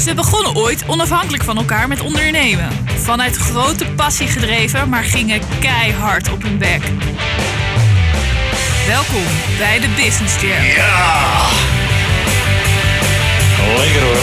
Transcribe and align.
Ze 0.00 0.14
begonnen 0.14 0.54
ooit 0.56 0.84
onafhankelijk 0.88 1.42
van 1.44 1.56
elkaar 1.56 1.88
met 1.88 2.00
ondernemen. 2.00 2.68
Vanuit 2.86 3.36
grote 3.36 3.86
passie 3.86 4.26
gedreven, 4.26 4.88
maar 4.88 5.04
gingen 5.04 5.40
keihard 5.60 6.32
op 6.32 6.42
hun 6.42 6.58
bek. 6.58 6.82
Welkom 8.86 9.22
bij 9.58 9.80
de 9.80 9.88
Business 9.96 10.40
Jam. 10.40 10.64
Ja! 10.64 11.48
Lekker 13.76 14.02
hoor. 14.02 14.16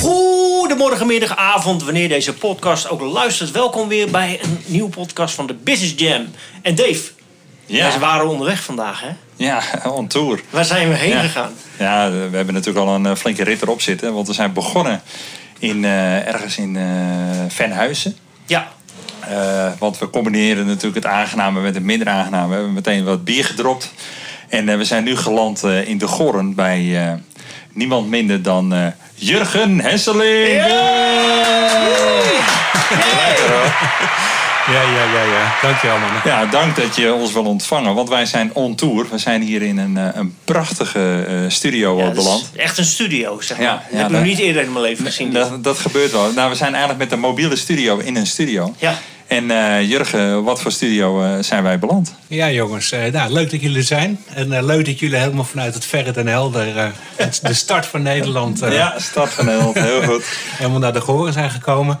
Goedemorgen, 0.00 1.06
middag, 1.06 1.36
avond, 1.36 1.82
wanneer 1.84 2.08
deze 2.08 2.34
podcast 2.34 2.88
ook 2.88 3.00
luistert. 3.00 3.50
Welkom 3.50 3.88
weer 3.88 4.10
bij 4.10 4.38
een 4.42 4.58
nieuwe 4.66 4.90
podcast 4.90 5.34
van 5.34 5.46
de 5.46 5.54
Business 5.54 5.94
Jam. 5.96 6.26
En 6.62 6.74
Dave, 6.74 7.00
Ja. 7.66 7.88
wij 7.88 7.98
waren 7.98 8.28
onderweg 8.28 8.62
vandaag, 8.62 9.00
hè? 9.00 9.08
Ja, 9.40 9.60
on 9.96 10.06
tour. 10.06 10.40
Waar 10.50 10.64
zijn 10.64 10.88
we 10.88 10.94
heen 10.94 11.08
Ja. 11.10 11.20
gegaan? 11.20 11.52
Ja, 11.78 12.10
we 12.10 12.36
hebben 12.36 12.54
natuurlijk 12.54 12.86
al 12.86 12.94
een 12.94 13.06
eh, 13.06 13.14
flinke 13.14 13.44
rit 13.44 13.62
erop 13.62 13.80
zitten. 13.80 14.14
Want 14.14 14.26
we 14.26 14.32
zijn 14.32 14.52
begonnen 14.52 15.02
in, 15.58 15.84
eh, 15.84 16.26
ergens 16.26 16.56
in 16.58 16.76
eh 16.76 16.82
Venhuizen. 17.48 18.16
Ja, 18.46 18.68
want 19.78 19.98
we 19.98 20.10
combineren 20.10 20.66
natuurlijk 20.66 20.94
het 20.94 21.06
aangename 21.12 21.60
met 21.60 21.74
het 21.74 21.84
minder 21.84 22.08
aangename. 22.08 22.48
We 22.48 22.54
hebben 22.54 22.72
meteen 22.72 23.04
wat 23.04 23.24
bier 23.24 23.44
gedropt. 23.44 23.92
En 24.48 24.78
we 24.78 24.84
zijn 24.84 25.04
nu 25.04 25.16
geland 25.16 25.62
in 25.62 25.98
de 25.98 26.06
Goren 26.08 26.54
bij 26.54 27.18
niemand 27.72 28.08
minder 28.08 28.42
dan 28.42 28.92
Jurgen 29.14 29.80
Hesseling. 29.80 30.62
Lekker 32.90 33.50
hoor. 33.50 34.39
Ja, 34.72 34.82
ja, 34.82 35.04
ja, 35.14 35.22
ja. 35.22 35.52
Dankjewel, 35.62 35.98
man. 35.98 36.08
Ja, 36.24 36.46
dank 36.46 36.76
dat 36.76 36.96
je 36.96 37.12
ons 37.14 37.32
wil 37.32 37.44
ontvangen. 37.44 37.94
Want 37.94 38.08
wij 38.08 38.26
zijn 38.26 38.50
on 38.54 38.74
tour. 38.74 39.06
We 39.10 39.18
zijn 39.18 39.42
hier 39.42 39.62
in 39.62 39.78
een, 39.78 39.96
eh, 39.96 40.04
een 40.12 40.36
prachtige 40.44 41.24
eh, 41.28 41.34
studio 41.48 41.98
ja 41.98 42.10
beland. 42.10 42.50
echt 42.56 42.78
een 42.78 42.84
studio, 42.84 43.40
zeg 43.40 43.56
maar. 43.56 43.66
Ja, 43.66 43.72
dat 43.74 43.82
ja, 43.90 43.96
heb 43.96 44.06
ik 44.06 44.12
nog 44.12 44.22
niet 44.24 44.38
eerder 44.38 44.62
in 44.62 44.72
mijn 44.72 44.84
leven 44.84 45.04
gezien. 45.04 45.32
Dat, 45.32 45.64
dat 45.64 45.78
gebeurt 45.78 46.12
wel. 46.12 46.32
Nou, 46.32 46.50
we 46.50 46.56
zijn 46.56 46.70
eigenlijk 46.74 47.02
met 47.02 47.12
een 47.12 47.20
mobiele 47.20 47.56
studio 47.56 47.98
in 47.98 48.16
een 48.16 48.26
studio. 48.26 48.74
Ja, 48.78 48.94
En 49.26 49.50
eh, 49.50 49.88
Jurgen, 49.90 50.44
wat 50.44 50.60
voor 50.60 50.72
studio 50.72 51.22
eh, 51.22 51.30
zijn 51.42 51.62
wij 51.62 51.78
beland? 51.78 52.14
Ja, 52.26 52.50
jongens. 52.50 52.92
eh, 52.92 53.12
nou, 53.12 53.32
leuk 53.32 53.50
dat 53.50 53.60
jullie 53.60 53.76
er 53.76 53.82
zijn. 53.82 54.20
En 54.34 54.64
leuk 54.64 54.84
dat 54.86 54.98
jullie 54.98 55.16
helemaal 55.18 55.44
vanuit 55.44 55.74
het 55.74 55.84
verre 55.86 56.12
Den 56.12 56.26
Helder... 56.26 56.76
eh, 56.76 56.86
het- 57.16 57.40
de 57.42 57.54
start 57.54 57.86
van 57.86 58.02
Nederland... 58.02 58.62
eh, 58.62 58.72
ja, 58.74 58.94
start 58.98 59.32
van 59.32 59.44
Nederland. 59.44 59.74
Heel 59.78 60.02
goed. 60.02 60.24
helemaal 60.58 60.78
naar 60.80 60.92
de 60.92 61.00
Goren 61.00 61.32
zijn 61.32 61.50
gekomen. 61.50 62.00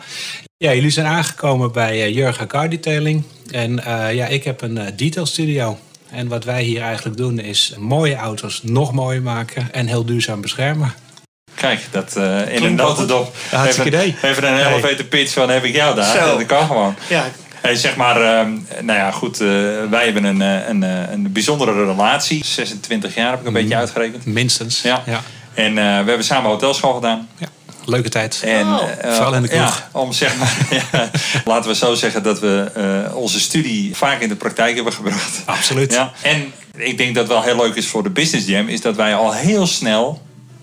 Ja, 0.62 0.74
jullie 0.74 0.90
zijn 0.90 1.06
aangekomen 1.06 1.72
bij 1.72 2.02
eh, 2.02 2.14
Jurgen 2.14 2.46
Car 2.46 2.68
Detailing. 2.68 3.24
En 3.50 3.84
eh, 3.84 4.14
ja, 4.14 4.26
ik 4.26 4.44
heb 4.44 4.62
een 4.62 4.78
eh, 4.78 4.86
detail 4.96 5.26
studio. 5.26 5.78
En 6.10 6.28
wat 6.28 6.44
wij 6.44 6.62
hier 6.62 6.82
eigenlijk 6.82 7.16
doen 7.16 7.38
is 7.38 7.74
mooie 7.78 8.16
auto's 8.16 8.62
nog 8.62 8.92
mooier 8.92 9.22
maken... 9.22 9.72
en 9.72 9.86
heel 9.86 10.04
duurzaam 10.04 10.40
beschermen. 10.40 10.94
Kijk, 11.54 11.80
dat 11.90 12.16
eh, 12.16 12.54
in 12.54 12.64
een. 12.64 12.76
Ja, 12.76 13.24
hartstikke 13.50 13.96
even, 13.98 14.08
idee. 14.08 14.30
even 14.30 14.44
een 14.44 14.66
elevator 14.66 15.04
pitch 15.04 15.32
van 15.32 15.48
heb 15.50 15.64
ik 15.64 15.74
jou 15.74 15.94
daar. 15.94 16.16
Zo. 16.16 16.36
Dat 16.38 16.46
kan 16.46 16.66
gewoon. 16.66 16.94
ja. 17.08 17.24
Hey, 17.60 17.74
zeg 17.76 17.96
maar, 17.96 18.16
ehm, 18.22 18.50
nou 18.80 18.98
ja, 18.98 19.10
goed. 19.10 19.40
eh, 19.40 19.46
wij 19.90 20.04
hebben 20.04 20.24
een, 20.24 20.40
een, 20.40 20.82
een 21.12 21.32
bijzondere 21.32 21.84
relatie. 21.84 22.44
26 22.44 23.14
jaar 23.14 23.30
heb 23.30 23.40
ik 23.40 23.46
een 23.46 23.52
beetje 23.52 23.76
uitgerekend. 23.76 24.24
Minstens. 24.24 24.82
Ja. 24.82 25.02
ja. 25.06 25.20
En 25.54 25.78
eh, 25.78 25.84
we 25.84 26.08
hebben 26.08 26.24
samen 26.24 26.50
hotelschool 26.50 26.94
gedaan. 26.94 27.28
ja. 27.38 27.46
Leuke 27.90 28.08
tijd. 28.08 28.40
En, 28.44 28.66
Oh, 28.66 28.82
eh, 29.00 29.12
vooral 29.12 29.34
in 29.34 29.42
de 29.42 29.48
kroeg. 29.48 29.60
Ja, 29.92 29.98
om 30.00 30.12
zeg 30.12 30.36
maar, 30.36 30.56
ja, 30.92 31.10
laten 31.44 31.70
we 31.70 31.76
zo 31.76 31.94
zeggen 31.94 32.22
dat 32.22 32.40
we 32.40 32.70
eh, 33.08 33.16
onze 33.16 33.40
studie 33.40 33.96
vaak 33.96 34.20
in 34.20 34.28
de 34.28 34.36
praktijk 34.36 34.74
hebben 34.74 34.92
gebracht. 34.92 35.42
Absoluut. 35.44 35.92
Ja, 35.92 36.12
en 36.22 36.52
ik 36.76 36.98
denk 36.98 37.14
dat 37.14 37.26
wel 37.28 37.42
heel 37.42 37.56
leuk 37.56 37.74
is 37.74 37.86
voor 37.86 38.02
de 38.02 38.10
Business 38.10 38.46
Jam, 38.46 38.68
is 38.68 38.80
dat 38.80 38.96
wij 38.96 39.14
al 39.14 39.32
heel 39.32 39.66
snel 39.66 40.22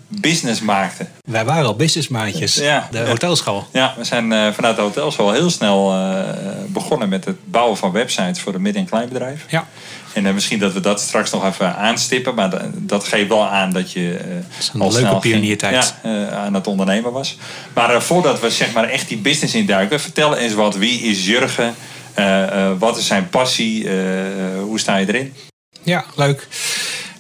business 0.10 0.62
maakten. 0.62 1.10
Wij 1.22 1.46
waren 1.46 1.66
al 1.66 1.76
businessmaatjes. 1.76 2.56
Ja. 2.56 2.88
De 2.92 3.00
hotelschool. 3.08 3.68
Ja, 3.74 3.94
we 3.98 4.04
zijn 4.04 4.32
eh, 4.34 4.48
vanuit 4.54 4.76
de 4.76 4.82
hotelschool 4.82 5.32
heel 5.32 5.50
snel 5.50 5.92
eh, 5.94 6.20
begonnen 6.68 7.10
met 7.10 7.26
het 7.26 7.36
bouwen 7.52 7.78
van 7.78 7.92
websites 7.92 8.40
voor 8.42 8.52
de 8.52 8.60
midden- 8.60 8.82
en 8.82 8.88
kleinbedrijf. 8.90 9.46
Ja. 9.48 9.68
En 10.18 10.26
eh, 10.26 10.34
misschien 10.34 10.60
dat 10.60 10.74
we 10.74 10.80
dat 10.80 11.00
straks 11.02 11.32
nog 11.32 11.46
even 11.46 11.76
aanstippen, 11.76 12.36
maar 12.36 12.50
da- 12.50 12.70
dat 12.74 13.04
geeft 13.08 13.28
wel 13.28 13.46
aan 13.48 13.72
dat 13.74 13.92
je 13.92 14.20
een 14.74 14.82
al 14.82 14.92
leuke 14.92 15.08
ging- 15.08 15.20
pioniertijd. 15.20 15.96
ja, 16.04 16.10
eh, 16.28 16.38
aan 16.38 16.54
het 16.54 16.68
ondernemen 16.68 17.12
was. 17.12 17.38
Maar 17.74 18.02
voordat 18.02 18.40
we 18.40 18.50
zeg 18.50 18.74
maar 18.74 18.90
echt 18.90 19.08
die 19.08 19.18
business 19.18 19.54
induiken, 19.56 20.00
vertel 20.00 20.36
eens 20.36 20.54
wat. 20.54 20.76
Wie 20.76 21.00
is 21.00 21.26
Jurgen? 21.26 21.76
Wat 22.80 22.98
is 22.98 23.08
zijn 23.08 23.30
passie? 23.30 23.90
Hoe 24.62 24.80
sta 24.80 24.98
je 24.98 25.08
erin? 25.08 25.34
Ja, 25.84 26.06
leuk. 26.16 26.48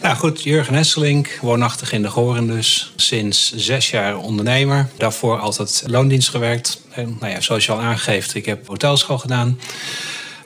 Nou 0.01 0.15
goed, 0.15 0.43
Jurgen 0.43 0.73
Hesselink, 0.73 1.37
woonachtig 1.41 1.91
in 1.91 2.01
de 2.01 2.09
Goren 2.09 2.47
dus. 2.47 2.93
Sinds 2.95 3.53
zes 3.55 3.89
jaar 3.89 4.17
ondernemer. 4.17 4.87
Daarvoor 4.97 5.39
altijd 5.39 5.83
loondienst 5.85 6.29
gewerkt. 6.29 6.81
En, 6.91 7.17
nou 7.19 7.31
ja, 7.31 7.41
zoals 7.41 7.65
je 7.65 7.71
al 7.71 7.79
aangeeft, 7.81 8.35
ik 8.35 8.45
heb 8.45 8.67
hotelschool 8.67 9.17
gedaan. 9.17 9.59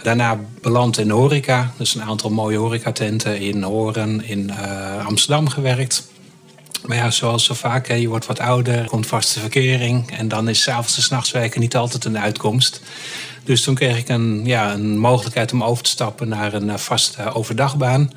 Daarna 0.04 0.40
beland 0.62 0.98
in 0.98 1.08
de 1.08 1.14
horeca. 1.14 1.74
Dus 1.78 1.96
een 1.96 2.04
aantal 2.04 2.30
mooie 2.30 2.58
horecatenten 2.58 3.40
in 3.40 3.64
Horen, 3.64 4.24
in 4.24 4.50
eh, 4.50 5.06
Amsterdam 5.06 5.50
gewerkt. 5.50 6.10
Maar 6.86 6.98
ja, 6.98 7.12
zoals 7.12 7.46
zo 7.46 7.54
vaak, 7.54 7.88
hè, 7.88 7.94
je 7.94 8.08
wordt 8.08 8.26
wat 8.26 8.40
ouder, 8.40 8.86
komt 8.86 9.08
vaste 9.08 9.40
verkering. 9.40 10.12
En 10.18 10.28
dan 10.28 10.50
is 10.50 10.62
s'avonds 10.62 10.96
en 10.96 11.02
s'nachts 11.04 11.32
werken 11.32 11.60
niet 11.60 11.76
altijd 11.76 12.06
een 12.06 12.20
uitkomst. 12.20 12.82
Dus 13.44 13.64
toen 13.64 13.76
kreeg 13.76 13.98
ik 13.98 14.10
een, 14.10 14.42
ja, 14.46 14.74
een 14.74 14.98
mogelijkheid 14.98 15.54
om 15.54 15.64
over 15.64 15.84
te 15.84 15.90
stappen 15.90 16.28
naar 16.28 16.54
een 16.54 16.70
eh, 16.70 16.78
vaste 16.78 17.34
overdagbaan. 17.34 18.12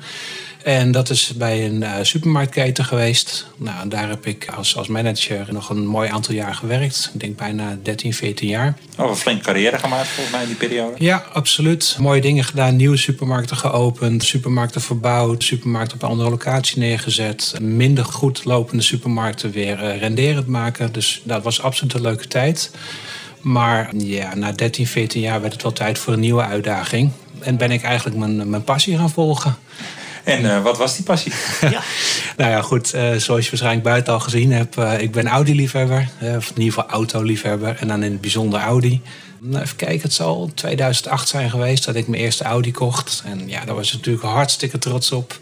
En 0.65 0.91
dat 0.91 1.09
is 1.09 1.33
bij 1.37 1.65
een 1.65 1.83
eh, 1.83 1.93
supermarktketen 2.01 2.85
geweest. 2.85 3.47
Nou, 3.57 3.87
daar 3.87 4.09
heb 4.09 4.25
ik 4.25 4.47
als, 4.55 4.77
als 4.77 4.87
manager 4.87 5.45
nog 5.49 5.69
een 5.69 5.85
mooi 5.85 6.09
aantal 6.09 6.33
jaar 6.33 6.55
gewerkt. 6.55 7.11
Ik 7.13 7.19
denk 7.19 7.37
bijna 7.37 7.77
13, 7.83 8.13
14 8.13 8.47
jaar. 8.47 8.77
Oh, 8.97 9.09
een 9.09 9.15
flinke 9.15 9.43
carrière 9.43 9.79
gemaakt 9.79 10.07
volgens 10.07 10.31
mij 10.31 10.41
in 10.41 10.47
die 10.47 10.57
periode. 10.57 10.95
Ja, 10.97 11.25
absoluut. 11.33 11.95
Mooie 11.99 12.21
dingen 12.21 12.43
gedaan. 12.43 12.75
Nieuwe 12.75 12.97
supermarkten 12.97 13.57
geopend. 13.57 14.23
Supermarkten 14.23 14.81
verbouwd. 14.81 15.43
Supermarkten 15.43 15.95
op 15.95 16.03
een 16.03 16.09
andere 16.09 16.29
locatie 16.29 16.79
neergezet. 16.79 17.55
Minder 17.61 18.05
goed 18.05 18.45
lopende 18.45 18.83
supermarkten 18.83 19.51
weer 19.51 19.83
eh, 19.83 19.99
renderend 19.99 20.47
maken. 20.47 20.91
Dus 20.91 21.21
dat 21.23 21.43
was 21.43 21.61
absoluut 21.61 21.93
een 21.93 22.01
leuke 22.01 22.27
tijd. 22.27 22.71
Maar 23.41 23.89
ja, 23.95 24.35
na 24.35 24.51
13, 24.51 24.87
14 24.87 25.21
jaar 25.21 25.41
werd 25.41 25.53
het 25.53 25.63
wel 25.63 25.73
tijd 25.73 25.99
voor 25.99 26.13
een 26.13 26.19
nieuwe 26.19 26.43
uitdaging. 26.43 27.11
En 27.39 27.57
ben 27.57 27.71
ik 27.71 27.83
eigenlijk 27.83 28.17
mijn, 28.17 28.49
mijn 28.49 28.63
passie 28.63 28.97
gaan 28.97 29.09
volgen. 29.09 29.57
En 30.25 30.55
eh, 30.55 30.63
wat 30.63 30.77
was 30.77 30.95
die 30.95 31.05
passie? 31.05 31.31
ja. 31.61 31.81
Nou 32.37 32.51
ja, 32.51 32.61
goed, 32.61 32.93
eh, 32.93 33.01
zoals 33.01 33.43
je 33.43 33.49
waarschijnlijk 33.49 33.83
buiten 33.83 34.13
al 34.13 34.19
gezien 34.19 34.51
hebt, 34.51 34.77
eh, 34.77 35.01
ik 35.01 35.11
ben 35.11 35.27
Audi-liefhebber. 35.27 36.09
of 36.19 36.49
in 36.49 36.61
ieder 36.61 36.73
geval 36.73 36.89
auto-liefhebber. 36.89 37.75
En 37.79 37.87
dan 37.87 38.03
in 38.03 38.11
het 38.11 38.21
bijzonder 38.21 38.59
Audi. 38.59 39.01
Nou, 39.39 39.63
even 39.63 39.75
kijken, 39.75 40.01
het 40.01 40.13
zal 40.13 40.51
2008 40.53 41.27
zijn 41.27 41.49
geweest 41.49 41.85
dat 41.85 41.95
ik 41.95 42.07
mijn 42.07 42.21
eerste 42.21 42.43
Audi 42.43 42.71
kocht. 42.71 43.23
En 43.25 43.47
ja, 43.47 43.65
daar 43.65 43.75
was 43.75 43.87
ik 43.87 43.93
natuurlijk 43.93 44.25
hartstikke 44.25 44.79
trots 44.79 45.11
op. 45.11 45.37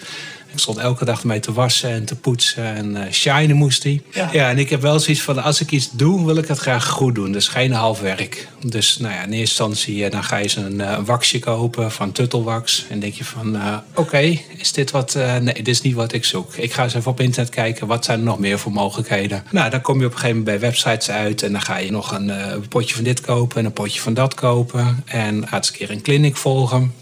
Ik 0.54 0.60
stond 0.60 0.78
elke 0.78 1.06
dag 1.06 1.24
mee 1.24 1.40
te 1.40 1.54
wassen 1.54 1.90
en 1.90 2.06
te 2.06 2.16
poetsen 2.16 2.64
en 2.64 2.96
eh 2.96 3.12
shinen 3.12 3.56
moest 3.56 3.84
hij. 3.84 4.02
Ja. 4.12 4.30
Ja. 4.32 4.50
en 4.50 4.58
ik 4.58 4.70
heb 4.70 4.82
wel 4.82 5.00
zoiets 5.00 5.24
van, 5.24 5.44
als 5.44 5.62
ik 5.62 5.72
iets 5.72 5.90
doe, 5.92 6.26
wil 6.26 6.38
ik 6.38 6.48
het 6.48 6.58
graag 6.58 6.88
goed 6.88 7.16
doen. 7.16 7.32
Dus 7.32 7.48
geen 7.48 7.72
half 7.72 8.00
werk. 8.00 8.48
Dus 8.66 8.98
nou 8.98 9.14
ja, 9.14 9.24
in 9.24 9.32
eerste 9.32 9.40
instantie 9.40 10.06
eh, 10.06 10.12
dan 10.12 10.24
ga 10.24 10.38
je 10.38 10.48
zo'n 10.48 10.82
eh, 10.82 10.98
waxje 11.06 11.40
kopen 11.40 11.92
van 11.92 12.12
Tuttelwax. 12.12 12.86
En 12.90 13.00
denk 13.00 13.14
je 13.14 13.26
van, 13.26 13.58
oké, 13.94 14.40
is 14.58 14.72
dit 14.72 14.92
wat... 14.92 15.14
nee, 15.42 15.54
dit 15.54 15.68
is 15.68 15.82
niet 15.82 15.96
wat 15.96 16.14
ik 16.14 16.26
zoek. 16.26 16.56
Ik 16.56 16.74
ga 16.74 16.84
eens 16.84 16.94
even 16.94 17.12
op 17.12 17.20
internet 17.20 17.52
kijken, 17.52 17.88
wat 17.88 18.06
zijn 18.06 18.20
er 18.20 18.26
nog 18.26 18.40
meer 18.40 18.60
voor 18.60 18.72
mogelijkheden? 18.72 19.44
Nou, 19.52 19.70
dan 19.70 19.82
kom 19.82 20.00
je 20.00 20.06
op 20.06 20.12
een 20.12 20.18
gegeven 20.18 20.38
moment 20.38 20.60
bij 20.60 20.70
websites 20.70 21.10
uit... 21.10 21.44
en 21.44 21.52
dan 21.52 21.62
ga 21.62 21.78
je 21.78 21.92
nog 21.92 22.12
een 22.12 22.32
potje 22.70 22.96
van 22.96 23.04
dit 23.04 23.22
kopen 23.22 23.58
en 23.60 23.66
een 23.66 23.74
potje 23.74 24.00
van 24.00 24.14
dat 24.14 24.34
kopen. 24.34 25.04
En 25.06 25.48
gaat 25.48 25.58
eens 25.58 25.68
een 25.68 25.76
keer 25.76 25.90
een 25.90 26.02
clinic 26.02 26.36
volgen. 26.36 26.94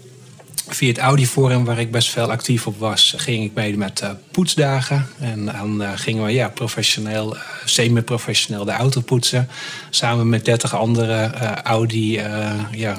Via 0.68 0.88
het 0.88 0.98
Audi 0.98 1.26
Forum, 1.26 1.64
waar 1.64 1.78
ik 1.78 1.90
best 1.90 2.08
veel 2.08 2.30
actief 2.30 2.66
op 2.66 2.78
was, 2.78 3.14
ging 3.16 3.44
ik 3.44 3.54
mee 3.54 3.76
met 3.76 4.00
eh, 4.00 4.10
poetsdagen. 4.30 5.06
En 5.20 5.44
dan 5.44 5.82
eh, 5.82 5.90
gingen 5.94 6.24
we 6.24 6.32
ja, 6.32 6.48
professioneel, 6.48 7.36
eh, 7.36 7.42
semi-professioneel 7.64 8.64
de 8.64 8.72
auto 8.72 9.00
poetsen. 9.00 9.48
Samen 9.90 10.28
met 10.28 10.44
30 10.44 10.76
andere 10.76 11.30
Audi 11.62 12.16
eh 12.16 12.50
ja. 12.72 12.98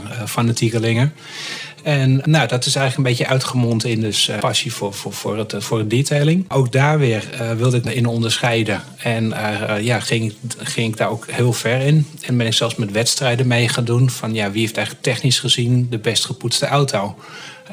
En 1.84 2.22
nou, 2.26 2.48
dat 2.48 2.66
is 2.66 2.76
eigenlijk 2.76 2.98
een 2.98 3.16
beetje 3.16 3.34
uitgemond 3.34 3.86
in 3.86 4.02
dus 4.02 4.28
eh, 4.28 4.40
passie 4.40 4.74
voor, 4.74 4.94
voor, 4.94 5.14
voor, 5.14 5.38
het, 5.38 5.56
voor 5.58 5.78
het 5.78 5.90
detailing. 5.90 6.52
Ook 6.52 6.72
daar 6.72 7.00
weer 7.00 7.30
eh, 7.32 7.52
wilde 7.52 7.78
ik 7.78 7.84
me 7.84 7.94
in 7.94 8.06
onderscheiden. 8.06 8.82
En 8.98 9.34
eh, 9.34 9.84
ja, 9.84 10.00
ging, 10.00 10.34
ging 10.58 10.92
ik 10.92 10.98
daar 10.98 11.10
ook 11.10 11.26
heel 11.32 11.54
ver 11.54 11.80
in. 11.80 12.08
En 12.22 12.38
ben 12.38 12.48
ik 12.48 12.54
zelfs 12.54 12.76
met 12.76 12.92
wedstrijden 12.92 13.48
mee 13.48 13.70
gaan 13.70 13.86
doen. 13.86 14.10
Van 14.10 14.34
ja, 14.34 14.52
wie 14.52 14.62
heeft 14.62 14.78
eigenlijk 14.78 15.06
technisch 15.06 15.40
gezien 15.40 15.88
de 15.90 15.98
best 15.98 16.26
gepoetste 16.26 16.66
auto? 16.66 17.16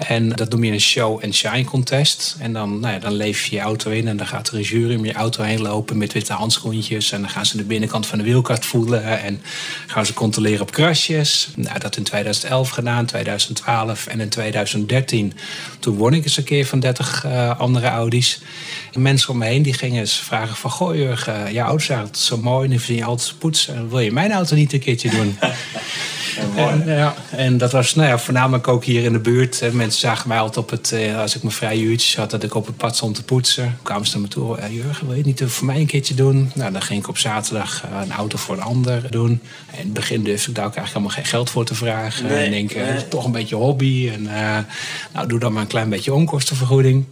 En 0.06 0.29
dat 0.29 0.50
noem 0.50 0.64
je 0.64 0.73
een 0.73 0.81
show 0.81 1.25
and 1.25 1.35
shine 1.35 1.64
contest. 1.64 2.37
En 2.38 2.52
dan, 2.52 2.81
nou 2.81 2.94
ja, 2.94 2.99
dan 2.99 3.12
leef 3.12 3.44
je 3.44 3.56
je 3.56 3.62
auto 3.62 3.91
in 3.91 4.08
en 4.08 4.17
dan 4.17 4.26
gaat 4.26 4.49
er 4.49 4.55
een 4.55 4.61
jury 4.61 4.97
om 4.97 5.05
je 5.05 5.12
auto 5.12 5.43
heen 5.43 5.61
lopen 5.61 5.99
met 5.99 6.12
witte 6.12 6.32
handschoentjes. 6.32 7.12
En 7.12 7.20
dan 7.20 7.31
gaan 7.31 7.47
ze 7.47 7.56
de 7.56 7.64
binnenkant 7.64 8.06
van 8.06 8.19
de 8.19 8.25
wielkast 8.25 8.67
voelen 8.67 9.23
en 9.23 9.43
gaan 9.87 10.06
ze 10.06 10.14
controleren 10.14 10.61
op 10.61 10.70
krasjes. 10.70 11.49
Nou, 11.56 11.79
dat 11.79 11.97
in 11.97 12.02
2011 12.02 12.69
gedaan, 12.69 13.06
2012 13.06 14.06
en 14.06 14.20
in 14.20 14.29
2013. 14.29 15.32
Toen 15.79 15.97
won 15.97 16.14
ik 16.14 16.25
eens 16.25 16.37
een 16.37 16.44
keer 16.44 16.67
van 16.67 16.81
30 16.81 17.25
uh, 17.26 17.61
andere 17.61 17.87
Audi's. 17.87 18.41
En 18.93 19.02
mensen 19.02 19.31
om 19.31 19.38
me 19.38 19.47
heen 19.47 19.62
die 19.62 19.75
gingen 19.75 20.00
eens 20.00 20.19
vragen 20.19 20.56
van... 20.56 20.70
Goh 20.70 20.94
Jurgen, 20.94 21.52
je 21.52 21.61
auto 21.61 22.08
is 22.12 22.25
zo 22.26 22.37
mooi 22.37 22.64
en 22.64 22.70
die 22.70 22.79
verdien 22.79 22.97
je 22.97 23.05
altijd 23.05 23.38
poetsen. 23.38 23.88
Wil 23.88 24.00
je 24.00 24.12
mijn 24.12 24.32
auto 24.32 24.55
niet 24.55 24.73
een 24.73 24.81
keertje 24.81 25.11
doen? 25.11 25.37
En, 26.56 26.82
ja, 26.87 27.14
en 27.31 27.58
dat 27.58 27.73
was 27.73 27.94
nou 27.94 28.08
ja, 28.08 28.19
voornamelijk 28.19 28.69
ook 28.69 28.85
hier 28.85 29.05
in 29.05 29.12
de 29.12 29.19
buurt. 29.19 29.61
Mensen 29.90 30.08
zagen 30.08 30.28
mij 30.28 30.38
altijd 30.38 30.56
op 30.56 30.70
het, 30.70 30.92
eh, 30.92 31.19
als 31.19 31.37
ik 31.37 31.42
mijn 31.42 31.54
vrije 31.54 31.82
uurtjes 31.82 32.16
had, 32.16 32.31
dat 32.31 32.42
ik 32.42 32.54
op 32.54 32.66
het 32.66 32.76
pad 32.76 32.96
stond 32.96 33.14
te 33.14 33.22
poetsen. 33.22 33.78
kwamen 33.82 34.06
ze 34.06 34.12
naar 34.12 34.22
me 34.22 34.28
toe, 34.28 34.56
eh, 34.56 34.75
Jurgen, 34.75 35.06
wil 35.06 35.16
je 35.16 35.22
het 35.22 35.40
niet 35.40 35.50
voor 35.50 35.66
mij 35.66 35.76
een 35.76 35.87
keertje 35.87 36.14
doen? 36.14 36.50
Nou, 36.54 36.72
dan 36.72 36.82
ging 36.82 37.00
ik 37.00 37.08
op 37.08 37.19
zaterdag 37.19 37.84
eh, 37.84 38.00
een 38.02 38.12
auto 38.12 38.38
voor 38.38 38.56
een 38.56 38.62
ander 38.62 39.10
doen. 39.10 39.40
En 39.70 39.78
in 39.78 39.84
het 39.84 39.92
begin 39.92 40.25
durfde 40.25 40.48
ik 40.50 40.56
daar 40.56 40.66
ook 40.66 40.75
eigenlijk 40.75 41.06
helemaal 41.06 41.25
geen 41.25 41.32
geld 41.32 41.50
voor 41.50 41.64
te 41.64 41.75
vragen. 41.75 42.26
Nee, 42.26 42.44
en 42.44 42.50
denk, 42.50 42.75
nee. 42.75 43.08
toch 43.08 43.25
een 43.25 43.32
beetje 43.32 43.56
hobby. 43.56 44.10
En 44.12 44.22
nou, 45.12 45.28
doe 45.28 45.38
dan 45.38 45.52
maar 45.52 45.62
een 45.62 45.69
klein 45.69 45.88
beetje 45.88 46.14
onkostenvergoeding. 46.14 47.04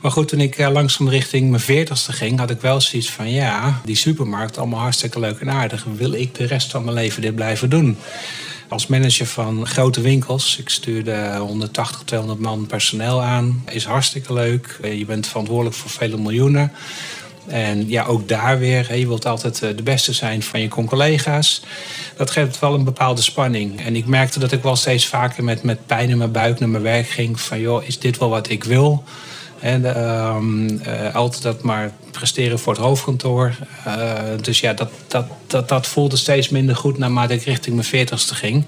Maar 0.00 0.10
goed, 0.10 0.28
toen 0.28 0.40
ik 0.40 0.58
langzaam 0.58 1.08
richting 1.08 1.50
mijn 1.50 1.62
veertigste 1.62 2.12
ging, 2.12 2.38
had 2.38 2.50
ik 2.50 2.60
wel 2.60 2.80
zoiets 2.80 3.10
van: 3.10 3.30
ja, 3.30 3.80
die 3.84 3.96
supermarkt, 3.96 4.58
allemaal 4.58 4.80
hartstikke 4.80 5.20
leuk 5.20 5.40
en 5.40 5.50
aardig. 5.50 5.86
Wil 5.96 6.12
ik 6.12 6.34
de 6.34 6.46
rest 6.46 6.70
van 6.70 6.84
mijn 6.84 6.96
leven 6.96 7.22
dit 7.22 7.34
blijven 7.34 7.70
doen? 7.70 7.98
Als 8.68 8.86
manager 8.86 9.26
van 9.26 9.66
grote 9.66 10.00
winkels, 10.00 10.58
ik 10.58 10.68
stuurde 10.68 11.36
180, 11.38 12.02
200 12.04 12.40
man 12.40 12.66
personeel 12.66 13.22
aan. 13.22 13.64
Is 13.70 13.84
hartstikke 13.84 14.32
leuk. 14.32 14.78
Je 14.82 15.04
bent 15.04 15.26
verantwoordelijk 15.26 15.76
voor 15.76 15.90
vele 15.90 16.16
miljoenen. 16.16 16.72
En 17.46 17.88
ja, 17.88 18.04
ook 18.04 18.28
daar 18.28 18.58
weer, 18.58 18.96
je 18.96 19.06
wilt 19.06 19.26
altijd 19.26 19.58
de 19.58 19.82
beste 19.82 20.12
zijn 20.12 20.42
van 20.42 20.60
je 20.60 20.68
collega's. 20.68 21.62
Dat 22.16 22.30
geeft 22.30 22.58
wel 22.58 22.74
een 22.74 22.84
bepaalde 22.84 23.22
spanning. 23.22 23.80
En 23.80 23.96
ik 23.96 24.06
merkte 24.06 24.38
dat 24.38 24.52
ik 24.52 24.62
wel 24.62 24.76
steeds 24.76 25.06
vaker 25.06 25.44
met, 25.44 25.62
met 25.62 25.86
pijn 25.86 26.10
in 26.10 26.18
mijn 26.18 26.32
buik 26.32 26.58
naar 26.58 26.68
mijn 26.68 26.82
werk 26.82 27.08
ging. 27.08 27.40
Van 27.40 27.60
joh, 27.60 27.84
is 27.84 27.98
dit 27.98 28.18
wel 28.18 28.28
wat 28.28 28.48
ik 28.48 28.64
wil? 28.64 29.04
En 29.60 29.82
uh, 29.82 31.14
altijd 31.14 31.42
dat 31.42 31.62
maar 31.62 31.92
presteren 32.10 32.58
voor 32.58 32.72
het 32.72 32.82
hoofdkantoor. 32.82 33.54
Uh, 33.86 34.12
dus 34.40 34.60
ja, 34.60 34.72
dat, 34.72 34.90
dat, 35.06 35.26
dat, 35.46 35.68
dat 35.68 35.86
voelde 35.86 36.16
steeds 36.16 36.48
minder 36.48 36.76
goed 36.76 36.98
naarmate 36.98 37.34
ik 37.34 37.42
richting 37.42 37.74
mijn 37.74 37.88
veertigste 37.88 38.34
ging. 38.34 38.64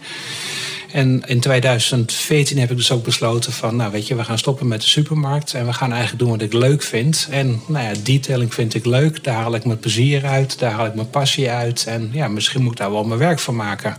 En 0.92 1.22
in 1.26 1.40
2014 1.40 2.58
heb 2.58 2.70
ik 2.70 2.76
dus 2.76 2.92
ook 2.92 3.04
besloten 3.04 3.52
van, 3.52 3.76
nou 3.76 3.92
weet 3.92 4.06
je, 4.06 4.14
we 4.14 4.25
gaan 4.25 4.38
stoppen 4.38 4.69
met 4.69 4.81
de 4.81 4.88
supermarkt. 4.88 5.54
En 5.54 5.66
we 5.66 5.72
gaan 5.72 5.90
eigenlijk 5.90 6.22
doen 6.22 6.31
wat 6.31 6.42
ik 6.42 6.52
leuk 6.52 6.82
vind. 6.82 7.28
En 7.31 7.60
nou 7.66 7.84
ja, 7.84 7.92
detailing 8.02 8.54
vind 8.54 8.75
ik 8.75 8.84
leuk. 8.84 9.25
Daar 9.25 9.34
haal 9.34 9.54
ik 9.54 9.64
mijn 9.64 9.78
plezier 9.78 10.26
uit. 10.26 10.58
Daar 10.58 10.70
haal 10.70 10.87
ik 10.87 10.94
mijn 10.94 11.10
passie 11.10 11.50
uit. 11.50 11.84
En 11.87 12.10
ja, 12.12 12.28
misschien 12.28 12.62
moet 12.62 12.72
ik 12.72 12.78
daar 12.78 12.92
wel 12.92 13.04
mijn 13.04 13.19
werk 13.19 13.38
van 13.38 13.56
maken. 13.56 13.96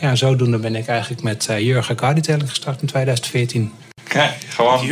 Ja, 0.00 0.14
zodoende 0.14 0.58
ben 0.58 0.74
ik 0.74 0.86
eigenlijk 0.86 1.22
met 1.22 1.46
uh, 1.50 1.60
Jurgen 1.60 1.96
Car 1.96 2.14
Detailing 2.14 2.48
gestart 2.48 2.80
in 2.80 2.86
2014. 2.86 3.72
Kijk, 4.08 4.32
gewoon 4.48 4.84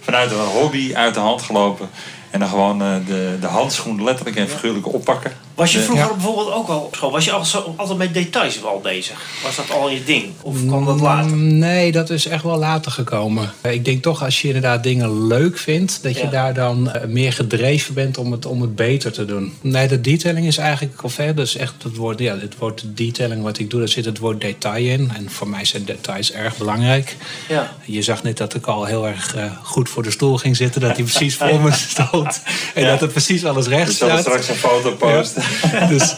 vanuit 0.00 0.30
een 0.30 0.38
hobby 0.38 0.94
uit 0.94 1.14
de 1.14 1.20
hand 1.20 1.42
gelopen. 1.42 1.90
En 2.30 2.40
dan 2.40 2.48
gewoon 2.48 2.82
uh, 2.82 3.06
de, 3.06 3.36
de 3.40 3.46
handschoen 3.46 4.04
letterlijk 4.04 4.36
en 4.36 4.48
figuurlijk 4.48 4.92
oppakken. 4.92 5.32
Was 5.56 5.72
je 5.72 5.80
vroeger 5.80 6.08
bijvoorbeeld 6.08 6.52
ook 6.52 6.68
al 6.68 6.80
op 6.80 6.94
school? 6.94 7.10
Was 7.10 7.24
je 7.24 7.32
altijd 7.32 7.98
met 7.98 8.14
details 8.14 8.64
al 8.64 8.80
bezig? 8.80 9.22
Was 9.42 9.56
dat 9.56 9.70
al 9.70 9.90
je 9.90 10.04
ding? 10.04 10.24
Of 10.42 10.66
kwam 10.66 10.84
dat 10.84 11.00
later? 11.00 11.36
Nee, 11.36 11.92
dat 11.92 12.10
is 12.10 12.26
echt 12.26 12.42
wel 12.42 12.56
later 12.58 12.92
gekomen. 12.92 13.52
Ik 13.62 13.84
denk 13.84 14.02
toch 14.02 14.24
als 14.24 14.40
je 14.40 14.46
inderdaad 14.46 14.82
dingen 14.82 15.26
leuk 15.26 15.58
vindt, 15.58 16.02
dat 16.02 16.18
je 16.18 16.28
daar 16.28 16.54
dan 16.54 16.92
meer 17.06 17.32
gedreven 17.32 17.94
bent 17.94 18.18
om 18.18 18.32
het, 18.32 18.46
om 18.46 18.60
het 18.60 18.76
beter 18.76 19.12
te 19.12 19.24
doen. 19.24 19.54
Nee, 19.60 19.88
de 19.88 20.00
detailing 20.00 20.46
is 20.46 20.58
eigenlijk 20.58 21.02
al 21.02 21.08
ver. 21.08 21.34
Dus 21.34 21.56
echt 21.56 21.74
het 21.82 21.96
woord, 21.96 22.18
ja, 22.18 22.38
het 22.38 22.58
woord 22.58 22.82
detailing 22.84 23.42
wat 23.42 23.58
ik 23.58 23.70
doe, 23.70 23.80
daar 23.80 23.88
zit 23.88 24.04
het 24.04 24.18
woord 24.18 24.40
detail 24.40 24.84
in. 24.84 25.10
En 25.16 25.30
voor 25.30 25.48
mij 25.48 25.64
zijn 25.64 25.84
details 25.84 26.32
erg 26.32 26.56
belangrijk. 26.56 27.16
Ja. 27.48 27.76
Je 27.84 28.02
zag 28.02 28.22
net 28.22 28.36
dat 28.36 28.54
ik 28.54 28.66
al 28.66 28.84
heel 28.84 29.06
erg 29.06 29.36
uh, 29.36 29.44
goed 29.62 29.88
voor 29.88 30.02
de 30.02 30.10
stoel 30.10 30.36
ging 30.36 30.56
zitten, 30.56 30.80
dat 30.80 30.96
hij 30.96 31.04
precies 31.04 31.36
voor 31.36 31.60
me 31.60 31.72
stond. 31.88 32.42
En 32.74 32.86
dat 32.86 33.02
er 33.02 33.08
precies 33.08 33.44
alles 33.44 33.66
recht 33.66 33.92
staat. 33.92 34.08
Ik 34.08 34.14
zal 34.14 34.22
straks 34.22 34.48
een 34.48 34.54
foto 34.54 34.92
posten. 34.92 35.44
dus 35.88 36.14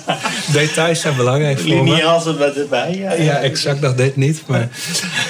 details 0.52 1.00
zijn 1.00 1.16
belangrijk 1.16 1.58
voor 1.58 1.84
me. 1.84 2.04
altijd 2.04 2.38
met 2.38 2.56
erbij. 2.56 2.94
Ja, 2.94 3.12
ja, 3.12 3.38
exact, 3.38 3.80
dat 3.80 3.96
deed 3.96 4.16
niet. 4.16 4.42
Maar 4.46 4.68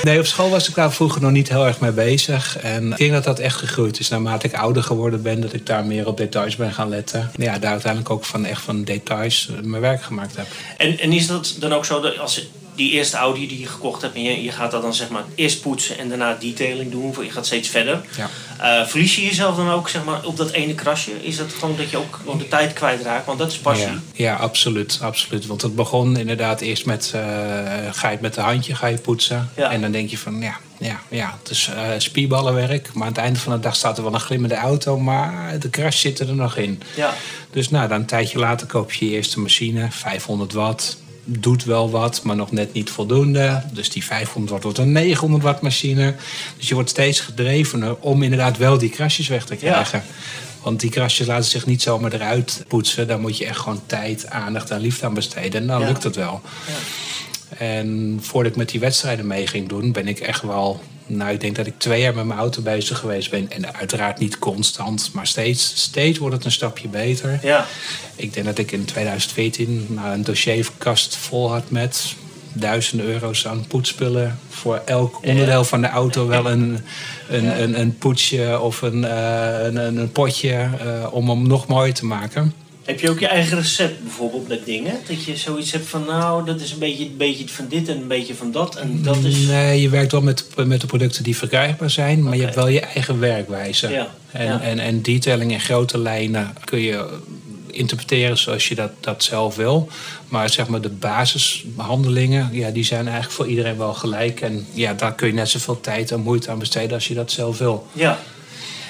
nee, 0.02 0.18
op 0.18 0.26
school 0.26 0.50
was 0.50 0.68
ik 0.68 0.74
daar 0.74 0.92
vroeger 0.92 1.22
nog 1.22 1.30
niet 1.30 1.48
heel 1.48 1.66
erg 1.66 1.80
mee 1.80 1.90
bezig. 1.90 2.58
En 2.58 2.90
ik 2.90 2.96
denk 2.96 3.12
dat 3.12 3.24
dat 3.24 3.38
echt 3.38 3.56
gegroeid 3.56 3.98
is. 3.98 4.08
Naarmate 4.08 4.46
ik 4.46 4.54
ouder 4.54 4.82
geworden 4.82 5.22
ben, 5.22 5.40
dat 5.40 5.52
ik 5.52 5.66
daar 5.66 5.84
meer 5.84 6.06
op 6.06 6.16
details 6.16 6.56
ben 6.56 6.72
gaan 6.72 6.88
letten. 6.88 7.30
Ja, 7.36 7.58
daar 7.58 7.70
uiteindelijk 7.70 8.10
ook 8.12 8.24
van 8.24 8.44
echt 8.44 8.62
van 8.62 8.84
details 8.84 9.48
mijn 9.62 9.82
werk 9.82 10.02
gemaakt 10.02 10.36
heb. 10.36 10.46
En, 10.76 10.98
en 10.98 11.12
is 11.12 11.26
dat 11.26 11.56
dan 11.58 11.72
ook 11.72 11.84
zo 11.84 12.00
dat 12.00 12.18
als 12.18 12.48
die 12.78 12.90
eerste 12.90 13.16
Audi 13.16 13.46
die 13.46 13.60
je 13.60 13.66
gekocht 13.66 14.02
hebt 14.02 14.14
en 14.14 14.22
je, 14.22 14.42
je 14.42 14.52
gaat 14.52 14.70
dat 14.70 14.82
dan 14.82 14.94
zeg 14.94 15.08
maar 15.08 15.24
eerst 15.34 15.60
poetsen 15.60 15.98
en 15.98 16.08
daarna 16.08 16.36
detailing 16.40 16.90
doen, 16.90 17.14
je 17.24 17.30
gaat 17.30 17.46
steeds 17.46 17.68
verder. 17.68 18.00
Ja. 18.16 18.28
Uh, 18.80 18.86
verlies 18.86 19.16
je 19.16 19.24
jezelf 19.24 19.56
dan 19.56 19.70
ook 19.70 19.88
zeg 19.88 20.04
maar, 20.04 20.24
op 20.24 20.36
dat 20.36 20.50
ene 20.50 20.74
krasje? 20.74 21.24
Is 21.24 21.36
dat 21.36 21.52
gewoon 21.58 21.76
dat 21.76 21.90
je 21.90 21.96
ook 21.96 22.38
de 22.38 22.48
tijd 22.48 22.72
kwijtraakt? 22.72 23.26
Want 23.26 23.38
dat 23.38 23.50
is 23.50 23.58
passie. 23.58 23.86
Ja, 23.86 24.00
ja 24.12 24.34
absoluut, 24.34 24.98
absoluut. 25.02 25.46
Want 25.46 25.62
het 25.62 25.74
begon 25.74 26.16
inderdaad 26.16 26.60
eerst 26.60 26.86
met, 26.86 27.12
uh, 27.14 27.22
ga 27.92 28.10
je 28.10 28.18
met 28.20 28.34
de 28.34 28.40
handje 28.40 28.74
ga 28.74 28.86
je 28.86 28.98
poetsen. 28.98 29.50
Ja. 29.56 29.70
En 29.70 29.80
dan 29.80 29.90
denk 29.90 30.10
je 30.10 30.18
van, 30.18 30.40
ja, 30.40 30.56
ja, 30.78 31.00
ja 31.08 31.38
het 31.38 31.50
is 31.50 31.70
uh, 31.74 31.90
spierballenwerk. 31.98 32.90
Maar 32.94 33.02
aan 33.02 33.12
het 33.12 33.22
einde 33.22 33.38
van 33.38 33.52
de 33.52 33.60
dag 33.60 33.76
staat 33.76 33.96
er 33.98 34.04
wel 34.04 34.14
een 34.14 34.20
glimmende 34.20 34.56
auto, 34.56 34.98
maar 34.98 35.58
de 35.58 35.70
crash 35.70 36.00
zit 36.00 36.18
er 36.18 36.34
nog 36.34 36.56
in. 36.56 36.82
Ja. 36.96 37.14
Dus 37.50 37.70
nou, 37.70 37.88
dan 37.88 38.00
een 38.00 38.06
tijdje 38.06 38.38
later 38.38 38.66
koop 38.66 38.92
je 38.92 39.04
je 39.04 39.16
eerste 39.16 39.40
machine, 39.40 39.86
500 39.90 40.52
watt 40.52 41.06
doet 41.28 41.64
wel 41.64 41.90
wat, 41.90 42.22
maar 42.22 42.36
nog 42.36 42.52
net 42.52 42.72
niet 42.72 42.90
voldoende. 42.90 43.62
Dus 43.72 43.90
die 43.90 44.04
500 44.04 44.50
watt 44.50 44.62
wordt 44.62 44.78
een 44.78 44.92
900 44.92 45.42
watt 45.42 45.60
machine. 45.60 46.14
Dus 46.56 46.68
je 46.68 46.74
wordt 46.74 46.90
steeds 46.90 47.20
gedrevener 47.20 47.96
om 48.00 48.22
inderdaad 48.22 48.56
wel 48.56 48.78
die 48.78 48.90
krasjes 48.90 49.28
weg 49.28 49.44
te 49.44 49.56
krijgen. 49.56 50.02
Want 50.62 50.80
die 50.80 50.90
krasjes 50.90 51.26
laten 51.26 51.50
zich 51.50 51.66
niet 51.66 51.82
zomaar 51.82 52.12
eruit 52.12 52.64
poetsen. 52.68 53.06
Daar 53.06 53.20
moet 53.20 53.36
je 53.36 53.46
echt 53.46 53.58
gewoon 53.58 53.82
tijd, 53.86 54.30
aandacht 54.30 54.70
en 54.70 54.80
liefde 54.80 55.06
aan 55.06 55.14
besteden. 55.14 55.60
En 55.60 55.66
dan 55.66 55.84
lukt 55.84 56.02
het 56.02 56.16
wel. 56.16 56.40
Ja. 56.66 56.74
En 57.56 58.18
voordat 58.22 58.52
ik 58.52 58.58
met 58.58 58.68
die 58.68 58.80
wedstrijden 58.80 59.26
mee 59.26 59.46
ging 59.46 59.68
doen, 59.68 59.92
ben 59.92 60.08
ik 60.08 60.20
echt 60.20 60.42
wel 60.42 60.80
nou, 61.08 61.30
ik 61.32 61.40
denk 61.40 61.56
dat 61.56 61.66
ik 61.66 61.78
twee 61.78 62.00
jaar 62.00 62.14
met 62.14 62.24
mijn 62.24 62.38
auto 62.38 62.62
bezig 62.62 62.98
geweest 62.98 63.30
ben. 63.30 63.50
En 63.50 63.74
uiteraard 63.74 64.18
niet 64.18 64.38
constant, 64.38 65.10
maar 65.12 65.26
steeds, 65.26 65.72
steeds 65.74 66.18
wordt 66.18 66.34
het 66.34 66.44
een 66.44 66.52
stapje 66.52 66.88
beter. 66.88 67.38
Ja. 67.42 67.66
Ik 68.16 68.34
denk 68.34 68.46
dat 68.46 68.58
ik 68.58 68.72
in 68.72 68.84
2014 68.84 69.86
nou, 69.88 70.12
een 70.12 70.24
dossierkast 70.24 71.16
vol 71.16 71.52
had 71.52 71.70
met 71.70 72.14
duizenden 72.52 73.06
euro's 73.06 73.46
aan 73.46 73.66
poetspullen. 73.68 74.38
Voor 74.48 74.82
elk 74.84 75.26
onderdeel 75.26 75.64
van 75.64 75.80
de 75.80 75.88
auto 75.88 76.26
wel 76.26 76.50
een, 76.50 76.78
een, 77.28 77.62
een, 77.62 77.80
een, 77.80 77.98
poetsje 77.98 78.60
of 78.60 78.82
een, 78.82 79.02
uh, 79.02 79.62
een, 79.62 79.76
een, 79.76 80.12
potje 80.12 80.68
uh, 80.84 81.12
om 81.14 81.28
hem 81.28 81.46
nog 81.46 81.66
mooier 81.66 81.94
te 81.94 82.06
maken. 82.06 82.54
Heb 82.88 83.00
je 83.00 83.10
ook 83.10 83.18
je 83.18 83.26
eigen 83.26 83.56
recept 83.56 84.02
bijvoorbeeld 84.02 84.48
met 84.48 84.64
dingen? 84.64 84.94
Dat 85.06 85.24
je 85.24 85.36
zoiets 85.36 85.72
hebt 85.72 85.86
van 85.86 86.04
nou, 86.04 86.44
dat 86.44 86.60
is 86.60 86.72
een 86.72 86.78
beetje, 86.78 87.04
een 87.04 87.16
beetje 87.16 87.48
van 87.48 87.66
dit 87.68 87.88
en 87.88 87.96
een 87.96 88.08
beetje 88.08 88.34
van 88.34 88.52
dat. 88.52 88.76
En 88.76 89.02
dat 89.02 89.16
is... 89.16 89.46
Nee, 89.46 89.80
je 89.80 89.88
werkt 89.88 90.12
wel 90.12 90.20
met, 90.20 90.44
met 90.66 90.80
de 90.80 90.86
producten 90.86 91.22
die 91.22 91.36
verkrijgbaar 91.36 91.90
zijn, 91.90 92.22
maar 92.22 92.36
je 92.36 92.42
hebt 92.42 92.54
wel 92.54 92.68
je 92.68 92.80
eigen 92.80 93.20
werkwijze. 93.20 93.90
Ja. 93.90 94.08
En, 94.30 94.44
ja. 94.44 94.60
en, 94.60 94.78
en 94.78 95.02
detailing 95.02 95.52
in 95.52 95.60
grote 95.60 95.98
lijnen 95.98 96.54
kun 96.64 96.80
je 96.80 97.18
interpreteren 97.66 98.38
zoals 98.38 98.68
je 98.68 98.74
dat, 98.74 98.90
dat 99.00 99.22
zelf 99.22 99.56
wil. 99.56 99.88
Maar 100.28 100.50
zeg 100.50 100.68
maar 100.68 100.80
de 100.80 100.88
basisbehandelingen, 100.88 102.48
ja, 102.52 102.70
die 102.70 102.84
zijn 102.84 103.04
eigenlijk 103.04 103.34
voor 103.34 103.46
iedereen 103.46 103.78
wel 103.78 103.94
gelijk. 103.94 104.40
En 104.40 104.66
ja, 104.72 104.94
daar 104.94 105.14
kun 105.14 105.26
je 105.26 105.34
net 105.34 105.48
zoveel 105.48 105.80
tijd 105.80 106.10
en 106.10 106.20
moeite 106.20 106.50
aan 106.50 106.58
besteden 106.58 106.92
als 106.92 107.08
je 107.08 107.14
dat 107.14 107.30
zelf 107.30 107.58
wil. 107.58 107.86
Ja. 107.92 108.18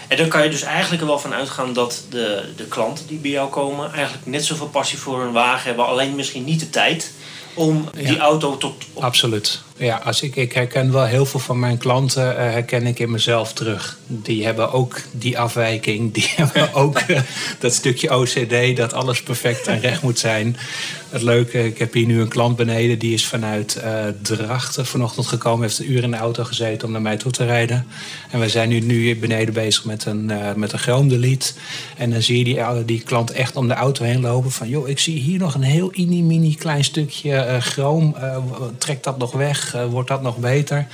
En 0.08 0.16
dan 0.16 0.28
kan 0.28 0.42
je 0.42 0.50
dus 0.50 0.62
eigenlijk 0.62 1.02
er 1.02 1.08
wel 1.08 1.18
van 1.18 1.34
uitgaan 1.34 1.72
dat 1.72 2.04
de, 2.10 2.52
de 2.56 2.64
klanten 2.64 3.06
die 3.06 3.18
bij 3.18 3.30
jou 3.30 3.50
komen... 3.50 3.92
eigenlijk 3.92 4.26
net 4.26 4.44
zoveel 4.44 4.68
passie 4.68 4.98
voor 4.98 5.20
hun 5.20 5.32
wagen 5.32 5.66
hebben. 5.66 5.86
Alleen 5.86 6.14
misschien 6.14 6.44
niet 6.44 6.60
de 6.60 6.70
tijd 6.70 7.12
om 7.54 7.88
die 7.92 8.18
auto 8.18 8.56
tot... 8.56 8.84
Absoluut. 8.94 9.62
Ja, 9.78 9.96
als 9.96 10.22
ik, 10.22 10.52
herken 10.52 10.92
wel 10.92 11.04
heel 11.04 11.26
veel 11.26 11.40
van 11.40 11.58
mijn 11.58 11.78
klanten, 11.78 12.32
uh, 12.32 12.36
herken 12.38 12.86
ik 12.86 12.98
in 12.98 13.10
mezelf 13.10 13.52
terug. 13.52 13.98
Die 14.06 14.44
hebben 14.44 14.72
ook 14.72 15.00
die 15.12 15.38
afwijking, 15.38 16.14
die 16.14 16.30
hebben 16.36 16.74
ook 16.74 17.00
uh, 17.08 17.20
dat 17.58 17.74
stukje 17.74 18.16
OCD, 18.16 18.76
dat 18.76 18.92
alles 18.92 19.22
perfect 19.22 19.66
en 19.66 19.80
recht 19.80 20.02
moet 20.02 20.18
zijn. 20.18 20.56
Het 21.08 21.22
leuke, 21.22 21.64
ik 21.64 21.78
heb 21.78 21.92
hier 21.92 22.06
nu 22.06 22.20
een 22.20 22.28
klant 22.28 22.56
beneden, 22.56 22.98
die 22.98 23.14
is 23.14 23.26
vanuit 23.26 23.80
uh, 23.84 24.04
Drachten 24.22 24.86
vanochtend 24.86 25.26
gekomen, 25.26 25.62
heeft 25.62 25.78
een 25.78 25.92
uur 25.92 26.02
in 26.02 26.10
de 26.10 26.16
auto 26.16 26.44
gezeten 26.44 26.86
om 26.86 26.92
naar 26.92 27.02
mij 27.02 27.16
toe 27.16 27.32
te 27.32 27.44
rijden. 27.44 27.86
En 28.30 28.40
we 28.40 28.48
zijn 28.48 28.68
nu, 28.68 28.80
nu 28.80 29.16
beneden 29.16 29.54
bezig 29.54 29.84
met 29.84 30.04
een, 30.04 30.32
met 30.56 30.72
een. 30.72 31.40
En 31.96 32.10
dan 32.10 32.22
zie 32.22 32.38
je 32.38 32.44
die, 32.44 32.84
die 32.84 33.00
klant 33.00 33.30
echt 33.30 33.56
om 33.56 33.68
de 33.68 33.74
auto 33.74 34.04
heen 34.04 34.20
lopen 34.20 34.50
van, 34.50 34.68
joh, 34.68 34.88
ik 34.88 34.98
zie 34.98 35.18
hier 35.18 35.38
nog 35.38 35.54
een 35.54 35.62
heel 35.62 35.92
mini-mini 35.96 36.54
klein 36.54 36.84
stukje 36.84 37.56
chroom, 37.60 38.16
trek 38.78 39.02
dat 39.02 39.18
nog 39.18 39.32
weg. 39.32 39.67
Weg? 39.72 39.82
Eh, 39.82 39.90
wordt 39.90 40.08
dat 40.08 40.22
nog 40.22 40.36
beter? 40.36 40.86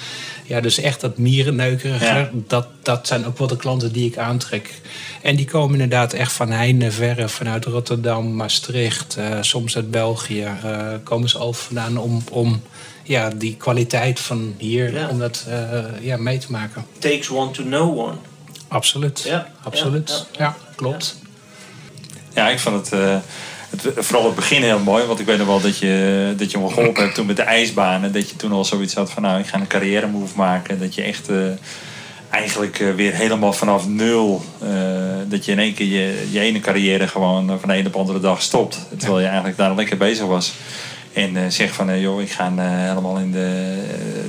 Ja, 0.47 0.61
dus 0.61 0.78
echt 0.78 1.00
dat 1.00 1.19
mierenneukerige, 1.19 2.04
Ja. 2.04 2.31
dat, 2.33 2.66
dat 2.83 3.07
zijn 3.07 3.26
ook 3.26 3.38
wel 3.38 3.47
de 3.47 3.57
klanten 3.57 3.93
die 3.93 4.07
ik 4.07 4.16
aantrek. 4.19 4.81
En 5.23 5.37
die 5.37 5.47
komen 5.47 5.73
inderdaad 5.73 6.12
echt 6.12 6.33
van 6.33 6.50
heinde 6.50 6.90
verre, 6.90 7.28
vanuit 7.28 7.64
Rotterdam, 7.64 8.35
Maastricht, 8.35 9.16
eh, 9.16 9.38
soms 9.40 9.76
uit 9.76 9.90
België. 9.90 10.43
eh, 10.64 10.88
komen 11.04 11.28
ze 11.28 11.38
al 11.38 11.52
vandaan 11.52 11.97
om, 11.97 12.23
om 12.31 12.62
ja, 13.02 13.31
die 13.31 13.57
kwaliteit 13.57 14.21
van 14.21 14.54
hier, 14.59 14.95
Ja. 14.95 15.09
om 15.09 15.19
dat 15.19 15.47
ja, 16.00 16.16
mee 16.16 16.38
te 16.38 16.50
maken. 16.50 16.85
Takes 16.99 17.31
one 17.31 17.50
to 17.50 17.62
know 17.62 17.99
one. 17.99 18.14
Absoluut. 18.69 19.23
Ja, 19.23 19.49
Absoluut. 19.62 20.26
ja, 20.38 20.57
klopt. 20.76 21.16
Ja, 22.35 22.49
ik 22.49 22.59
vond 22.59 22.90
het, 22.90 23.00
het 23.71 23.92
vooral 23.97 24.25
het 24.25 24.35
begin 24.35 24.62
heel 24.62 24.78
mooi. 24.78 25.04
Want 25.04 25.21
ik 25.21 25.26
weet 25.26 25.38
nog 25.38 25.47
wel 25.47 25.61
dat 25.61 25.78
je, 25.78 26.35
dat 26.37 26.50
je 26.50 26.59
me 26.59 26.68
geholpen 26.68 27.02
hebt 27.02 27.14
toen 27.14 27.26
met 27.26 27.37
de 27.37 27.42
ijsbanen. 27.42 28.12
Dat 28.12 28.30
je 28.30 28.37
toen 28.37 28.52
al 28.52 28.64
zoiets 28.64 28.94
had 28.94 29.11
van 29.11 29.23
nou, 29.23 29.38
ik 29.38 29.47
ga 29.47 29.61
een 29.61 29.66
carrière 29.66 30.06
move 30.06 30.37
maken. 30.37 30.78
Dat 30.78 30.94
je 30.94 31.02
echt 31.02 31.28
eh, 31.28 31.37
eigenlijk 32.30 32.78
eh, 32.80 32.94
weer 32.94 33.14
helemaal 33.14 33.52
vanaf 33.52 33.88
nul... 33.88 34.44
eh, 34.62 34.68
dat 35.28 35.44
je 35.44 35.52
in 35.52 35.59
één 35.59 35.75
keer 35.75 35.87
je, 35.87 36.28
je 36.30 36.40
ene 36.40 36.61
carrière 36.61 37.09
gewoon 37.09 37.47
van 37.61 37.68
de 37.68 37.75
ene 37.75 37.87
op 37.87 37.92
de 37.92 37.99
andere 37.99 38.21
dag 38.21 38.42
stopt. 38.42 38.78
Terwijl 38.97 39.21
je 39.21 39.26
eigenlijk 39.26 39.56
daar 39.56 39.75
lekker 39.75 39.97
bezig 39.97 40.26
was. 40.26 40.52
En 41.12 41.37
eh 41.37 41.42
zeg 41.49 41.73
van, 41.73 42.00
joh, 42.00 42.21
ik 42.21 42.30
ga 42.30 42.52
helemaal 42.56 43.16
in 43.16 43.33
de, 43.33 43.76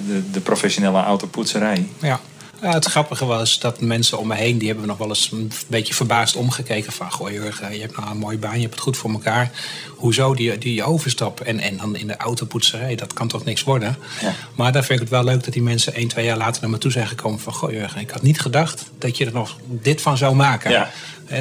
de, 0.07 0.31
de 0.31 0.39
professionele 0.39 1.03
autopoetserij. 1.03 1.87
Ja. 2.01 2.19
Ja, 2.65 2.73
het 2.73 2.85
grappige 2.85 3.25
was 3.25 3.59
dat 3.59 3.81
mensen 3.81 4.17
om 4.17 4.27
me 4.27 4.35
heen, 4.35 4.57
die 4.57 4.67
hebben 4.67 4.87
nog 4.87 4.97
wel 4.97 5.07
eens 5.07 5.31
een 5.31 5.51
beetje 5.67 5.93
verbaasd 5.93 6.35
omgekeken 6.35 6.91
van, 6.91 7.11
goh 7.11 7.31
Jurgen, 7.31 7.73
je 7.73 7.81
hebt 7.81 7.97
nou 7.97 8.09
een 8.09 8.17
mooie 8.17 8.37
baan, 8.37 8.55
je 8.55 8.61
hebt 8.61 8.73
het 8.73 8.83
goed 8.83 8.97
voor 8.97 9.11
elkaar. 9.11 9.51
Hoezo 9.95 10.33
die, 10.33 10.57
die 10.57 10.83
overstap 10.83 11.39
en, 11.39 11.59
en 11.59 11.77
dan 11.77 11.95
in 11.95 12.07
de 12.07 12.17
autopoetserij, 12.17 12.95
dat 12.95 13.13
kan 13.13 13.27
toch 13.27 13.43
niks 13.43 13.63
worden? 13.63 13.97
Ja. 14.21 14.33
Maar 14.55 14.71
daar 14.71 14.83
vind 14.83 14.99
ik 14.99 15.05
het 15.05 15.13
wel 15.13 15.23
leuk 15.23 15.43
dat 15.43 15.53
die 15.53 15.61
mensen 15.61 15.93
één, 15.93 16.07
twee 16.07 16.25
jaar 16.25 16.37
later 16.37 16.61
naar 16.61 16.71
me 16.71 16.77
toe 16.77 16.91
zijn 16.91 17.07
gekomen 17.07 17.39
van, 17.39 17.53
goh 17.53 17.71
Jurgen, 17.71 18.01
ik 18.01 18.09
had 18.09 18.21
niet 18.21 18.41
gedacht 18.41 18.85
dat 18.97 19.17
je 19.17 19.25
er 19.25 19.33
nog 19.33 19.57
dit 19.67 20.01
van 20.01 20.17
zou 20.17 20.35
maken. 20.35 20.71
Ja. 20.71 20.91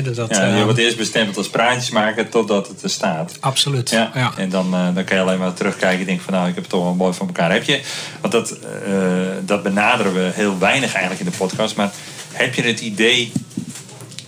Dus 0.03 0.17
dat, 0.17 0.31
Ja, 0.31 0.47
eh, 0.47 0.59
je 0.59 0.64
wordt 0.64 0.79
eerst 0.79 0.97
bestempeld 0.97 1.37
als 1.37 1.49
praatjes 1.49 1.91
maken 1.91 2.29
totdat 2.29 2.69
het 2.69 2.83
er 2.83 2.91
staat. 2.91 3.37
Absoluut. 3.41 3.91
Ja. 3.91 4.11
Ja. 4.14 4.33
En 4.37 4.49
dan, 4.49 4.75
eh, 4.75 4.95
dan 4.95 5.05
kan 5.05 5.17
je 5.17 5.23
alleen 5.23 5.38
maar 5.38 5.53
terugkijken 5.53 6.00
en 6.00 6.07
denken 6.07 6.25
van 6.25 6.35
nou, 6.35 6.49
ik 6.49 6.55
heb 6.55 6.62
het 6.62 6.73
toch 6.73 6.83
wel 6.83 6.95
mooi 6.95 7.14
voor 7.14 7.26
elkaar. 7.26 7.53
Heb 7.53 7.64
je, 7.64 7.81
want 8.21 8.33
dat, 8.33 8.50
eh, 8.53 8.93
dat 9.41 9.62
benaderen 9.62 10.14
we 10.14 10.31
heel 10.35 10.59
weinig 10.59 10.93
eigenlijk 10.93 11.25
in 11.25 11.31
de 11.31 11.37
podcast. 11.37 11.76
Maar 11.76 11.93
heb 12.33 12.55
je 12.55 12.62
het 12.62 12.81
idee 12.81 13.33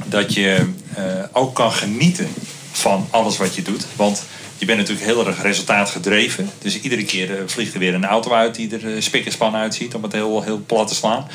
dat 0.04 0.34
je 0.34 0.66
eh, 0.94 1.04
ook 1.32 1.54
kan 1.54 1.72
genieten 1.72 2.28
van 2.72 3.06
alles 3.10 3.36
wat 3.36 3.54
je 3.54 3.62
doet? 3.62 3.86
Want 3.96 4.24
je 4.58 4.66
bent 4.66 4.78
natuurlijk 4.78 5.06
heel 5.06 5.26
erg 5.26 5.42
resultaatgedreven. 5.42 6.50
Dus 6.58 6.80
iedere 6.80 7.04
keer 7.04 7.38
eh, 7.38 7.42
vliegt 7.46 7.72
er 7.72 7.78
weer 7.78 7.94
een 7.94 8.04
auto 8.04 8.32
uit 8.32 8.54
die 8.54 8.74
er 8.74 8.94
eh, 8.94 9.00
spik 9.00 9.26
en 9.26 9.32
span 9.32 9.54
uitziet. 9.54 9.94
Om 9.94 10.02
het 10.02 10.12
heel, 10.12 10.42
heel 10.42 10.62
plat 10.66 10.88
te 10.88 10.94
slaan. 10.94 11.28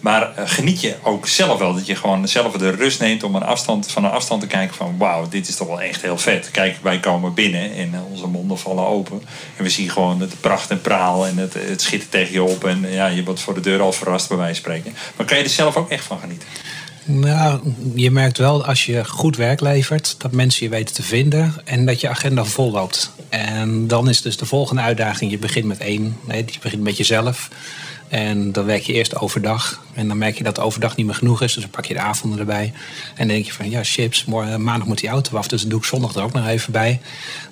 Maar 0.00 0.36
eh, 0.36 0.44
geniet 0.46 0.80
je 0.80 0.94
ook 1.02 1.26
zelf 1.26 1.58
wel 1.58 1.74
dat 1.74 1.86
je 1.86 1.96
gewoon 1.96 2.28
zelf 2.28 2.52
de 2.52 2.70
rust 2.70 3.00
neemt 3.00 3.22
om 3.22 3.34
een 3.34 3.42
afstand, 3.42 3.90
van 3.90 4.04
een 4.04 4.10
afstand 4.10 4.40
te 4.40 4.46
kijken 4.46 4.76
van 4.76 4.98
wauw, 4.98 5.28
dit 5.28 5.48
is 5.48 5.56
toch 5.56 5.68
wel 5.68 5.80
echt 5.80 6.02
heel 6.02 6.18
vet. 6.18 6.50
Kijk, 6.50 6.76
wij 6.82 7.00
komen 7.00 7.34
binnen 7.34 7.74
en 7.74 7.94
eh, 7.94 8.00
onze 8.10 8.26
monden 8.26 8.58
vallen 8.58 8.86
open. 8.86 9.22
En 9.56 9.64
we 9.64 9.70
zien 9.70 9.90
gewoon 9.90 10.20
het 10.20 10.40
pracht 10.40 10.70
en 10.70 10.80
praal 10.80 11.26
en 11.26 11.36
het, 11.36 11.54
het 11.54 11.82
schittert 11.82 12.10
tegen 12.10 12.32
je 12.32 12.42
op. 12.42 12.64
En 12.64 12.90
ja, 12.90 13.06
je 13.06 13.24
wordt 13.24 13.40
voor 13.40 13.54
de 13.54 13.60
deur 13.60 13.80
al 13.80 13.92
verrast 13.92 14.28
bij 14.28 14.36
wijze 14.36 14.62
van 14.62 14.72
spreken. 14.72 14.96
Maar 15.16 15.26
kan 15.26 15.38
je 15.38 15.44
er 15.44 15.50
zelf 15.50 15.76
ook 15.76 15.90
echt 15.90 16.04
van 16.04 16.18
genieten? 16.18 16.48
Nou, 17.10 17.60
je 17.94 18.10
merkt 18.10 18.38
wel 18.38 18.64
als 18.64 18.86
je 18.86 19.04
goed 19.04 19.36
werk 19.36 19.60
levert, 19.60 20.14
dat 20.18 20.32
mensen 20.32 20.64
je 20.64 20.70
weten 20.70 20.94
te 20.94 21.02
vinden 21.02 21.54
en 21.64 21.86
dat 21.86 22.00
je 22.00 22.08
agenda 22.08 22.44
vol 22.44 22.70
loopt. 22.70 23.12
En 23.28 23.86
dan 23.86 24.08
is 24.08 24.22
dus 24.22 24.36
de 24.36 24.46
volgende 24.46 24.82
uitdaging, 24.82 25.30
je 25.30 25.38
begint 25.38 25.66
met 25.66 25.78
één, 25.78 26.16
nee, 26.26 26.44
je 26.46 26.58
begint 26.62 26.82
met 26.82 26.96
jezelf. 26.96 27.48
En 28.08 28.52
dan 28.52 28.64
werk 28.64 28.82
je 28.82 28.92
eerst 28.92 29.16
overdag. 29.16 29.82
En 29.94 30.08
dan 30.08 30.18
merk 30.18 30.38
je 30.38 30.44
dat 30.44 30.60
overdag 30.60 30.96
niet 30.96 31.06
meer 31.06 31.14
genoeg 31.14 31.42
is. 31.42 31.52
Dus 31.52 31.62
dan 31.62 31.70
pak 31.70 31.84
je 31.84 31.94
de 31.94 32.00
avonden 32.00 32.38
erbij. 32.38 32.72
En 33.08 33.14
dan 33.16 33.28
denk 33.28 33.44
je 33.44 33.52
van 33.52 33.70
ja, 33.70 33.84
chips, 33.84 34.24
morgen, 34.24 34.62
maandag 34.62 34.86
moet 34.86 35.00
die 35.00 35.08
auto 35.08 35.36
af. 35.36 35.48
Dus 35.48 35.60
dan 35.60 35.70
doe 35.70 35.78
ik 35.78 35.84
zondag 35.84 36.14
er 36.14 36.22
ook 36.22 36.32
nog 36.32 36.46
even 36.46 36.72
bij. 36.72 37.00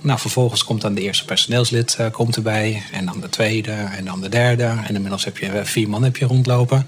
Nou, 0.01 0.19
vervolgens 0.19 0.65
komt 0.65 0.81
dan 0.81 0.95
de 0.95 1.01
eerste 1.01 1.25
personeelslid 1.25 1.95
eh, 1.99 2.07
komt 2.11 2.37
erbij. 2.37 2.83
En 2.93 3.07
dan 3.07 3.21
de 3.21 3.29
tweede 3.29 3.73
en 3.73 4.05
dan 4.05 4.21
de 4.21 4.29
derde. 4.29 4.75
En 4.87 4.95
inmiddels 4.95 5.25
heb 5.25 5.39
je 5.39 5.47
eh, 5.47 5.65
vier 5.65 5.89
man 5.89 6.03
heb 6.03 6.17
je 6.17 6.27
rondlopen 6.27 6.87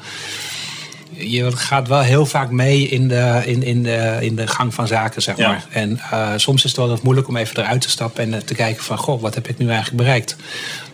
je 1.18 1.56
gaat 1.56 1.88
wel 1.88 2.00
heel 2.00 2.26
vaak 2.26 2.50
mee 2.50 2.88
in 2.88 3.08
de, 3.08 3.42
in, 3.44 3.62
in 3.62 3.82
de, 3.82 4.16
in 4.20 4.36
de 4.36 4.46
gang 4.46 4.74
van 4.74 4.86
zaken, 4.86 5.22
zeg 5.22 5.36
Ja. 5.36 5.48
maar. 5.48 5.66
En 5.70 5.98
eh, 6.10 6.32
soms 6.36 6.64
is 6.64 6.70
het 6.70 6.78
wel 6.78 6.88
wat 6.88 7.02
moeilijk 7.02 7.28
om 7.28 7.36
even 7.36 7.58
eruit 7.58 7.80
te 7.80 7.90
stappen 7.90 8.24
en 8.24 8.34
eh, 8.34 8.40
te 8.40 8.54
kijken 8.54 8.84
van... 8.84 8.98
goh, 8.98 9.20
wat 9.20 9.34
heb 9.34 9.48
ik 9.48 9.58
nu 9.58 9.66
eigenlijk 9.68 9.96
bereikt? 9.96 10.36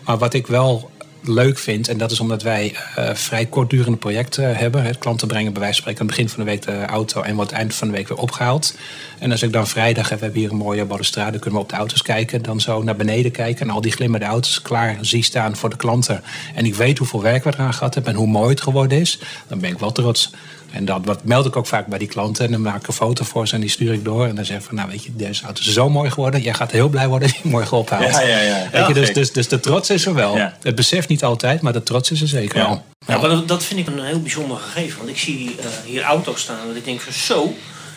Maar 0.05 0.17
wat 0.17 0.33
ik 0.33 0.47
wel 0.47 0.89
leuk 1.27 1.57
vind, 1.57 1.87
en 1.87 1.97
dat 1.97 2.11
is 2.11 2.19
omdat 2.19 2.41
wij 2.43 2.75
eh, 2.95 3.13
vrij 3.13 3.45
kortdurende 3.45 3.97
projecten 3.97 4.55
hebben. 4.55 4.83
Hè. 4.83 4.93
Klanten 4.93 5.27
brengen 5.27 5.53
bij 5.53 5.61
wijze 5.61 5.81
van 5.81 5.91
spreken 5.91 6.01
aan 6.01 6.07
het 6.07 6.15
begin 6.15 6.35
van 6.35 6.43
de 6.43 6.49
week 6.51 6.65
de 6.65 6.85
auto... 6.85 7.21
en 7.21 7.35
wordt 7.35 7.51
eind 7.51 7.75
van 7.75 7.87
de 7.87 7.93
week 7.93 8.07
weer 8.07 8.17
opgehaald. 8.17 8.77
En 9.19 9.31
als 9.31 9.41
ik 9.41 9.51
dan 9.51 9.67
vrijdag 9.67 10.09
heb, 10.09 10.17
we 10.17 10.23
hebben 10.23 10.41
hier 10.41 10.51
een 10.51 10.57
mooie 10.57 10.85
balustrade... 10.85 11.39
kunnen 11.39 11.59
we 11.59 11.65
op 11.65 11.71
de 11.71 11.77
auto's 11.77 12.01
kijken, 12.01 12.41
dan 12.41 12.61
zo 12.61 12.83
naar 12.83 12.95
beneden 12.95 13.31
kijken... 13.31 13.67
en 13.67 13.73
al 13.73 13.81
die 13.81 13.91
glimmende 13.91 14.25
auto's 14.25 14.61
klaar 14.61 14.97
zie 15.01 15.23
staan 15.23 15.55
voor 15.55 15.69
de 15.69 15.77
klanten. 15.77 16.23
En 16.55 16.65
ik 16.65 16.75
weet 16.75 16.97
hoeveel 16.97 17.21
werk 17.21 17.43
we 17.43 17.53
eraan 17.53 17.73
gehad 17.73 17.93
hebben 17.93 18.13
en 18.13 18.19
hoe 18.19 18.27
mooi 18.27 18.49
het 18.49 18.61
geworden 18.61 18.99
is. 18.99 19.19
Dan 19.47 19.59
ben 19.59 19.69
ik 19.69 19.79
wel 19.79 19.91
trots. 19.91 20.31
En 20.71 20.85
dat 20.85 21.01
wat 21.03 21.23
meld 21.23 21.45
ik 21.45 21.55
ook 21.55 21.67
vaak 21.67 21.87
bij 21.87 21.97
die 21.99 22.07
klanten. 22.07 22.45
En 22.45 22.51
dan 22.51 22.61
maak 22.61 22.75
ik 22.81 22.87
een 22.87 22.93
foto 22.93 23.23
voor 23.25 23.47
ze 23.47 23.53
en 23.55 23.61
die 23.61 23.69
stuur 23.69 23.93
ik 23.93 24.03
door. 24.03 24.27
En 24.27 24.35
dan 24.35 24.45
zeg 24.45 24.57
ik 24.57 24.63
van, 24.63 24.75
nou 24.75 24.89
weet 24.89 25.03
je, 25.03 25.15
deze 25.15 25.43
auto 25.43 25.61
is 25.61 25.73
zo 25.73 25.89
mooi 25.89 26.09
geworden. 26.11 26.41
Jij 26.41 26.53
gaat 26.53 26.71
heel 26.71 26.89
blij 26.89 27.07
worden 27.07 27.27
als 27.27 27.37
je 27.37 27.43
hem 27.43 27.51
morgen 27.51 27.77
ophaalt. 27.77 28.11
Ja, 28.13 28.21
ja, 28.21 28.39
ja. 28.39 28.67
Weet 28.71 28.87
je, 28.87 28.93
dus, 28.93 29.13
dus, 29.13 29.31
dus 29.31 29.47
de 29.47 29.59
trots 29.59 29.89
is 29.89 30.05
er 30.05 30.13
wel. 30.13 30.37
Ja. 30.37 30.57
Het 30.61 30.75
besef 30.75 31.07
niet 31.07 31.23
altijd, 31.23 31.61
maar 31.61 31.73
de 31.73 31.83
trots 31.83 32.11
is 32.11 32.21
er 32.21 32.27
zeker 32.27 32.57
Ja. 32.59 32.67
wel. 32.67 32.83
Ja, 33.07 33.17
maar 33.17 33.29
dat, 33.29 33.47
dat 33.47 33.63
vind 33.63 33.79
ik 33.79 33.87
een 33.87 34.03
heel 34.03 34.21
bijzonder 34.21 34.57
gegeven. 34.57 34.97
Want 34.97 35.09
ik 35.09 35.17
zie 35.17 35.55
eh, 35.59 35.65
hier 35.85 36.01
auto's 36.03 36.41
staan 36.41 36.67
dat 36.67 36.75
ik 36.75 36.85
denk 36.85 37.01
van 37.01 37.13
zo, 37.13 37.53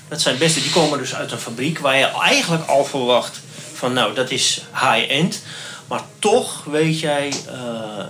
dat 0.08 0.20
zijn 0.20 0.38
beste. 0.38 0.60
Die 0.60 0.70
komen 0.70 0.98
dus 0.98 1.14
uit 1.14 1.32
een 1.32 1.38
fabriek 1.38 1.78
waar 1.78 1.96
je 1.98 2.04
eigenlijk 2.22 2.66
al 2.66 2.84
verwacht 2.84 3.40
van 3.74 3.92
nou, 3.92 4.14
dat 4.14 4.30
is 4.30 4.62
high-end. 4.72 5.42
Maar 5.88 6.02
toch 6.18 6.64
weet 6.64 7.00
jij, 7.00 7.32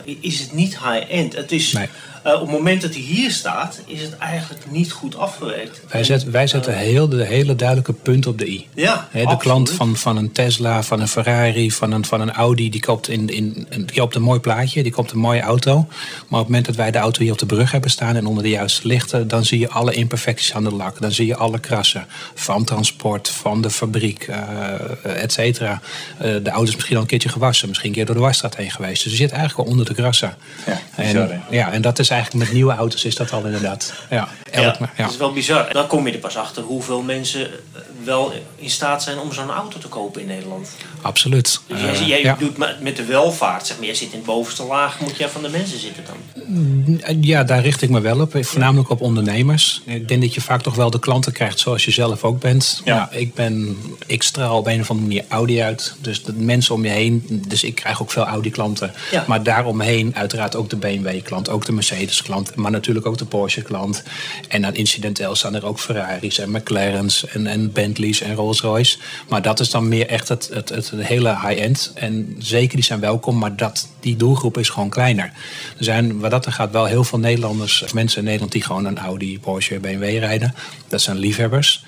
eh, 0.04 0.14
is 0.20 0.38
het 0.40 0.52
niet 0.52 0.78
high-end. 0.78 1.34
Het 1.36 1.52
is, 1.52 1.72
Nee. 1.72 1.88
Eh, 2.28 2.34
op 2.34 2.40
het 2.40 2.50
moment 2.50 2.82
dat 2.82 2.92
hij 2.92 3.02
hier 3.02 3.30
staat, 3.30 3.80
is 3.86 4.02
het 4.02 4.16
eigenlijk 4.18 4.70
niet 4.70 4.92
goed 4.92 5.16
afgewerkt. 5.16 5.80
Wij 5.88 6.04
zetten, 6.04 6.30
wij 6.30 6.46
zetten 6.46 6.76
heel 6.76 7.08
de 7.08 7.24
hele 7.24 7.56
duidelijke 7.56 7.92
punt 7.92 8.26
op 8.26 8.38
de 8.38 8.48
i. 8.48 8.66
Ja, 8.74 9.08
de 9.12 9.36
klant 9.38 9.70
van, 9.70 9.96
van 9.96 10.16
een 10.16 10.32
Tesla, 10.32 10.82
van 10.82 11.00
een 11.00 11.08
Ferrari, 11.08 11.72
van 11.72 11.92
een, 11.92 12.04
van 12.04 12.20
een 12.20 12.32
Audi, 12.32 12.70
die 12.70 12.80
koopt, 12.80 13.08
in, 13.08 13.28
in, 13.28 13.66
die 13.70 13.94
koopt 13.94 14.14
een 14.14 14.22
mooi 14.22 14.40
plaatje, 14.40 14.82
die 14.82 14.92
koopt 14.92 15.10
een 15.10 15.18
mooie 15.18 15.40
auto. 15.40 15.74
Maar 15.74 16.40
op 16.40 16.46
het 16.46 16.46
moment 16.46 16.66
dat 16.66 16.76
wij 16.76 16.90
de 16.90 16.98
auto 16.98 17.22
hier 17.22 17.32
op 17.32 17.38
de 17.38 17.46
brug 17.46 17.70
hebben 17.70 17.90
staan 17.90 18.16
en 18.16 18.26
onder 18.26 18.42
de 18.42 18.48
juiste 18.48 18.86
lichten, 18.86 19.28
dan 19.28 19.44
zie 19.44 19.58
je 19.58 19.68
alle 19.68 19.92
imperfecties 19.92 20.54
aan 20.54 20.64
de 20.64 20.72
lak. 20.72 21.00
Dan 21.00 21.12
zie 21.12 21.26
je 21.26 21.36
alle 21.36 21.58
krassen. 21.58 22.06
Van 22.34 22.64
transport, 22.64 23.28
van 23.28 23.60
de 23.60 23.70
fabriek, 23.70 24.22
eh 24.22 25.22
et 25.22 25.32
cetera. 25.32 25.80
Eh, 26.18 26.30
de 26.42 26.50
auto 26.50 26.68
is 26.68 26.74
misschien 26.74 26.96
al 26.96 27.02
een 27.02 27.08
keertje 27.08 27.28
gewassen, 27.28 27.68
misschien 27.68 27.88
een 27.88 27.96
keer 27.96 28.06
door 28.06 28.14
de 28.14 28.20
wasstraat 28.20 28.56
heen 28.56 28.70
geweest. 28.70 29.02
Dus 29.02 29.12
je 29.12 29.18
zit 29.18 29.30
eigenlijk 29.30 29.60
al 29.60 29.72
onder 29.72 29.86
de 29.86 29.94
krassen. 29.94 30.36
Ja, 30.66 30.80
en, 30.94 31.42
ja, 31.50 31.72
en 31.72 31.82
dat 31.82 31.98
is 31.98 32.08
eigenlijk 32.10 32.17
met 32.34 32.52
nieuwe 32.52 32.72
auto's 32.72 33.04
is 33.04 33.14
dat 33.14 33.32
al 33.32 33.44
inderdaad. 33.44 33.92
Ja, 34.10 34.28
elk, 34.50 34.78
Ja, 34.78 34.90
ja. 34.96 35.02
dat 35.02 35.10
is 35.10 35.16
wel 35.16 35.32
bizar. 35.32 35.66
En 35.66 35.74
dan 35.74 35.86
kom 35.86 36.06
je 36.06 36.12
er 36.12 36.18
pas 36.18 36.36
achter 36.36 36.62
hoeveel 36.62 37.02
mensen 37.02 37.40
eh, 37.46 37.80
wel 38.04 38.32
in 38.56 38.70
staat 38.70 39.02
zijn 39.02 39.18
om 39.18 39.32
zo'n 39.32 39.50
auto 39.50 39.78
te 39.78 39.88
kopen 39.88 40.20
in 40.20 40.26
Nederland. 40.26 40.68
absoluut. 41.02 41.60
Dus 41.66 41.80
Eh, 41.82 41.94
jij, 41.98 42.06
jij 42.08 42.22
ja. 42.22 42.36
doet 42.38 42.56
met 42.56 42.80
met 42.80 42.96
de 42.96 43.04
welvaart, 43.04 43.66
zeg 43.66 43.76
maar, 43.76 43.86
jij 43.86 43.94
zit 43.94 44.10
in 44.10 44.16
het 44.16 44.26
bovenste 44.26 44.64
laag, 44.64 45.00
moet 45.00 45.16
jij 45.16 45.28
van 45.28 45.42
de 45.42 45.48
mensen 45.48 45.78
zitten 45.78 46.04
dan? 46.06 46.16
Ja, 47.20 47.44
daar 47.44 47.62
richt 47.62 47.82
ik 47.82 47.90
me 47.90 48.00
wel 48.00 48.20
op. 48.20 48.36
Voornamelijk 48.40 48.90
op 48.90 49.00
ondernemers. 49.00 49.82
Ik 49.84 50.08
denk 50.08 50.20
dat 50.22 50.34
je 50.34 50.40
vaak 50.40 50.62
toch 50.62 50.74
wel 50.74 50.90
de 50.90 50.98
klanten 50.98 51.32
krijgt 51.32 51.58
zoals 51.58 51.84
je 51.84 51.90
zelf 51.90 52.24
ook 52.24 52.40
bent. 52.40 52.80
Ja. 52.84 53.08
Ik, 53.12 53.34
ben, 53.34 53.76
ik 54.06 54.22
straal 54.22 54.56
op 54.58 54.66
een 54.66 54.80
of 54.80 54.90
andere 54.90 55.08
manier 55.08 55.24
Audi 55.28 55.60
uit. 55.62 55.94
Dus 56.00 56.22
de 56.24 56.32
mensen 56.32 56.74
om 56.74 56.84
je 56.84 56.90
heen. 56.90 57.42
Dus 57.48 57.62
ik 57.64 57.74
krijg 57.74 58.02
ook 58.02 58.10
veel 58.10 58.26
Audi-klanten. 58.26 58.92
Ja. 59.10 59.24
Maar 59.26 59.42
daaromheen 59.42 60.14
uiteraard 60.16 60.56
ook 60.56 60.70
de 60.70 60.76
BMW-klant. 60.76 61.48
Ook 61.48 61.64
de 61.66 61.72
Mercedes-klant. 61.98 62.54
Maar 62.54 62.70
natuurlijk 62.70 63.06
ook 63.06 63.18
de 63.18 63.24
Porsche-klant. 63.24 64.02
En 64.48 64.62
dan 64.62 64.74
incidenteel 64.74 65.34
staan 65.34 65.54
er 65.54 65.66
ook 65.66 65.80
Ferraris 65.80 66.38
en 66.38 66.50
McLaren's 66.50 67.26
en, 67.26 67.46
en 67.46 67.72
Bentleys 67.72 68.20
en 68.20 68.34
Rolls-Royce. 68.34 68.98
Maar 69.28 69.42
dat 69.42 69.60
is 69.60 69.70
dan 69.70 69.88
meer 69.88 70.06
echt 70.06 70.28
het, 70.28 70.50
het, 70.52 70.68
het 70.68 70.90
hele 70.90 71.30
high-end. 71.30 71.92
En 71.94 72.36
zeker, 72.38 72.76
die 72.76 72.84
zijn 72.84 73.00
welkom. 73.00 73.38
Maar 73.38 73.56
dat, 73.56 73.88
die 74.00 74.16
doelgroep 74.16 74.58
is 74.58 74.68
gewoon 74.68 74.88
kleiner. 74.88 75.32
Er 75.78 75.84
zijn, 75.84 76.18
wat 76.18 76.30
dat 76.30 76.46
er 76.46 76.52
gaat, 76.52 76.70
wel 76.70 76.84
heel 76.84 77.04
veel 77.04 77.18
Nederlanders, 77.18 77.82
of 77.82 77.94
mensen 77.94 78.18
in 78.18 78.24
Nederland 78.24 78.52
die 78.52 78.62
gewoon 78.62 78.84
een 78.84 78.98
Audi, 78.98 79.40
Porsche, 79.40 79.78
BMW 79.78 80.18
rijden. 80.18 80.54
Dat 80.88 81.00
zijn 81.00 81.16
liefhebbers. 81.16 81.84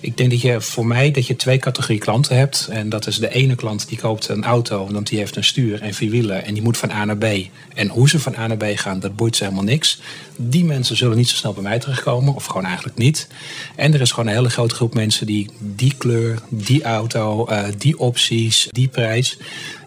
Ik 0.00 0.16
denk 0.16 0.30
dat 0.30 0.40
je 0.40 0.60
voor 0.60 0.86
mij 0.86 1.10
dat 1.10 1.26
je 1.26 1.36
twee 1.36 1.58
categorieën 1.58 2.00
klanten 2.00 2.36
hebt. 2.36 2.68
En 2.70 2.88
dat 2.88 3.06
is 3.06 3.18
de 3.18 3.34
ene 3.34 3.54
klant 3.54 3.88
die 3.88 3.98
koopt 3.98 4.28
een 4.28 4.44
auto, 4.44 4.88
want 4.90 5.06
die 5.06 5.18
heeft 5.18 5.36
een 5.36 5.44
stuur 5.44 5.82
en 5.82 5.94
vier 5.94 6.10
wielen. 6.10 6.44
En 6.44 6.54
die 6.54 6.62
moet 6.62 6.76
van 6.76 6.90
A 6.90 7.04
naar 7.04 7.16
B. 7.16 7.26
En 7.74 7.88
hoe 7.88 8.08
ze 8.08 8.18
van 8.18 8.36
A 8.36 8.46
naar 8.46 8.56
B 8.56 8.64
gaan, 8.74 9.00
dat 9.00 9.16
boeit 9.16 9.36
ze 9.36 9.44
helemaal 9.44 9.64
niks. 9.64 10.00
Die 10.36 10.64
mensen 10.64 10.96
zullen 10.96 11.16
niet 11.16 11.28
zo 11.28 11.36
snel 11.36 11.52
bij 11.52 11.62
mij 11.62 11.78
terechtkomen, 11.78 12.34
of 12.34 12.44
gewoon 12.44 12.64
eigenlijk 12.64 12.96
niet. 12.96 13.28
En 13.76 13.94
er 13.94 14.00
is 14.00 14.10
gewoon 14.10 14.26
een 14.28 14.36
hele 14.36 14.50
grote 14.50 14.74
groep 14.74 14.94
mensen 14.94 15.26
die 15.26 15.50
die 15.58 15.94
kleur, 15.98 16.38
die 16.48 16.82
auto, 16.82 17.46
uh, 17.50 17.64
die 17.78 17.98
opties, 17.98 18.68
die 18.70 18.88
prijs. 18.88 19.38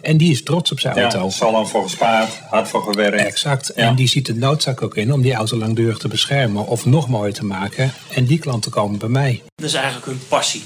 En 0.01 0.17
die 0.17 0.31
is 0.31 0.43
trots 0.43 0.71
op 0.71 0.79
zijn 0.79 0.95
Ja, 0.95 1.01
auto. 1.01 1.29
zal 1.29 1.51
dan 1.51 1.67
voor 1.67 1.83
gespaard, 1.83 2.39
hard 2.49 2.67
voor 2.67 2.83
gewerkt. 2.83 3.21
Exact. 3.25 3.71
Ja. 3.75 3.83
En 3.87 3.95
die 3.95 4.07
ziet 4.07 4.25
de 4.25 4.35
noodzaak 4.35 4.81
ook 4.81 4.95
in 4.95 5.13
om 5.13 5.21
die 5.21 5.33
auto 5.33 5.57
langdurig 5.57 5.97
te 5.97 6.07
beschermen 6.07 6.67
of 6.67 6.85
nog 6.85 7.07
mooier 7.07 7.33
te 7.33 7.45
maken. 7.45 7.93
En 8.13 8.25
die 8.25 8.39
klanten 8.39 8.71
komen 8.71 8.99
bij 8.99 9.09
mij. 9.09 9.41
Dat 9.55 9.65
is 9.65 9.73
eigenlijk 9.73 10.05
hun 10.05 10.21
passie. 10.27 10.63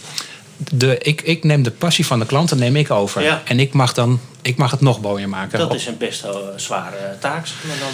De, 0.57 0.97
ik, 0.97 1.21
ik 1.21 1.43
neem 1.43 1.63
de 1.63 1.71
passie 1.71 2.05
van 2.05 2.19
de 2.19 2.25
klanten 2.25 2.57
neem 2.59 2.75
ik 2.75 2.91
over. 2.91 3.21
Ja. 3.21 3.41
En 3.45 3.59
ik 3.59 3.73
mag, 3.73 3.93
dan, 3.93 4.19
ik 4.41 4.57
mag 4.57 4.71
het 4.71 4.81
nog 4.81 5.01
mooier 5.01 5.29
maken. 5.29 5.59
Dat 5.59 5.73
is 5.73 5.87
een 5.87 5.97
best 5.97 6.23
eh, 6.23 6.31
zware 6.55 7.17
taak. 7.19 7.47
zeg 7.47 7.63
Maar 7.67 7.77
dan, 7.79 7.93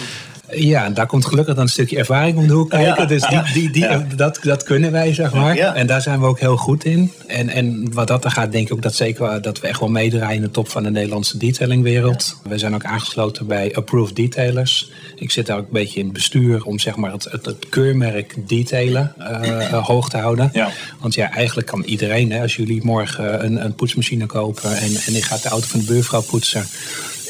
Ja, 0.54 0.84
en 0.84 0.94
daar 0.94 1.06
komt 1.06 1.26
gelukkig 1.26 1.54
dan 1.54 1.64
een 1.64 1.70
stukje 1.70 1.96
ervaring 1.96 2.36
om 2.36 2.46
de 2.46 2.52
hoek 2.52 2.70
kijken. 2.70 3.02
Ja. 3.02 3.08
Dus 3.08 3.22
die, 3.28 3.40
die, 3.52 3.70
die, 3.70 3.82
Ja. 3.82 4.06
dat, 4.16 4.38
dat 4.42 4.62
kunnen 4.62 4.92
wij, 4.92 5.14
zeg 5.14 5.32
maar. 5.32 5.56
Ja. 5.56 5.74
En 5.74 5.86
daar 5.86 6.02
zijn 6.02 6.20
we 6.20 6.26
ook 6.26 6.40
heel 6.40 6.56
goed 6.56 6.84
in. 6.84 7.12
En, 7.26 7.48
en 7.48 7.92
wat 7.92 8.06
dat 8.08 8.24
er 8.24 8.30
gaat, 8.30 8.52
denk 8.52 8.66
ik 8.66 8.72
ook 8.72 8.82
dat, 8.82 8.94
zeker, 8.94 9.42
dat 9.42 9.60
we 9.60 9.66
echt 9.68 9.80
wel 9.80 9.88
meedraaien 9.88 10.36
in 10.36 10.42
de 10.42 10.50
top 10.50 10.68
van 10.68 10.82
de 10.82 10.90
Nederlandse 10.90 11.38
detailingwereld. 11.38 12.36
We 12.48 12.58
zijn 12.58 12.74
ook 12.74 12.84
aangesloten 12.84 13.46
bij 13.46 13.74
Approved 13.74 14.16
Detailers. 14.16 14.90
Ik 15.16 15.30
zit 15.30 15.46
daar 15.46 15.56
ook 15.56 15.66
een 15.66 15.72
beetje 15.72 15.98
in 15.98 16.04
het 16.04 16.14
bestuur 16.14 16.64
om 16.64 16.78
zeg 16.78 16.96
maar, 16.96 17.12
het, 17.12 17.24
het, 17.30 17.44
het 17.44 17.68
keurmerk 17.68 18.34
detailen 18.48 19.14
eh, 19.18 19.72
eh, 19.72 19.86
hoog 19.86 20.08
te 20.08 20.16
houden. 20.16 20.50
Ja. 20.52 20.70
Want 21.00 21.14
ja, 21.14 21.30
eigenlijk 21.30 21.66
kan 21.66 21.82
iedereen, 21.82 22.32
hè, 22.32 22.40
als 22.40 22.56
jullie 22.56 22.84
morgen 22.84 23.44
een, 23.44 23.64
een 23.64 23.74
poetsmachine 23.74 24.26
kopen 24.26 24.76
en, 24.76 24.94
en 25.06 25.12
je 25.12 25.22
gaat 25.22 25.42
de 25.42 25.48
auto 25.48 25.66
van 25.66 25.80
de 25.80 25.86
buurvrouw 25.86 26.22
poetsen. 26.22 26.64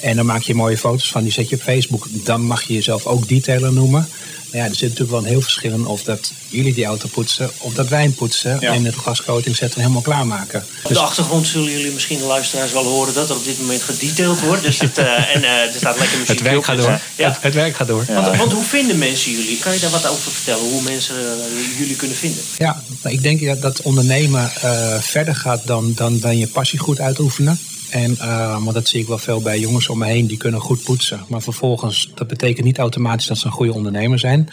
En 0.03 0.17
dan 0.17 0.27
maak 0.27 0.43
je 0.43 0.55
mooie 0.55 0.79
foto's 0.79 1.11
van, 1.11 1.23
die 1.23 1.33
zet 1.33 1.49
je 1.49 1.57
op 1.57 1.63
Facebook. 1.63 2.07
Dan 2.11 2.43
mag 2.43 2.63
je 2.63 2.75
jezelf 2.75 3.07
ook 3.07 3.29
detailer 3.29 3.73
noemen. 3.73 4.09
Maar 4.53 4.61
ja, 4.61 4.67
er 4.67 4.75
zit 4.75 4.83
natuurlijk 4.83 5.11
wel 5.11 5.19
een 5.19 5.35
heel 5.35 5.41
verschil 5.41 5.73
in 5.73 5.87
of 5.87 6.03
dat 6.03 6.33
jullie 6.49 6.75
die 6.75 6.85
auto 6.85 7.09
poetsen 7.09 7.51
of 7.59 7.75
dat 7.75 7.89
wij 7.89 8.03
hem 8.03 8.15
poetsen. 8.15 8.57
Ja. 8.61 8.73
En 8.73 8.85
het 8.85 8.95
glascoating 8.95 9.57
zetten 9.57 9.77
en 9.77 9.83
helemaal 9.83 10.03
klaarmaken. 10.03 10.65
op 10.83 10.93
de 10.93 10.99
achtergrond 10.99 11.47
zullen 11.47 11.71
jullie 11.71 11.93
misschien 11.93 12.19
de 12.19 12.25
luisteraars 12.25 12.73
wel 12.73 12.85
horen 12.85 13.15
dat 13.15 13.29
er 13.29 13.37
op 13.37 13.45
dit 13.45 13.61
moment 13.61 13.83
gedetailed 13.83 14.41
wordt. 14.41 14.63
Dus 14.63 14.79
het, 14.79 14.99
eh, 14.99 15.35
en 15.35 15.45
eh, 15.45 15.51
er 15.51 15.73
staat 15.77 15.99
lekker 15.99 16.19
muziek 16.19 16.35
Het 16.35 16.43
werk 16.43 16.57
op, 16.57 16.65
gaat 16.65 16.77
dus, 16.77 16.85
door. 16.85 17.01
Ja. 17.17 17.29
Het, 17.29 17.43
het 17.43 17.55
werk 17.55 17.77
gaat 17.77 17.87
door. 17.87 18.05
Want, 18.09 18.37
want 18.37 18.53
hoe 18.53 18.65
vinden 18.65 18.99
mensen 18.99 19.33
jullie? 19.33 19.59
Kan 19.59 19.73
je 19.73 19.81
daar 19.81 19.91
wat 19.91 20.07
over 20.07 20.33
vertellen? 20.33 20.71
Hoe 20.71 20.83
mensen 20.83 21.15
eh, 21.17 21.79
jullie 21.79 21.97
kunnen 21.97 22.17
vinden? 22.17 22.43
Ja, 22.59 22.83
maar 23.03 23.13
ik 23.13 23.23
denk 23.23 23.47
dat, 23.47 23.63
dat 23.63 23.83
ondernemen 23.83 24.51
eh, 24.55 25.01
verder 25.01 25.37
gaat 25.37 25.67
dan, 25.67 25.93
dan, 25.95 26.19
dan 26.19 26.39
je 26.39 26.47
passie 26.47 26.79
goed 26.79 27.01
uitoefenen. 27.01 27.59
En, 27.93 28.19
eh, 28.19 28.63
want 28.63 28.75
dat 28.75 28.89
zie 28.89 29.01
ik 29.01 29.07
wel 29.07 29.19
veel 29.19 29.41
bij 29.41 29.59
jongens 29.59 29.89
om 29.89 29.99
me 29.99 30.07
heen, 30.07 30.27
die 30.27 30.37
kunnen 30.37 30.61
goed 30.61 30.83
poetsen. 30.83 31.25
Maar 31.29 31.43
vervolgens, 31.43 32.11
dat 32.15 32.27
betekent 32.27 32.67
niet 32.67 32.79
automatisch 32.79 33.27
dat 33.27 33.39
ze 33.39 33.47
een 33.47 33.53
goede 33.53 33.73
ondernemer 33.73 34.19
zijn. 34.19 34.49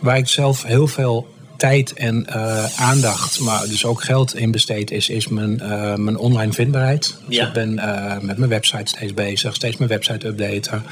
Waar 0.00 0.16
ik 0.16 0.28
zelf 0.28 0.62
heel 0.62 0.86
veel 0.86 1.33
tijd 1.56 1.92
en 1.92 2.26
eh, 2.26 2.64
aandacht, 2.80 3.40
maar 3.40 3.66
dus 3.68 3.84
ook 3.84 4.04
geld 4.04 4.36
in 4.36 4.50
besteed 4.50 4.90
is, 4.90 5.08
is 5.08 5.28
mijn, 5.28 5.60
eh, 5.60 5.94
mijn 5.94 6.16
online 6.16 6.52
vindbaarheid. 6.52 7.16
Dus 7.26 7.36
Ja. 7.36 7.46
ik 7.46 7.52
ben 7.52 7.78
eh, 7.78 8.20
met 8.20 8.36
mijn 8.36 8.50
website 8.50 8.86
steeds 8.96 9.14
bezig, 9.14 9.54
steeds 9.54 9.76
mijn 9.76 9.90
website 9.90 10.26
updaten. 10.26 10.82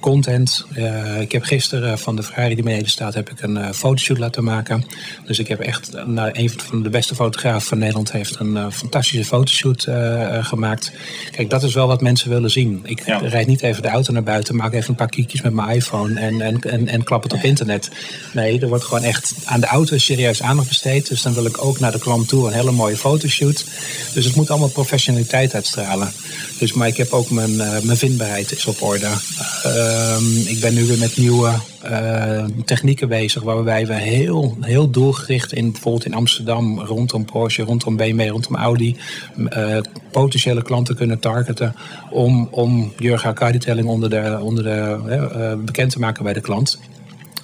Content. 0.00 0.64
ik 1.20 1.32
heb 1.32 1.42
gisteren 1.42 1.98
van 1.98 2.16
de 2.16 2.22
Ferrari 2.22 2.54
die 2.54 2.64
beneden 2.64 2.88
staat, 2.90 3.14
heb 3.14 3.30
ik 3.30 3.42
een 3.42 3.74
fotoshoot 3.74 4.18
laten 4.18 4.44
maken. 4.44 4.84
Dus 5.24 5.38
ik 5.38 5.48
heb 5.48 5.60
echt, 5.60 5.92
nou, 6.06 6.30
een 6.32 6.50
van 6.50 6.82
de 6.82 6.88
beste 6.90 7.14
fotografen 7.14 7.68
van 7.68 7.78
Nederland 7.78 8.12
heeft 8.12 8.40
een 8.40 8.72
fantastische 8.72 9.24
fotoshoot 9.24 9.86
gemaakt. 10.40 10.92
Kijk, 11.30 11.50
dat 11.50 11.62
is 11.62 11.74
wel 11.74 11.86
wat 11.86 12.00
mensen 12.00 12.30
willen 12.30 12.50
zien. 12.50 12.80
Ik 12.84 13.06
Ja. 13.06 13.18
rijd 13.18 13.46
niet 13.46 13.62
even 13.62 13.82
de 13.82 13.88
auto 13.88 14.12
naar 14.12 14.22
buiten, 14.22 14.56
maak 14.56 14.72
even 14.72 14.88
een 14.90 14.94
paar 14.94 15.08
kiekjes 15.08 15.42
met 15.42 15.52
mijn 15.52 15.68
iPhone 15.68 16.20
en, 16.20 16.40
en, 16.40 16.60
en, 16.60 16.88
en 16.88 17.04
klap 17.04 17.22
het 17.22 17.32
op 17.32 17.42
internet. 17.42 17.90
Nee, 18.32 18.60
er 18.60 18.68
wordt 18.68 18.84
gewoon 18.84 19.02
echt 19.02 19.34
aan 19.44 19.60
de 19.60 19.65
auto 19.66 19.98
serieus 19.98 20.42
aandacht 20.42 20.68
besteed. 20.68 21.08
Dus 21.08 21.22
dan 21.22 21.34
wil 21.34 21.44
ik 21.44 21.64
ook 21.64 21.80
naar 21.80 21.92
de 21.92 21.98
klant 21.98 22.28
toe 22.28 22.46
een 22.46 22.52
hele 22.52 22.70
mooie 22.70 22.96
fotoshoot. 22.96 23.64
Dus 24.14 24.24
het 24.24 24.34
moet 24.34 24.50
allemaal 24.50 24.68
professionaliteit 24.68 25.54
uitstralen. 25.54 26.12
Dus, 26.58 26.72
maar 26.72 26.88
ik 26.88 26.96
heb 26.96 27.12
ook 27.12 27.30
mijn, 27.30 27.60
eh, 27.60 27.82
mijn 27.82 27.98
vindbaarheid 27.98 28.52
is 28.52 28.66
op 28.66 28.82
orde. 28.82 29.08
Ehm, 29.62 30.36
ik 30.46 30.60
ben 30.60 30.74
nu 30.74 30.84
weer 30.84 30.98
met 30.98 31.16
nieuwe 31.16 31.52
eh, 31.82 32.44
technieken 32.64 33.08
bezig 33.08 33.42
waarbij 33.42 33.86
we 33.86 33.94
heel, 33.94 34.56
heel 34.60 34.90
doelgericht 34.90 35.52
in 35.52 35.72
bijvoorbeeld 35.72 36.04
in 36.04 36.14
Amsterdam 36.14 36.80
rondom 36.80 37.24
Porsche, 37.24 37.62
rondom 37.62 37.96
BMW, 37.96 38.28
rondom 38.28 38.56
Audi 38.56 38.96
eh, 39.48 39.78
potentiële 40.10 40.62
klanten 40.62 40.96
kunnen 40.96 41.18
targeten 41.18 41.74
om, 42.10 42.48
om 42.50 42.92
Jurgen 42.98 43.34
Car-detailing 43.34 43.88
onder 43.88 44.10
de, 44.10 44.38
onder 44.40 44.64
de, 44.64 45.58
bekend 45.64 45.90
te 45.90 45.98
maken 45.98 46.24
bij 46.24 46.32
de 46.32 46.40
klant. 46.40 46.78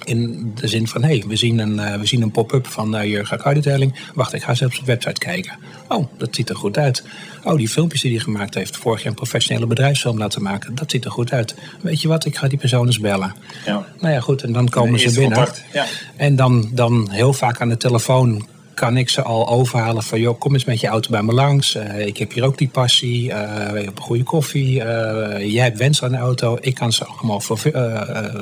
In 0.03 0.51
de 0.55 0.67
zin 0.67 0.87
van, 0.87 1.03
hé, 1.03 1.17
hey, 1.17 1.23
we 1.27 1.35
zien 1.35 1.59
een, 1.59 1.79
eh, 1.79 1.99
we 1.99 2.05
zien 2.05 2.21
een 2.21 2.31
pop-up 2.31 2.67
van 2.67 2.95
uh, 2.95 3.05
Jurgen 3.05 3.37
Car-detailing. 3.37 3.99
Wacht, 4.13 4.33
ik 4.33 4.43
ga 4.43 4.49
eens 4.49 4.61
op 4.61 4.71
de 4.71 4.85
website 4.85 5.19
kijken. 5.19 5.57
Oh, 5.87 6.07
dat 6.17 6.35
ziet 6.35 6.49
er 6.49 6.55
goed 6.55 6.77
uit. 6.77 7.03
Oh, 7.43 7.57
die 7.57 7.69
filmpjes 7.69 8.01
die 8.01 8.11
hij 8.11 8.19
gemaakt 8.19 8.53
heeft, 8.53 8.77
vorig 8.77 8.99
jaar 8.99 9.09
een 9.09 9.15
professionele 9.15 9.67
bedrijfsfilm 9.67 10.17
laten 10.17 10.41
maken. 10.41 10.75
Dat 10.75 10.91
ziet 10.91 11.05
er 11.05 11.11
goed 11.11 11.31
uit. 11.31 11.55
Weet 11.81 12.01
je 12.01 12.07
wat, 12.07 12.25
ik 12.25 12.37
ga 12.37 12.47
die 12.47 12.57
persoon 12.57 12.85
eens 12.85 12.99
bellen. 12.99 13.35
Ja. 13.65 13.85
Nou 13.99 14.13
ja, 14.13 14.19
goed, 14.19 14.43
en 14.43 14.53
dan 14.53 14.69
komen 14.69 14.99
ze 14.99 15.11
binnen. 15.11 15.37
contact, 15.37 15.63
ja. 15.73 15.85
En 16.15 16.35
dan, 16.35 16.69
dan 16.71 17.09
heel 17.11 17.33
vaak 17.33 17.61
aan 17.61 17.69
de 17.69 17.77
telefoon 17.77 18.47
kan 18.73 18.97
ik 18.97 19.09
ze 19.09 19.21
al 19.21 19.47
overhalen 19.47 20.03
van... 20.03 20.19
joh, 20.19 20.39
kom 20.39 20.53
eens 20.53 20.65
met 20.65 20.79
je 20.79 20.87
auto 20.87 21.09
bij 21.09 21.21
me 21.23 21.33
langs. 21.33 21.75
Eh, 21.75 22.05
ik 22.05 22.17
heb 22.17 22.33
hier 22.33 22.43
ook 22.43 22.57
die 22.57 22.67
passie. 22.69 23.31
eh 23.31 23.71
we 23.71 23.79
hebben 23.81 24.03
goede 24.03 24.23
koffie. 24.23 24.81
eh, 24.83 25.53
jij 25.53 25.63
hebt 25.63 25.77
wens 25.77 26.03
aan 26.03 26.11
de 26.11 26.17
auto. 26.17 26.57
Ik 26.61 26.75
kan 26.75 26.91
ze 26.93 27.05
allemaal 27.05 27.39
vervu- 27.39 27.71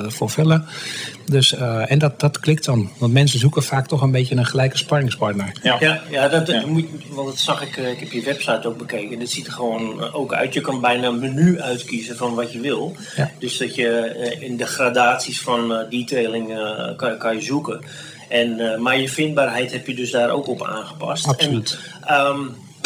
vervullen. 0.08 0.64
Dus, 1.26 1.54
eh, 1.54 1.90
en 1.90 1.98
dat, 1.98 2.20
dat 2.20 2.38
klikt 2.40 2.64
dan. 2.64 2.90
Want 2.98 3.12
mensen 3.12 3.38
zoeken 3.38 3.62
vaak 3.62 3.86
toch 3.86 4.02
een 4.02 4.10
beetje 4.10 4.36
een 4.36 4.46
gelijke 4.46 4.76
sparringspartner. 4.76 5.52
Ja. 5.62 5.76
Ja, 5.80 6.02
ja, 6.10 6.28
dat, 6.28 6.46
Ja. 6.48 6.66
Moet, 6.66 6.86
want 7.10 7.28
dat 7.28 7.38
zag 7.38 7.62
ik, 7.62 7.76
ik 7.76 8.00
heb 8.00 8.12
je 8.12 8.22
website 8.22 8.68
ook 8.68 8.78
bekeken. 8.78 9.20
Het 9.20 9.30
ziet 9.30 9.46
er 9.46 9.52
gewoon 9.52 10.12
ook 10.12 10.32
uit. 10.34 10.54
Je 10.54 10.60
kan 10.60 10.80
bijna 10.80 11.06
een 11.06 11.18
menu 11.18 11.60
uitkiezen 11.60 12.16
van 12.16 12.34
wat 12.34 12.52
je 12.52 12.60
wil. 12.60 12.96
Ja. 13.16 13.30
Dus 13.38 13.58
dat 13.58 13.74
je 13.74 14.36
in 14.40 14.56
de 14.56 14.66
gradaties 14.66 15.40
van 15.40 15.86
detailing 15.90 16.50
eh, 16.50 16.96
kan, 16.96 17.18
kan 17.18 17.34
je 17.34 17.42
zoeken. 17.42 17.80
En, 18.32 18.60
eh, 18.60 18.78
maar 18.78 18.98
je 18.98 19.08
vindbaarheid 19.08 19.72
heb 19.72 19.86
je 19.86 19.94
dus 19.94 20.10
daar 20.10 20.30
ook 20.30 20.46
op 20.46 20.62
aangepast. 20.62 21.26
Absoluut. 21.26 21.78
En, 22.04 22.16
ehm, 22.16 22.40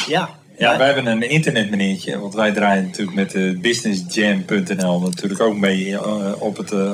ja. 0.09 0.29
Ja, 0.59 0.79
wij 0.79 0.87
hebben 0.87 1.07
een 1.07 1.31
internetmeneertje, 1.31 2.19
want 2.19 2.35
wij 2.35 2.53
draaien 2.53 2.85
natuurlijk 2.85 3.17
met 3.17 3.31
de 3.31 3.59
businessjam.nl 3.61 5.01
natuurlijk 5.01 5.41
ook 5.41 5.57
mee 5.57 5.93
eh, 5.93 6.33
op 6.39 6.57
het 6.57 6.73
eh, 6.73 6.93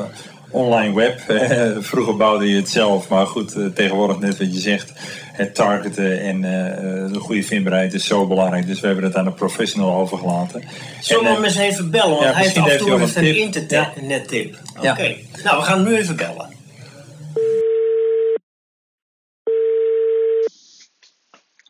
online 0.53 0.95
web. 0.95 1.21
Vroeger 1.91 2.17
bouwde 2.17 2.49
je 2.49 2.57
het 2.57 2.69
zelf, 2.69 3.09
maar 3.09 3.27
goed, 3.27 3.55
eh, 3.55 3.67
tegenwoordig 3.67 4.19
net 4.19 4.38
wat 4.38 4.55
je 4.55 4.61
zegt, 4.61 4.93
het 5.33 5.55
targeten 5.55 6.21
en 6.21 6.45
eh, 6.45 7.12
de 7.12 7.19
goede 7.19 7.43
vindbaarheid 7.43 7.95
is 7.95 8.07
zo 8.07 8.27
belangrijk. 8.27 8.67
Dus 8.67 8.81
we 8.81 8.87
hebben 8.87 9.05
het 9.05 9.17
aan 9.17 9.27
een 9.27 9.35
professional 9.35 9.95
overgelaten. 9.95 10.62
Zullen 11.01 11.23
we 11.25 11.29
hem 11.29 11.38
eh, 11.38 11.45
eens 11.45 11.57
even 11.59 11.91
bellen? 11.91 12.11
Want 12.11 12.23
ja, 12.23 12.33
hij 12.33 12.43
heeft 12.43 12.59
af 12.59 12.69
en 12.69 12.79
toe 12.79 12.91
een 12.91 13.01
een 13.01 13.12
tip. 13.12 13.37
internettip. 13.37 14.57
Oké. 14.77 15.03
Ja. 15.03 15.15
Nou, 15.45 15.59
we 15.59 15.62
gaan 15.62 15.79
hem 15.79 15.88
nu 15.88 15.97
even 15.97 16.17
bellen. 16.17 16.61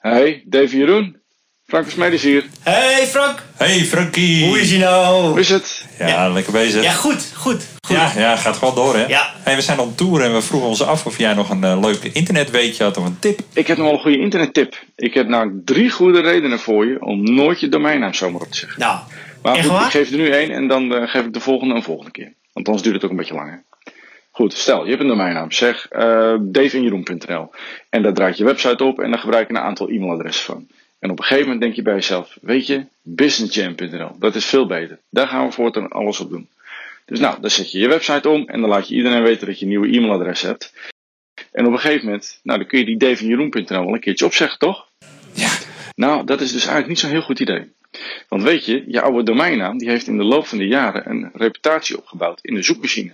Hey, 0.02 0.42
Dave 0.46 0.76
Jeroen. 0.76 1.20
Frank 1.66 1.84
Versmedis 1.84 2.22
hier. 2.22 2.44
Hey 2.62 3.06
Frank, 3.06 3.42
Hey 3.56 3.78
Frankie! 3.84 4.46
hoe 4.46 4.60
is 4.60 4.70
hij 4.70 4.78
nou? 4.78 5.26
Hoe 5.28 5.40
is 5.40 5.48
het? 5.48 5.86
Ja, 5.98 6.06
Ja. 6.08 6.28
lekker 6.28 6.52
bezig. 6.52 6.82
Ja, 6.82 6.90
goed, 6.92 7.30
goed. 7.34 7.66
goed. 7.86 7.96
Ja, 7.96 8.12
ja, 8.16 8.36
gaat 8.36 8.56
gewoon 8.56 8.74
door 8.74 8.96
hè. 8.96 9.06
Ja. 9.06 9.32
Hey, 9.38 9.54
we 9.56 9.60
zijn 9.62 9.78
op 9.78 9.96
tour 9.96 10.22
en 10.22 10.32
we 10.34 10.42
vroegen 10.42 10.68
ons 10.68 10.82
af 10.82 11.06
of 11.06 11.18
jij 11.18 11.34
nog 11.34 11.50
een 11.50 11.64
eh, 11.64 11.80
leuk 11.80 12.02
internetweetje 12.02 12.84
had 12.84 12.96
of 12.96 13.04
een 13.06 13.18
tip. 13.18 13.40
Ik 13.52 13.66
heb 13.66 13.76
nog 13.76 13.86
wel 13.86 13.94
een 13.94 14.02
goede 14.02 14.18
internettip. 14.18 14.82
Ik 14.96 15.14
heb 15.14 15.26
nou 15.28 15.60
drie 15.64 15.90
goede 15.90 16.20
redenen 16.20 16.58
voor 16.58 16.86
je 16.86 17.00
om 17.04 17.34
nooit 17.34 17.60
je 17.60 17.68
domeinnaam 17.68 18.14
zomaar 18.14 18.40
op 18.40 18.50
te 18.50 18.58
zeggen. 18.58 18.80
Nou, 18.80 18.98
Maar 19.42 19.54
echt 19.54 19.66
goed, 19.66 19.72
waar? 19.76 19.84
ik 19.84 19.90
geef 19.90 20.10
er 20.10 20.16
nu 20.16 20.28
één 20.30 20.50
en 20.50 20.68
dan 20.68 20.94
eh, 20.94 21.08
geef 21.08 21.24
ik 21.24 21.32
de 21.32 21.40
volgende 21.40 21.74
een 21.74 21.82
volgende 21.82 22.10
keer. 22.10 22.34
Want 22.52 22.66
anders 22.66 22.84
duurt 22.84 22.94
het 22.96 23.04
ook 23.04 23.10
een 23.10 23.16
beetje 23.16 23.34
langer. 23.34 23.64
Goed, 24.34 24.52
stel, 24.52 24.82
je 24.84 24.88
hebt 24.88 25.02
een 25.02 25.08
domeinnaam. 25.08 25.50
Zeg 25.50 25.92
uh, 25.92 26.34
En 27.88 28.02
daar 28.02 28.14
draait 28.14 28.36
je 28.36 28.44
website 28.44 28.84
op 28.84 29.00
en 29.00 29.10
daar 29.10 29.20
gebruik 29.20 29.48
je 29.48 29.54
een 29.54 29.60
aantal 29.60 29.88
e-mailadressen 29.88 30.44
van. 30.44 30.68
En 30.98 31.10
op 31.10 31.18
een 31.18 31.24
gegeven 31.24 31.44
moment 31.44 31.60
denk 31.60 31.74
je 31.74 31.82
bij 31.82 31.94
jezelf, 31.94 32.38
weet 32.40 32.66
je, 32.66 32.86
businessjam.nl, 33.02 34.16
dat 34.18 34.34
is 34.34 34.44
veel 34.44 34.66
beter. 34.66 34.98
Daar 35.10 35.26
gaan 35.26 35.46
we 35.46 35.52
voortaan 35.52 35.88
alles 35.88 36.20
op 36.20 36.30
doen. 36.30 36.48
Dus 37.06 37.20
nou, 37.20 37.40
dan 37.40 37.50
zet 37.50 37.72
je 37.72 37.78
je 37.78 37.88
website 37.88 38.28
om 38.28 38.48
en 38.48 38.60
dan 38.60 38.70
laat 38.70 38.88
je 38.88 38.94
iedereen 38.94 39.22
weten 39.22 39.46
dat 39.46 39.58
je 39.58 39.62
een 39.62 39.70
nieuwe 39.70 39.96
e-mailadres 39.96 40.42
hebt. 40.42 40.72
En 41.52 41.66
op 41.66 41.72
een 41.72 41.78
gegeven 41.78 42.04
moment, 42.04 42.40
nou 42.42 42.58
dan 42.58 42.68
kun 42.68 42.78
je 42.78 42.84
die 42.84 42.96
daveinjeroen.nl 42.96 43.84
wel 43.84 43.94
een 43.94 44.00
keertje 44.00 44.24
opzeggen, 44.24 44.58
toch? 44.58 44.88
Ja. 45.32 45.50
Nou, 45.94 46.24
dat 46.24 46.40
is 46.40 46.52
dus 46.52 46.60
eigenlijk 46.60 46.88
niet 46.88 46.98
zo'n 46.98 47.10
heel 47.10 47.22
goed 47.22 47.40
idee. 47.40 47.72
Want 48.28 48.42
weet 48.42 48.64
je, 48.64 48.84
je 48.86 49.00
oude 49.00 49.22
domeinnaam 49.22 49.78
die 49.78 49.88
heeft 49.88 50.06
in 50.06 50.16
de 50.16 50.24
loop 50.24 50.46
van 50.46 50.58
de 50.58 50.66
jaren 50.66 51.10
een 51.10 51.30
reputatie 51.32 51.98
opgebouwd 51.98 52.38
in 52.42 52.54
de 52.54 52.62
zoekmachine. 52.62 53.12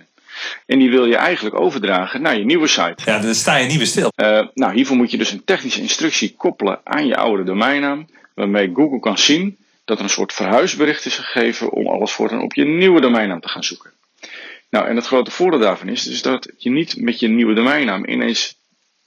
En 0.65 0.79
die 0.79 0.89
wil 0.89 1.05
je 1.05 1.15
eigenlijk 1.15 1.59
overdragen 1.59 2.21
naar 2.21 2.37
je 2.37 2.45
nieuwe 2.45 2.67
site. 2.67 2.95
Ja, 3.05 3.19
dan 3.19 3.35
sta 3.35 3.55
je 3.55 3.67
niet 3.67 3.77
meer 3.77 3.85
stil. 3.85 4.11
Uh, 4.15 4.47
nou, 4.53 4.73
hiervoor 4.73 4.97
moet 4.97 5.11
je 5.11 5.17
dus 5.17 5.31
een 5.31 5.43
technische 5.43 5.81
instructie 5.81 6.35
koppelen 6.37 6.79
aan 6.83 7.07
je 7.07 7.15
oude 7.15 7.43
domeinnaam. 7.43 8.07
Waarmee 8.35 8.71
Google 8.73 8.99
kan 8.99 9.17
zien 9.17 9.57
dat 9.85 9.97
er 9.97 10.03
een 10.03 10.09
soort 10.09 10.33
verhuisbericht 10.33 11.05
is 11.05 11.15
gegeven 11.15 11.71
om 11.71 11.87
alles 11.87 12.11
voortaan 12.11 12.41
op 12.41 12.53
je 12.53 12.65
nieuwe 12.65 13.01
domeinnaam 13.01 13.39
te 13.39 13.49
gaan 13.49 13.63
zoeken. 13.63 13.91
Nou, 14.69 14.87
en 14.87 14.95
het 14.95 15.05
grote 15.05 15.31
voordeel 15.31 15.59
daarvan 15.59 15.87
is 15.87 16.03
dus 16.03 16.21
dat 16.21 16.51
je 16.57 16.69
niet 16.69 17.01
met 17.01 17.19
je 17.19 17.27
nieuwe 17.27 17.53
domeinnaam 17.53 18.05
ineens 18.05 18.58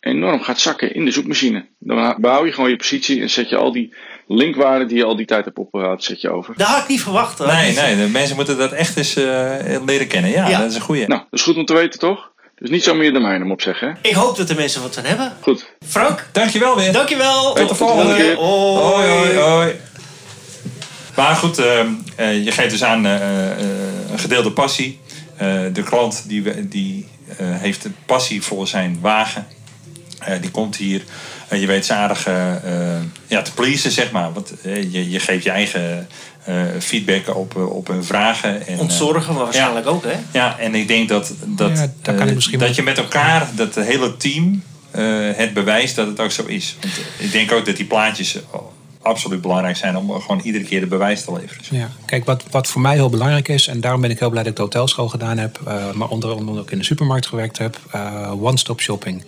enorm 0.03 0.43
gaat 0.43 0.61
zakken 0.61 0.95
in 0.95 1.05
de 1.05 1.11
zoekmachine. 1.11 1.67
Dan 1.79 2.17
behoud 2.19 2.47
je 2.47 2.53
gewoon 2.53 2.71
je 2.71 2.77
positie 2.77 3.21
en 3.21 3.31
zet 3.31 3.49
je 3.49 3.57
al 3.57 3.73
die 3.73 3.95
linkwaarden 4.27 4.89
die 4.89 4.97
je 4.97 5.05
al 5.05 5.17
die 5.17 5.27
tijd 5.27 5.45
hebt 5.45 5.59
opgehaald, 5.59 6.05
zet 6.05 6.21
je 6.21 6.31
over. 6.31 6.55
Dat 6.57 6.67
had 6.67 6.83
ik 6.83 6.89
niet 6.89 7.03
verwacht. 7.03 7.39
Hoor. 7.39 7.47
Nee, 7.47 7.75
nee, 7.75 7.97
de 7.97 8.09
mensen 8.09 8.37
moeten 8.37 8.59
dat 8.59 8.73
echt 8.73 8.97
eens 8.97 9.17
uh, 9.17 9.25
leren 9.87 10.07
kennen. 10.07 10.31
Ja, 10.31 10.49
ja, 10.49 10.59
dat 10.59 10.71
is 10.71 10.75
een 10.75 10.81
goeie. 10.81 11.07
Nou, 11.07 11.21
dat 11.31 11.39
is 11.39 11.43
goed 11.43 11.57
om 11.57 11.65
te 11.65 11.75
weten, 11.75 11.99
toch? 11.99 12.31
Dus 12.55 12.71
niet 12.71 12.83
zo 12.83 12.95
meer 12.95 13.13
domeinnaam 13.13 13.51
opzeggen. 13.51 13.89
Hè? 13.89 14.09
Ik 14.09 14.15
hoop 14.15 14.37
dat 14.37 14.49
de 14.49 14.55
mensen 14.55 14.83
wat 14.83 14.95
van 14.95 15.05
hebben. 15.05 15.33
Goed. 15.41 15.75
Frank. 15.87 16.29
Dankjewel 16.33 16.77
weer. 16.77 16.93
Dankjewel. 16.93 17.55
Tot 17.55 17.69
de 17.69 17.75
volgende 17.75 18.17
keer. 18.17 18.37
Hoi, 18.37 19.09
hoi, 19.09 19.39
hoi. 19.39 19.73
Maar 21.17 21.35
goed, 21.35 21.59
uh, 21.59 21.81
uh, 22.21 22.45
je 22.45 22.53
geeft 22.53 22.71
dus 22.71 22.85
aan 22.85 23.05
een 23.05 24.19
gedeelde 24.19 24.53
passie. 24.53 25.01
de 25.73 25.83
klant 25.85 26.29
die, 26.29 26.69
die 26.69 27.09
heeft 27.43 27.85
een 27.85 27.97
passie 28.07 28.43
voor 28.43 28.67
zijn 28.67 28.99
wagen. 29.01 29.47
Die 30.41 30.51
komt 30.51 30.77
hier 30.77 31.03
uh, 31.53 31.61
je 31.61 31.67
weet 31.67 31.87
ze 31.87 31.95
aardig 31.95 32.29
uh, 32.29 32.55
ja, 33.27 33.43
te 33.43 33.53
pleasen, 33.53 33.91
zeg 33.91 34.11
maar. 34.11 34.33
Want 34.33 34.53
je, 34.63 35.11
je 35.11 35.21
geeft 35.21 35.45
je 35.45 35.51
eigen 35.51 36.09
feedback 36.79 37.37
op, 37.37 37.57
op 37.57 37.87
hun 37.87 38.05
vragen. 38.05 38.67
En, 38.67 38.79
Ontzorgen 38.79 39.35
waarschijnlijk 39.35 39.87
ook, 39.87 40.05
hè? 40.05 40.19
Ja, 40.33 40.59
en 40.59 40.75
ik 40.75 40.89
denk 40.89 41.09
dat, 41.09 41.33
dat, 41.45 41.79
ja, 42.03 42.13
kan 42.13 42.29
ik 42.29 42.59
dat 42.59 42.75
je 42.75 42.83
met 42.83 42.99
elkaar, 42.99 43.49
dat 43.55 43.75
hele 43.75 44.17
team, 44.17 44.63
het 45.35 45.55
bewijst 45.55 45.97
dat 45.97 46.07
het 46.07 46.21
ook 46.21 46.31
zo 46.31 46.45
is. 46.45 46.77
Want 46.81 46.95
ik 47.19 47.33
denk 47.33 47.53
ook 47.53 47.67
dat 47.67 47.77
die 47.77 47.87
plaatjes 47.87 48.39
absoluut 49.03 49.41
belangrijk 49.41 49.77
zijn 49.77 49.97
om 49.97 50.21
gewoon 50.21 50.41
iedere 50.41 50.65
keer 50.65 50.81
de 50.81 50.87
bewijs 50.87 51.25
te 51.25 51.33
leveren. 51.33 51.65
Ja, 51.71 51.89
kijk, 52.07 52.25
wat, 52.25 52.45
wat 52.51 52.67
voor 52.67 52.81
mij 52.81 52.95
heel 52.95 53.11
belangrijk 53.11 53.49
is, 53.49 53.67
en 53.67 53.81
daarom 53.81 54.01
ben 54.01 54.11
ik 54.11 54.19
heel 54.19 54.31
blij 54.31 54.43
dat 54.43 54.51
ik 54.51 54.57
de 54.57 54.63
hotelschool 54.63 55.09
gedaan 55.09 55.39
heb, 55.39 55.61
uh, 55.69 55.93
maar 55.93 56.09
onder 56.09 56.31
andere 56.31 56.61
ook 56.61 56.71
in 56.71 56.79
de 56.79 56.85
supermarkt 56.85 57.27
gewerkt 57.27 57.59
heb, 57.59 57.81
uh, 57.95 58.33
one-stop 58.43 58.81
shopping. 58.81 59.25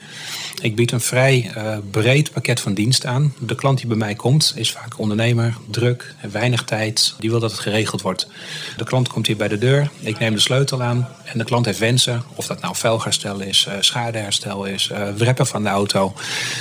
Ik 0.60 0.76
bied 0.76 0.92
een 0.92 1.00
vrij 1.00 1.52
uh, 1.56 1.76
breed 1.90 2.32
pakket 2.32 2.60
van 2.60 2.74
diensten 2.74 3.10
aan. 3.10 3.34
De 3.38 3.54
klant 3.54 3.78
die 3.78 3.86
bij 3.86 3.96
mij 3.96 4.14
komt 4.14 4.52
is 4.56 4.72
vaak 4.72 4.98
ondernemer, 4.98 5.56
druk, 5.70 6.14
weinig 6.32 6.64
tijd. 6.64 7.14
Die 7.18 7.30
wil 7.30 7.40
dat 7.40 7.50
het 7.50 7.60
geregeld 7.60 8.02
wordt. 8.02 8.28
De 8.76 8.84
klant 8.84 9.08
komt 9.08 9.26
hier 9.26 9.36
bij 9.36 9.48
de 9.48 9.58
deur. 9.58 9.90
Ik 10.00 10.18
neem 10.18 10.34
de 10.34 10.40
sleutel 10.40 10.82
aan. 10.82 11.08
En 11.24 11.38
de 11.38 11.44
klant 11.44 11.66
heeft 11.66 11.78
wensen. 11.78 12.22
Of 12.34 12.46
dat 12.46 12.60
nou 12.60 12.76
velgerstel 12.76 13.40
is, 13.40 13.68
schadeherstel 13.80 14.64
is, 14.64 14.90
wreppen 15.16 15.46
van 15.46 15.62
de 15.62 15.68
auto. 15.68 16.12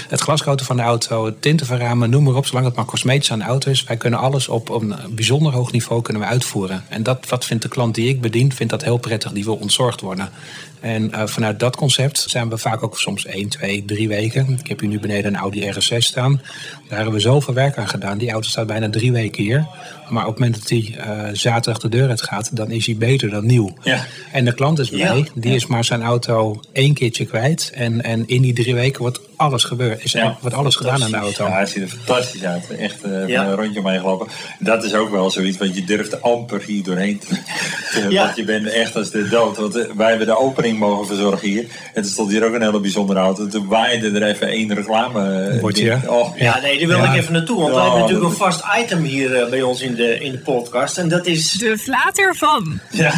Het 0.08 0.20
glascoaten 0.20 0.66
van 0.66 0.76
de 0.76 0.82
auto, 0.82 1.40
tinten 1.40 1.66
van 1.66 1.78
ramen, 1.78 2.10
noem 2.10 2.24
maar 2.24 2.36
op. 2.36 2.46
Zolang 2.46 2.66
het 2.66 2.76
maar 2.76 2.86
cosmetisch 3.04 3.32
aan 3.32 3.40
de 3.40 3.46
auto 3.46 3.72
is. 3.72 3.84
Wij 3.84 3.98
kunnen 3.98 4.20
alles 4.20 4.48
op 4.48 4.70
een 4.70 4.96
bijzonder 5.10 5.54
hoog 5.54 5.72
niveau 5.72 6.02
kunnen 6.02 6.22
we 6.22 6.28
uitvoeren. 6.28 6.84
En 6.90 7.04
dat 7.04 7.30
wat 7.30 7.46
vindt 7.46 7.64
de 7.64 7.70
klant 7.70 7.96
die 7.96 8.10
ik 8.10 8.22
bedien, 8.22 8.54
vindt 8.54 8.72
dat 8.72 8.84
heel 8.84 8.98
prettig. 8.98 9.32
Die 9.32 9.44
wil 9.44 9.56
ontzorgd 9.56 10.02
worden. 10.02 10.30
En 10.84 11.10
uh, 11.10 11.22
vanuit 11.26 11.60
dat 11.60 11.76
concept 11.76 12.26
zijn 12.28 12.50
we 12.50 12.58
vaak 12.58 12.84
ook 12.84 13.00
soms 13.00 13.26
1, 13.26 13.50
2, 13.50 13.86
3 13.86 14.08
weken. 14.08 14.58
Ik 14.60 14.68
heb 14.68 14.80
hier 14.80 14.90
nu 14.90 15.00
beneden 15.00 15.34
een 15.34 15.40
Audi 15.40 15.72
RS6 15.72 15.98
staan. 15.98 16.42
Daar 16.88 16.98
hebben 16.98 17.14
we 17.14 17.20
zoveel 17.20 17.54
werk 17.54 17.78
aan 17.78 17.88
gedaan. 17.88 18.18
Die 18.18 18.32
auto 18.32 18.48
staat 18.48 18.68
bijna 18.68 18.90
drie 18.90 19.12
weken 19.12 19.44
hier. 19.44 19.68
Maar 20.10 20.28
op 20.28 20.30
het 20.30 20.40
moment 20.40 20.60
dat 20.60 20.70
hij 20.70 20.96
uh, 20.98 21.30
zaterdag 21.34 21.82
de 21.82 21.90
deur 21.90 22.10
uit 22.10 22.22
gaat, 22.22 22.56
dan 22.56 22.72
is 22.72 22.86
hij 22.86 22.96
beter 22.96 23.30
dan 23.30 23.46
nieuw. 23.46 23.74
Ja. 23.82 24.06
En 24.32 24.46
de 24.46 24.54
klant 24.54 24.80
is 24.80 24.90
blij. 24.90 25.18
Ja. 25.18 25.26
Die 25.36 25.56
is 25.56 25.68
maar 25.68 25.84
zijn 25.84 26.02
auto 26.02 26.60
één 26.72 26.94
keertje 26.94 27.26
kwijt. 27.26 27.72
En, 27.76 28.04
en 28.04 28.28
in 28.28 28.42
die 28.42 28.54
drie 28.54 28.76
weken 28.76 29.02
wordt 29.02 29.20
alles 29.36 29.64
gebeurd. 29.64 30.04
Is 30.04 30.12
ja. 30.12 30.38
wordt 30.42 30.56
alles 30.56 30.76
gedaan 30.76 31.04
aan 31.04 31.12
de 31.12 31.18
auto. 31.18 31.46
Ja, 31.46 31.52
hij 31.52 31.66
ziet 31.66 31.82
er 31.82 31.88
fantastisch 31.88 32.44
uit. 32.44 32.70
Echt 32.70 33.06
uh, 33.06 33.28
ja. 33.28 33.46
een 33.46 33.56
rondje 33.56 33.82
meegelopen. 33.82 34.28
Dat 34.60 34.84
is 34.84 34.94
ook 34.94 35.10
wel 35.10 35.32
zoiets, 35.32 35.58
want 35.58 35.76
je 35.76 35.84
durft 35.84 36.22
amper 36.22 36.62
hier 36.62 36.84
doorheen 36.84 37.20
te. 37.20 37.38
ja. 38.10 38.22
Want 38.24 38.36
je 38.36 38.44
bent 38.44 38.68
echt 38.68 38.96
als 38.96 39.10
de 39.10 39.28
dood. 39.28 39.58
Want 39.58 39.74
wij 39.96 40.10
hebben 40.10 40.28
de 40.28 40.38
opening 40.38 40.73
mogen 40.78 41.08
verzorgen 41.08 41.48
hier. 41.48 41.66
En 41.94 42.04
er 42.04 42.10
stond 42.10 42.32
hier 42.32 42.46
ook 42.46 42.54
een 42.54 42.62
hele 42.62 42.80
bijzondere 42.80 43.20
auto. 43.20 43.48
Toen 43.48 43.68
waaide 43.68 44.20
er 44.20 44.24
even 44.24 44.48
één 44.48 44.74
reclame. 44.74 45.58
Bordje. 45.62 46.00
Oh. 46.08 46.38
Ja, 46.38 46.60
nee, 46.60 46.78
die 46.78 46.88
wil 46.88 47.04
ik 47.04 47.14
even 47.14 47.34
naartoe. 47.34 47.60
Want 47.60 47.70
oh, 47.70 47.76
wij 47.76 47.84
hebben 47.84 48.02
natuurlijk 48.02 48.30
een 48.30 48.38
vast 48.38 48.64
item 48.82 49.04
hier 49.04 49.48
bij 49.50 49.62
ons 49.62 49.82
in 49.82 49.96
de, 49.96 50.20
in 50.20 50.32
de 50.32 50.38
podcast. 50.38 50.98
En 50.98 51.10
dat 51.10 51.26
is... 51.26 51.52
De 51.52 51.78
flater 51.78 52.36
van. 52.36 52.80
Ja, 52.92 53.14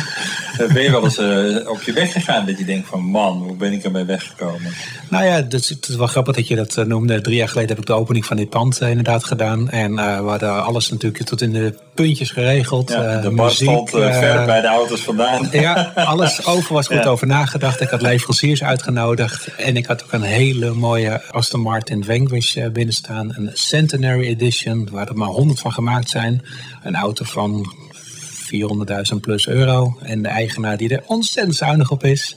ben 0.74 0.84
je 0.84 0.92
wel 0.92 1.04
eens 1.04 1.20
uh, 1.20 1.70
op 1.70 1.82
je 1.82 1.94
weg 1.94 2.12
gegaan 2.12 2.46
dat 2.46 2.58
je 2.58 2.66
denkt 2.66 2.88
van 2.88 3.02
man, 3.02 3.42
hoe 3.42 3.56
ben 3.56 3.74
ik 3.74 3.84
ermee 3.84 4.04
weggekomen? 4.04 4.74
Nou 5.10 5.26
ja, 5.26 5.32
het 5.32 5.54
is, 5.54 5.70
het 5.70 5.88
is 5.88 5.96
wel 5.96 6.08
grappig 6.08 6.36
dat 6.36 6.48
je 6.48 6.56
dat 6.56 6.78
uh, 6.78 6.86
noemde. 6.86 7.22
Drie 7.22 7.36
jaar 7.36 7.50
geleden 7.50 7.70
heb 7.70 7.80
ik 7.80 7.86
de 7.86 7.94
opening 7.94 8.26
van 8.26 8.38
dit 8.38 8.50
pand 8.50 8.82
uh, 8.82 8.90
inderdaad 8.90 9.24
gedaan. 9.24 9.70
En 9.70 9.96
we 9.96 10.30
hadden 10.30 10.64
alles 10.64 10.90
natuurlijk 10.90 11.26
tot 11.26 11.42
in 11.42 11.52
de 11.52 11.74
puntjes 11.94 12.32
geregeld. 12.32 12.90
Ja, 12.90 13.22
de 13.22 13.32
bar 13.32 13.52
stond 13.52 13.90
ver 13.90 14.46
bij 14.46 14.62
de 14.62 14.68
auto's 14.68 15.02
vandaan. 15.02 15.48
Ja, 15.52 15.92
alles 15.96 16.46
over 16.48 16.74
was 16.74 16.88
goed 16.88 17.04
ja. 17.04 17.10
over 17.10 17.28
nagedacht. 17.28 17.45
Ik 17.54 17.90
had 17.90 18.02
leveranciers 18.02 18.64
uitgenodigd. 18.64 19.56
En 19.56 19.78
ik 19.78 19.86
had 19.86 20.04
ook 20.04 20.12
een 20.12 20.22
hele 20.22 20.74
mooie 20.74 21.22
Aston 21.32 21.60
Martin 21.60 22.04
Vanquish 22.04 22.58
binnen 22.74 22.94
staan. 22.94 23.34
Een 23.36 23.50
Centenary 23.54 24.28
Edition, 24.28 24.90
waar 24.92 25.08
er 25.08 25.18
maar 25.18 25.28
honderd 25.28 25.60
van 25.60 25.72
gemaakt 25.72 26.10
zijn. 26.10 26.42
Een 26.84 26.96
auto 26.96 27.26
van 27.26 27.74
400.000 29.14 29.20
plus 29.22 29.48
euro. 29.48 29.98
En 30.02 30.22
de 30.22 30.28
eigenaar 30.28 30.78
die 30.78 30.90
er 30.90 31.04
ontzettend 31.06 31.56
zuinig 31.56 31.92
op 31.92 32.04
is. 32.04 32.36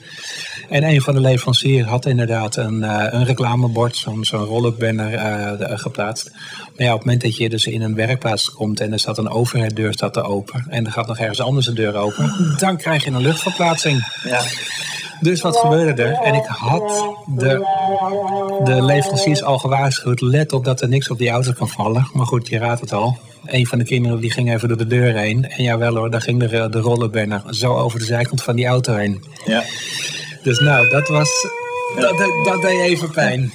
En 0.68 0.82
een 0.82 1.00
van 1.00 1.14
de 1.14 1.20
leveranciers 1.20 1.86
had 1.86 2.06
inderdaad 2.06 2.56
een, 2.56 2.82
uh, 2.82 3.06
een 3.10 3.24
reclamebord, 3.24 3.96
zo'n 3.96 4.24
zo'n 4.24 4.44
roll-up 4.44 4.78
banner 4.78 5.12
uh, 5.12 5.78
geplaatst. 5.78 6.30
Maar 6.76 6.86
ja, 6.86 6.92
op 6.92 6.98
het 6.98 7.04
moment 7.04 7.22
dat 7.22 7.36
je 7.36 7.48
dus 7.48 7.66
in 7.66 7.82
een 7.82 7.94
werkplaats 7.94 8.50
komt 8.50 8.80
en 8.80 8.92
er 8.92 8.98
staat 8.98 9.18
een 9.18 9.28
overheiddeur 9.28 9.92
staat 9.92 10.16
er 10.16 10.24
open 10.24 10.66
en 10.68 10.86
er 10.86 10.92
gaat 10.92 11.06
nog 11.06 11.18
ergens 11.18 11.40
anders 11.40 11.66
een 11.66 11.74
deur 11.74 11.96
open, 11.96 12.56
dan 12.58 12.76
krijg 12.76 13.04
je 13.04 13.10
een 13.10 13.20
luchtverplaatsing. 13.20 14.20
Ja. 14.24 14.42
Dus 15.20 15.40
wat 15.40 15.56
gebeurde 15.56 16.02
er? 16.02 16.12
En 16.12 16.34
ik 16.34 16.44
had 16.46 17.04
de, 17.26 17.66
de 18.64 18.82
leveranciers 18.82 19.42
al 19.42 19.58
gewaarschuwd. 19.58 20.20
Let 20.20 20.52
op 20.52 20.64
dat 20.64 20.80
er 20.80 20.88
niks 20.88 21.10
op 21.10 21.18
die 21.18 21.30
auto 21.30 21.52
kan 21.52 21.68
vallen. 21.68 22.08
Maar 22.12 22.26
goed, 22.26 22.48
je 22.48 22.58
raadt 22.58 22.80
het 22.80 22.92
al. 22.92 23.18
Een 23.44 23.66
van 23.66 23.78
de 23.78 23.84
kinderen 23.84 24.20
die 24.20 24.30
ging 24.30 24.52
even 24.52 24.68
door 24.68 24.76
de 24.76 24.86
deur 24.86 25.16
heen. 25.16 25.48
En 25.48 25.62
jawel 25.62 25.96
hoor, 25.96 26.10
daar 26.10 26.20
ging 26.22 26.40
de, 26.40 26.68
de 26.68 26.78
rollenbanner 26.78 27.42
zo 27.50 27.74
over 27.74 27.98
de 27.98 28.04
zijkant 28.04 28.42
van 28.42 28.56
die 28.56 28.66
auto 28.66 28.94
heen. 28.94 29.24
Ja. 29.44 29.64
Dus 30.42 30.58
nou, 30.58 30.88
dat 30.88 31.08
was... 31.08 31.46
Dat, 31.96 32.18
dat, 32.18 32.30
dat 32.44 32.62
deed 32.62 32.80
even 32.80 33.10
pijn. 33.10 33.52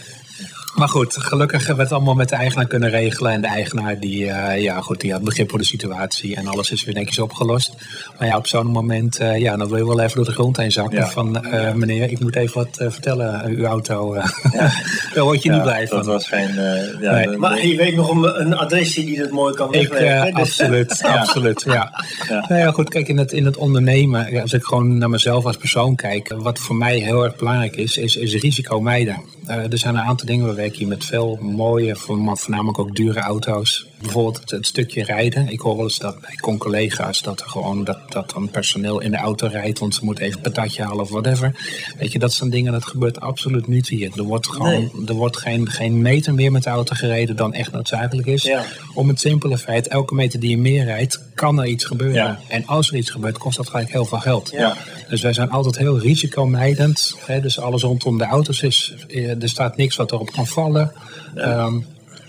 Maar 0.76 0.90
goed, 0.90 1.18
gelukkig 1.18 1.60
hebben 1.60 1.76
we 1.76 1.84
het 1.84 1.92
allemaal 1.92 2.14
met 2.14 2.30
de 2.30 2.36
eigenaar 2.36 2.68
kunnen 2.68 2.90
regelen. 2.90 3.32
En 3.32 3.42
de 3.42 3.48
eigenaar 3.48 4.00
die, 4.00 4.24
uh, 4.24 4.62
ja, 4.62 4.82
goed, 4.82 5.02
die 5.02 5.12
had 5.12 5.24
begrip 5.24 5.50
voor 5.50 5.60
de 5.60 5.66
situatie. 5.66 6.36
En 6.36 6.48
alles 6.48 6.72
is 6.72 6.84
weer 6.84 6.94
netjes 6.94 7.20
opgelost. 7.20 7.74
Maar 8.20 8.28
ja, 8.28 8.38
op 8.38 8.48
zo'n 8.48 8.68
moment, 8.68 9.22
uh, 9.22 9.38
ja, 9.38 9.58
dan 9.58 9.68
wil 9.68 9.78
je 9.78 9.86
wel 9.86 10.00
even 10.00 10.16
door 10.16 10.26
de 10.26 10.32
grond 10.32 10.58
heen 10.58 10.72
zakken. 10.72 10.98
Ja. 10.98 11.10
Van, 11.10 11.46
uh, 11.46 11.74
meneer, 11.74 12.12
ik 12.12 12.20
moet 12.20 12.36
even 12.36 12.56
wat 12.56 12.94
vertellen. 12.94 13.46
uw 13.46 13.66
auto, 13.66 14.16
ja. 14.16 14.26
daar 15.14 15.24
word 15.24 15.44
je 15.44 15.50
ja, 15.50 15.56
niet 15.56 15.64
blij 15.64 15.88
van. 15.88 15.98
Dat 15.98 16.06
was 16.06 16.28
geen... 16.28 16.54
ja, 17.02 17.12
nee. 17.12 17.28
de, 17.28 17.38
maar 17.38 17.66
je 17.66 17.76
weet 17.76 17.96
nog 17.96 18.10
een, 18.10 18.42
een 18.42 18.58
adresje 18.58 19.04
die 19.06 19.18
dat 19.18 19.30
mooi 19.30 19.54
kan 19.54 19.72
wegwerken. 19.72 20.28
Ik, 20.28 20.38
absoluut, 20.38 21.04
absoluut, 21.20 21.64
ja. 21.66 22.04
ja. 22.28 22.46
Nou 22.48 22.62
ja, 22.62 22.72
goed, 22.72 22.90
kijk, 22.90 23.08
in 23.08 23.18
het, 23.18 23.32
in 23.32 23.46
het 23.46 23.58
ondernemen, 23.58 24.42
als 24.42 24.54
ik 24.54 24.64
gewoon 24.64 24.98
naar 24.98 25.10
mezelf 25.10 25.46
als 25.46 25.58
persoon 25.58 25.96
kijk. 25.96 26.34
Wat 26.38 26.60
voor 26.60 26.76
mij 26.76 26.98
heel 26.98 27.24
erg 27.24 27.36
belangrijk 27.36 27.76
is, 27.76 27.98
is, 27.98 28.16
is 28.16 28.36
risico 28.36 28.82
mijden. 28.82 29.22
Er 29.48 29.78
zijn 29.78 29.96
een 29.96 30.02
aantal 30.02 30.28
dingen 30.28 30.46
waar 30.46 30.56
werk 30.56 30.76
hier 30.76 30.88
met 30.88 31.06
veel 31.06 31.38
mooie, 31.42 31.96
voornamelijk 31.96 32.80
ook 32.80 32.96
dure 32.96 33.20
auto's. 33.20 33.86
Bijvoorbeeld 34.04 34.52
het, 34.52 34.66
stukje 34.66 35.04
rijden. 35.04 35.48
Ik 35.48 35.60
hoor 35.60 35.76
wel 35.76 35.84
eens 35.84 35.98
dat 35.98 36.22
bij 36.22 36.36
con-collega's 36.36 37.22
dat 37.22 37.42
er 37.42 37.50
gewoon 37.50 37.84
dat, 37.84 38.12
dat 38.12 38.32
dan 38.32 38.50
personeel 38.50 39.00
in 39.00 39.12
de 39.12 39.18
auto 39.18 39.48
rijdt, 39.48 39.80
want 39.80 39.96
ze 39.96 40.06
moeten 40.06 40.24
even 40.24 40.38
een 40.38 40.52
patatje 40.52 40.84
halen 40.84 41.00
of 41.00 41.10
whatever. 41.10 41.56
Weet 41.98 42.12
je, 42.12 42.20
dat 42.20 42.34
zijn 42.34 42.50
dingen, 42.50 42.72
dat 42.72 42.86
gebeurt 42.86 43.20
absoluut 43.20 43.68
niet 43.68 43.88
hier. 43.88 44.12
Er 44.16 44.24
wordt 44.24 44.48
gewoon, 44.48 44.70
nee. 44.70 45.06
er 45.06 45.14
wordt 45.14 45.38
geen, 45.38 45.70
geen 45.70 46.02
meter 46.02 46.34
meer 46.34 46.52
met 46.52 46.64
de 46.64 46.70
auto 46.70 46.96
gereden 46.96 47.36
dan 47.36 47.54
echt 47.54 47.72
noodzakelijk 47.72 48.28
is. 48.28 48.44
Ja. 48.44 48.64
Om 48.94 49.08
het 49.08 49.20
simpele 49.20 49.58
feit, 49.58 49.88
elke 49.88 50.14
meter 50.14 50.40
die 50.40 50.50
je 50.50 50.58
meer 50.58 50.84
rijdt, 50.84 51.22
kan 51.36 51.60
er 51.60 51.66
iets 51.66 51.86
gebeuren. 51.86 52.16
Ja. 52.16 52.40
En 52.48 52.66
als 52.66 52.90
er 52.90 52.96
iets 52.96 53.10
gebeurt, 53.10 53.38
kost 53.38 53.58
dat 53.58 53.70
gelijk 53.70 53.92
heel 53.92 54.06
veel 54.06 54.20
geld. 54.20 54.52
Ja. 54.52 54.76
Dus 55.10 55.22
wij 55.22 55.34
zijn 55.34 55.50
altijd 55.50 55.78
heel 55.78 56.00
risicomijdend. 56.00 57.16
Hè? 57.26 57.42
Dus 57.42 57.60
alles 57.60 57.82
rondom 57.82 58.18
de 58.18 58.26
auto's 58.26 58.62
is, 58.62 58.94
er 59.40 59.50
staat 59.50 59.78
niks 59.78 59.96
wat 59.96 60.12
erop 60.12 60.32
kan 60.32 60.48
vallen. 60.48 60.92
Um, 61.36 61.86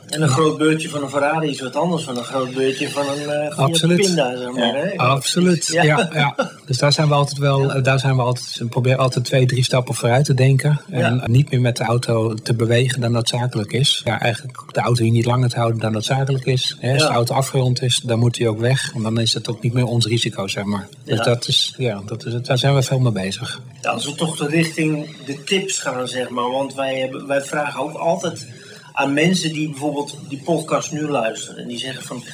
En 0.09 0.23
een 0.23 0.29
groot 0.29 0.59
beurtje 0.59 0.89
van 0.89 1.03
een 1.03 1.09
Ferrari 1.11 1.51
is 1.51 1.61
wat 1.61 1.77
anders 1.77 2.05
dan 2.05 2.17
een 2.17 2.25
groot 2.25 2.55
beurtje 2.55 2.91
van 2.91 3.05
een 3.09 3.49
uh, 3.51 3.59
Absoluut. 3.59 4.01
Pinda, 4.01 4.37
zeg 4.37 4.51
maar. 4.53 4.75
Hè? 4.75 4.97
Absoluut, 4.97 5.67
Ja. 5.67 5.83
ja. 5.83 6.09
Ja, 6.13 6.51
Dus 6.67 6.79
daar 6.79 6.93
zijn 6.93 7.09
we 7.09 7.15
altijd 7.15 7.39
wel, 7.39 7.83
daar 7.83 7.99
zijn 8.01 8.17
we 8.17 8.23
altijd, 8.23 8.57
we 8.59 8.67
proberen 8.67 8.99
altijd 8.99 9.25
twee, 9.25 9.47
drie 9.47 9.65
stappen 9.65 9.95
vooruit 9.95 10.25
te 10.25 10.35
denken. 10.35 10.81
En 10.91 10.99
Ja. 11.17 11.27
niet 11.27 11.51
meer 11.51 11.61
met 11.61 11.77
de 11.77 11.85
auto 11.85 12.35
te 12.35 12.55
bewegen 12.55 13.01
dan 13.01 13.13
noodzakelijk 13.13 13.73
is. 13.73 14.01
Ja, 14.05 14.21
eigenlijk 14.21 14.63
de 14.73 14.81
auto 14.81 15.03
hier 15.03 15.13
niet 15.13 15.25
langer 15.25 15.49
te 15.49 15.57
houden 15.59 15.81
dan 15.81 15.93
noodzakelijk 15.93 16.45
is. 16.45 16.77
Hè, 16.81 16.93
Als 16.93 17.03
Ja. 17.03 17.09
de 17.09 17.15
auto 17.15 17.35
afgerond 17.35 17.83
is, 17.83 18.01
dan 18.05 18.19
moet 18.19 18.39
hij 18.39 18.49
ook 18.49 18.59
weg. 18.61 18.93
En 18.95 19.03
dan 19.03 19.21
is 19.21 19.35
het 19.35 19.49
ook 19.49 19.63
niet 19.63 19.73
meer 19.73 19.85
ons 19.87 20.07
risico, 20.07 20.49
zeg 20.49 20.65
maar. 20.65 20.89
Dus 21.05 21.19
Ja. 21.19 21.25
dat 21.25 21.49
is, 21.49 21.75
ja, 21.77 22.03
dat 22.07 22.25
is, 22.27 22.33
het. 22.33 22.47
daar 22.47 22.59
zijn 22.59 22.75
we 22.75 22.83
veel 22.83 22.99
mee 22.99 23.13
bezig. 23.13 23.61
Ja, 23.83 23.91
als 23.91 24.05
we 24.05 24.15
toch 24.15 24.49
richting 24.49 25.17
de 25.27 25.45
tips 25.45 25.79
gaan, 25.79 26.09
zeg 26.09 26.29
maar. 26.29 26.51
Want 26.51 26.75
wij, 26.75 26.99
hebben, 26.99 27.27
wij 27.27 27.41
vragen 27.43 27.81
ook 27.81 27.95
altijd 27.97 28.47
aan 28.95 29.13
mensen 29.13 29.53
die 29.53 29.71
bijvoorbeeld 29.71 30.17
die 30.29 30.43
podcast 30.45 30.93
nu 30.93 31.09
luisteren. 31.09 31.63
En 31.63 31.69
die 31.69 31.79
zeggen 31.79 32.05
van, 32.05 32.25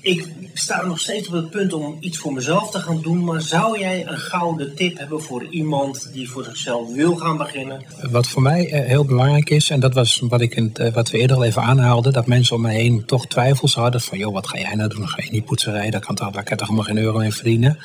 ik 0.00 0.28
sta 0.54 0.86
nog 0.86 1.00
steeds 1.00 1.28
op 1.28 1.34
het 1.34 1.50
punt 1.50 1.72
om 1.72 1.96
iets 2.00 2.18
voor 2.18 2.32
mezelf 2.32 2.70
te 2.70 2.78
gaan 2.78 3.02
doen. 3.02 3.24
Maar 3.24 3.40
zou 3.40 3.78
jij 3.78 4.06
een 4.06 4.18
gouden 4.18 4.74
tip 4.74 4.98
hebben 4.98 5.22
voor 5.22 5.46
iemand 5.50 6.10
die 6.12 6.30
voor 6.30 6.44
zichzelf 6.44 6.94
wil 6.94 7.16
gaan 7.16 7.36
beginnen? 7.36 7.82
Wat 8.10 8.26
voor 8.26 8.42
mij 8.42 8.70
eh, 8.70 8.86
heel 8.86 9.04
belangrijk 9.04 9.50
is, 9.50 9.70
en 9.70 9.80
dat 9.80 9.94
was 9.94 10.22
wat, 10.28 10.40
ik 10.40 10.54
eh, 10.54 10.92
wat 10.92 11.10
we 11.10 11.18
eerder 11.18 11.36
al 11.36 11.44
even 11.44 11.62
aanhaalden, 11.62 12.12
dat 12.12 12.26
mensen 12.26 12.56
om 12.56 12.62
me 12.62 12.70
heen 12.70 13.04
toch 13.06 13.26
twijfels 13.26 13.74
hadden 13.74 14.00
van, 14.00 14.18
joh, 14.18 14.32
wat 14.32 14.48
ga 14.48 14.58
jij 14.58 14.74
nou 14.74 14.88
doen? 14.88 15.08
Ga 15.08 15.22
je 15.22 15.30
niet 15.30 15.44
poetserij? 15.44 15.90
Daar 15.90 16.00
kan 16.00 16.14
daar 16.14 16.32
kan 16.32 16.56
toch 16.56 16.68
helemaal 16.68 16.88
geen 16.94 16.98
euro 17.04 17.18
in 17.18 17.32
verdienen? 17.32 17.78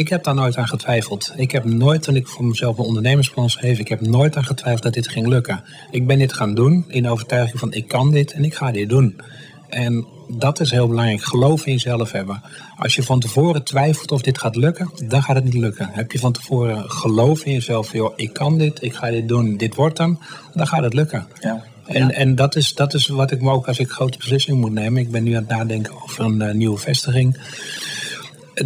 Ik 0.00 0.08
heb 0.08 0.24
daar 0.24 0.34
nooit 0.34 0.56
aan 0.56 0.68
getwijfeld. 0.68 1.32
Ik 1.36 1.50
heb 1.50 1.64
nooit, 1.64 2.02
toen 2.02 2.16
ik 2.16 2.28
voor 2.28 2.44
mezelf 2.44 2.78
een 2.78 2.84
ondernemersplan 2.84 3.50
schreef, 3.50 3.78
ik 3.78 3.88
heb 3.88 4.00
nooit 4.00 4.36
aan 4.36 4.44
getwijfeld 4.44 4.82
dat 4.82 4.94
dit 4.94 5.08
ging 5.08 5.26
lukken. 5.26 5.62
Ik 5.90 6.06
ben 6.06 6.18
dit 6.18 6.32
gaan 6.32 6.54
doen 6.54 6.84
in 6.88 7.02
de 7.02 7.08
overtuiging 7.08 7.58
van, 7.58 7.72
ik 7.72 7.88
kan 7.88 8.10
dit 8.10 8.32
en 8.32 8.44
ik 8.44 8.54
ga 8.54 8.70
dit 8.70 8.88
doen. 8.88 9.20
En 9.68 10.06
dat 10.28 10.60
is 10.60 10.70
heel 10.70 10.88
belangrijk. 10.88 11.22
Geloof 11.22 11.66
in 11.66 11.72
jezelf 11.72 12.12
hebben. 12.12 12.42
Als 12.76 12.94
je 12.94 13.02
van 13.02 13.20
tevoren 13.20 13.62
twijfelt 13.62 14.12
of 14.12 14.22
dit 14.22 14.38
gaat 14.38 14.56
lukken, 14.56 14.90
dan 15.04 15.22
gaat 15.22 15.36
het 15.36 15.44
niet 15.44 15.54
lukken. 15.54 15.88
Heb 15.92 16.12
je 16.12 16.18
van 16.18 16.32
tevoren 16.32 16.90
geloof 16.90 17.44
in 17.44 17.52
jezelf, 17.52 17.92
joh, 17.92 18.12
ik 18.16 18.32
kan 18.32 18.58
dit, 18.58 18.82
ik 18.82 18.94
ga 18.94 19.10
dit 19.10 19.28
doen, 19.28 19.56
dit 19.56 19.74
wordt 19.74 19.98
hem, 19.98 20.18
dan 20.54 20.66
gaat 20.66 20.82
het 20.82 20.94
lukken. 20.94 21.26
Ja. 21.40 21.64
En, 21.86 22.14
en 22.14 22.34
dat, 22.34 22.56
is, 22.56 22.74
dat 22.74 22.94
is 22.94 23.06
wat 23.06 23.30
ik 23.30 23.40
me 23.40 23.50
ook 23.50 23.68
als 23.68 23.78
ik 23.78 23.90
grote 23.90 24.18
beslissingen 24.18 24.60
moet 24.60 24.72
nemen. 24.72 25.02
Ik 25.02 25.10
ben 25.10 25.22
nu 25.22 25.32
aan 25.32 25.44
het 25.46 25.56
nadenken 25.56 26.02
over 26.02 26.24
een 26.24 26.42
eh, 26.42 26.54
nieuwe 26.54 26.78
vestiging. 26.78 27.36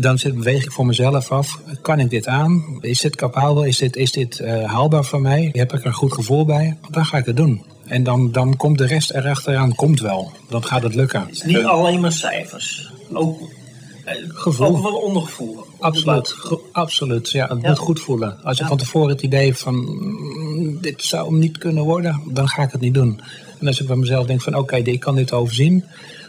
Dan 0.00 0.18
zit, 0.18 0.35
beweeg 0.35 0.64
ik 0.64 0.72
voor 0.72 0.87
mezelf 0.87 1.33
af. 1.33 1.59
Kan 1.83 1.98
ik 1.98 2.11
dit 2.11 2.26
aan? 2.26 2.64
Is 2.80 3.00
dit 3.00 3.16
capabel? 3.16 3.62
Is 3.64 3.78
dit, 3.78 3.96
is 3.96 4.12
dit 4.12 4.38
eh, 4.40 4.64
haalbaar 4.64 5.04
voor 5.04 5.20
mij? 5.20 5.48
Heb 5.52 5.72
ik 5.72 5.80
er 5.80 5.87
een 5.87 5.92
goed 5.92 6.12
gevoel 6.12 6.44
bij? 6.44 6.76
Dan 6.90 7.04
ga 7.07 7.16
ik 7.18 7.26
het 7.26 7.37
doen. 7.37 7.64
En 7.87 8.02
dan, 8.02 8.33
dan 8.33 8.57
komt 8.57 8.78
de 8.78 8.87
rest 8.87 9.11
erachteraan, 9.11 9.74
komt 9.74 10.00
wel. 10.00 10.33
Dan 10.48 10.64
gaat 10.64 10.83
het 10.83 10.94
lukken. 10.94 11.20
Het 11.20 11.30
is 11.30 11.42
niet 11.42 11.64
alleen 11.64 12.00
maar 12.00 12.12
cijfers. 12.12 12.90
Ook, 13.12 13.40
eh, 14.04 14.14
Gevoel. 14.28 14.66
ook 14.66 14.83
wel 14.83 14.94
ondergevoel. 14.94 15.64
Absoluut, 15.78 16.28
Ge- 16.28 16.61
absoluut. 16.72 17.30
Ja, 17.30 17.46
het 17.48 17.62
Ja. 17.62 17.68
moet 17.68 17.78
goed 17.78 18.00
voelen. 18.00 18.42
Als 18.42 18.57
je 18.57 18.62
Ja. 18.62 18.68
van 18.68 18.78
tevoren 18.78 19.09
het 19.09 19.22
idee 19.22 19.46
hebt 19.46 19.59
van 19.61 19.74
mm, 19.74 20.78
dit 20.80 21.02
zou 21.02 21.26
hem 21.30 21.38
niet 21.38 21.59
kunnen 21.59 21.85
worden, 21.85 22.22
dan 22.28 22.48
ga 22.48 22.62
ik 22.62 22.72
het 22.72 22.80
niet 22.80 22.94
doen. 22.94 23.20
En 23.61 23.66
als 23.66 23.80
ik 23.80 23.87
bij 23.87 23.96
mezelf 23.96 24.26
denk 24.26 24.42
van 24.42 24.54
oké, 24.57 24.76
ik 24.76 25.00
kan 25.00 25.14
dit 25.14 25.33
overzien. 25.33 25.85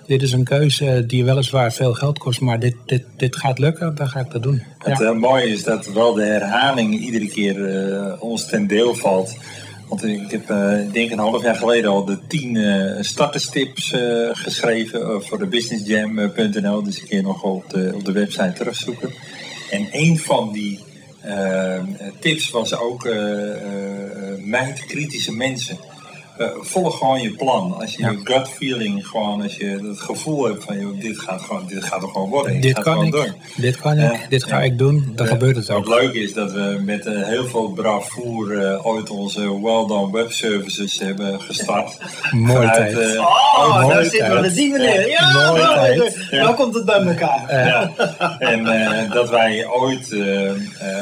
Dit 0.08 0.22
is 0.22 0.32
een 0.32 0.44
keuze 0.44 1.04
die 1.08 1.26
weliswaar 1.26 1.74
veel 1.74 1.94
geld 1.94 2.18
kost, 2.18 2.42
maar 2.42 2.60
dit, 2.60 2.76
dit, 2.86 3.04
dit 3.18 3.36
gaat 3.36 3.60
lukken, 3.60 3.96
dan 3.96 4.10
ga 4.10 4.20
ik 4.20 4.32
dat 4.32 4.44
doen. 4.44 4.62
Het 4.78 4.98
Ja. 5.00 5.06
eh, 5.06 5.16
mooie 5.16 5.48
is 5.50 5.64
dat 5.64 5.86
wel 5.94 6.14
de 6.14 6.24
herhaling 6.24 7.00
iedere 7.00 7.28
keer 7.28 7.66
eh, 7.66 8.22
ons 8.24 8.46
ten 8.46 8.68
deel 8.68 8.96
valt. 8.96 9.34
Want 9.90 10.04
ik 10.04 10.32
heb, 10.32 10.50
eh, 10.50 10.80
ik 10.82 10.94
denk 10.94 11.12
een 11.12 11.20
half 11.20 11.44
jaar 11.44 11.56
geleden 11.56 11.90
al 11.92 12.06
de 12.06 12.18
tien 12.28 12.58
eh, 12.58 13.02
starterstips 13.04 13.94
geschreven 14.32 15.24
voor 15.24 15.38
de 15.40 15.48
businessjam.nl. 15.48 16.84
Dus 16.84 16.98
ik 17.02 17.08
kun 17.08 17.18
je 17.18 17.24
nog 17.24 17.44
op 17.44 17.70
de, 17.70 17.92
op 17.96 18.06
de 18.06 18.12
website 18.12 18.54
terugzoeken. 18.56 19.10
En 19.70 19.88
een 19.92 20.20
van 20.20 20.52
die 20.54 20.80
tips 22.20 22.50
was 22.50 22.76
ook 22.78 23.06
eh, 23.06 23.20
mijd 24.40 24.86
kritische 24.86 25.32
mensen. 25.32 25.78
Eh, 26.38 26.48
volg 26.60 26.98
gewoon 26.98 27.22
je 27.22 27.32
plan. 27.36 27.78
Als 27.80 27.96
je 27.96 28.02
Ja. 28.02 28.10
je 28.10 28.20
gut 28.24 28.50
feeling 28.50 29.08
gewoon, 29.08 29.42
als 29.42 29.56
je 29.56 29.66
het 29.90 30.00
gevoel 30.00 30.46
hebt 30.46 30.64
van 30.64 30.80
joh, 30.80 31.00
dit 31.02 31.20
gaat 31.20 31.42
gewoon, 31.42 31.64
dit 31.68 31.84
gaat 31.84 32.02
er 32.02 32.08
gewoon 32.08 32.30
worden. 32.30 32.62
Dit 32.62 32.76
gaat 32.76 32.84
kan 32.84 32.94
gewoon 32.94 33.08
ik, 33.08 33.12
door. 33.14 33.34
dit 33.56 33.78
kan 33.78 33.92
ik, 34.00 34.12
Ja. 34.12 34.20
dit 34.30 34.44
ga 34.44 34.62
ik 34.62 34.78
doen, 34.78 35.12
dan 35.16 35.26
Ja. 35.26 35.32
gebeurt 35.32 35.56
het 35.56 35.70
ook. 35.70 35.90
Het 35.90 36.00
leuke 36.02 36.20
is 36.20 36.34
dat 36.34 36.52
we 36.52 36.82
met 36.86 37.06
eh, 37.06 37.24
heel 37.28 37.48
veel 37.48 37.70
bravoer 37.72 38.58
eh, 38.66 38.86
ooit 38.86 39.10
onze 39.10 39.40
Well 39.42 39.86
Done 39.88 40.12
Web 40.12 40.32
Services 40.32 41.00
hebben 41.00 41.42
gestart. 41.42 41.98
Vanuit, 42.30 42.74
tijd. 42.74 42.98
eh, 42.98 43.20
Oh, 43.58 43.88
daar 43.90 44.04
zitten 44.04 44.20
we 44.20 44.28
tijd. 44.30 44.42
met 44.42 44.56
die 44.56 44.72
meneer. 44.72 45.10
Ja, 45.10 45.32
Mooie 45.48 45.62
nou, 45.62 45.76
tijd. 45.98 46.32
nou 46.32 46.56
komt 46.56 46.74
het 46.76 46.86
bij 46.86 47.02
elkaar. 47.02 47.66
ja. 47.68 47.92
En 48.40 48.68
eh, 48.68 49.12
dat 49.12 49.30
wij 49.30 49.68
ooit 49.68 50.12
eh, 50.12 50.50
eh, 50.50 50.56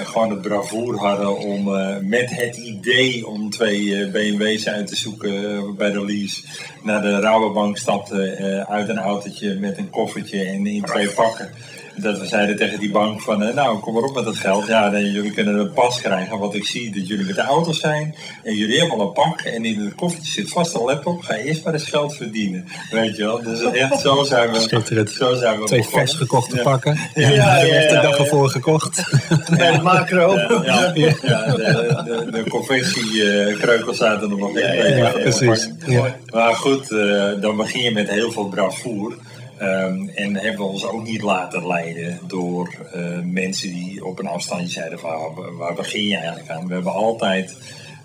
gewoon 0.04 0.30
het 0.30 0.42
bravoer 0.42 0.98
hadden 1.00 1.38
om 1.40 1.76
eh, 1.76 1.96
met 2.02 2.30
het 2.30 2.56
idee 2.58 3.28
om 3.28 3.50
twee 3.50 3.96
eh, 3.96 4.12
BMW's 4.12 4.68
uit 4.68 4.88
te 4.88 4.96
zoeken 4.96 5.23
eh, 5.24 5.76
bij 5.78 5.92
de 5.92 6.06
lease 6.06 6.44
naar 6.82 7.02
de 7.02 7.20
Rabobank 7.20 7.78
stapte 7.78 8.26
eh, 8.26 8.74
uit 8.74 8.90
een 8.90 9.00
autootje 9.00 9.60
met 9.60 9.78
een 9.78 9.90
koffertje 9.90 10.44
en 10.44 10.68
in 10.68 10.84
twee 10.84 11.10
pakken. 11.10 11.50
Dat 11.96 12.20
we 12.20 12.26
zeiden 12.28 12.56
tegen 12.56 12.80
die 12.80 12.92
bank 12.92 13.22
van, 13.22 13.44
eh, 13.44 13.54
nou 13.56 13.80
kom 13.80 13.94
maar 13.94 14.04
op 14.04 14.16
met 14.16 14.26
dat 14.26 14.36
geld. 14.38 14.68
Ja, 14.68 14.90
nee, 14.90 15.12
jullie 15.12 15.32
kunnen 15.32 15.56
een 15.60 15.74
pas 15.74 16.02
krijgen, 16.02 16.40
want 16.40 16.56
ik 16.56 16.66
zie 16.66 16.92
dat 16.96 17.08
jullie 17.08 17.26
met 17.26 17.36
de 17.36 17.42
auto's 17.42 17.80
zijn. 17.80 18.16
En 18.44 18.56
jullie 18.56 18.80
hebben 18.80 18.98
al 19.00 19.06
een 19.08 19.12
pak 19.14 19.42
en 19.42 19.66
in 19.66 19.80
het 19.80 19.96
koffertje 19.96 20.32
zit 20.32 20.50
vast 20.50 20.74
een 20.76 20.82
laptop. 20.84 21.22
Ga 21.22 21.36
eerst 21.36 21.64
maar 21.64 21.74
eens 21.74 21.90
geld 21.90 22.16
verdienen. 22.16 22.66
Weet 22.92 23.16
je 23.16 23.24
wel, 23.24 23.44
dus 23.44 23.62
echt 23.62 24.00
zo 24.00 24.24
zijn 24.24 24.52
we, 24.52 24.60
Schitterend. 24.60 25.10
zo 25.10 25.36
zijn 25.36 25.60
we 25.60 25.66
Twee 25.66 25.80
begonnen. 25.80 26.08
vers 26.08 26.18
gekochte 26.20 26.56
Ja. 26.56 26.64
pakken. 26.64 26.98
Ja, 27.14 27.30
Ja, 27.30 27.62
ja, 27.62 27.88
de 27.88 28.00
dag 28.02 28.18
ervoor 28.18 28.50
gekocht. 28.50 29.04
Bij 29.58 29.72
de 29.72 29.82
macro. 29.82 30.36
Ja, 30.38 30.92
ja, 30.94 31.14
ja, 31.22 31.52
de, 31.52 32.04
de, 32.06 32.32
de 32.32 32.50
confectiekreukels 32.50 33.98
zaten 33.98 34.32
er 34.32 34.38
nog 34.38 34.58
in. 34.58 34.76
ja, 34.76 34.86
ja, 34.96 35.10
precies. 35.10 35.70
Ja. 35.86 36.16
Maar 36.34 36.54
goed, 36.56 36.92
eh, 36.92 37.24
dan 37.42 37.56
begin 37.58 37.82
je 37.84 37.92
met 37.92 38.10
heel 38.10 38.32
veel 38.32 38.46
bravoer. 38.48 39.16
Ehm, 39.58 40.08
en 40.16 40.36
hebben 40.36 40.58
we 40.66 40.72
ons 40.72 40.86
ook 40.86 41.04
niet 41.04 41.22
laten 41.22 41.68
leiden 41.68 42.20
door 42.28 42.74
eh, 42.94 43.02
mensen 43.24 43.70
die 43.74 44.06
op 44.06 44.20
een 44.20 44.28
afstandje 44.28 44.68
zeiden 44.68 45.00
van 45.00 45.10
waar, 45.36 45.56
waar 45.58 45.74
begin 45.74 46.08
je 46.08 46.16
eigenlijk 46.18 46.50
aan? 46.50 46.68
We 46.68 46.74
hebben 46.74 46.94
altijd 46.94 47.58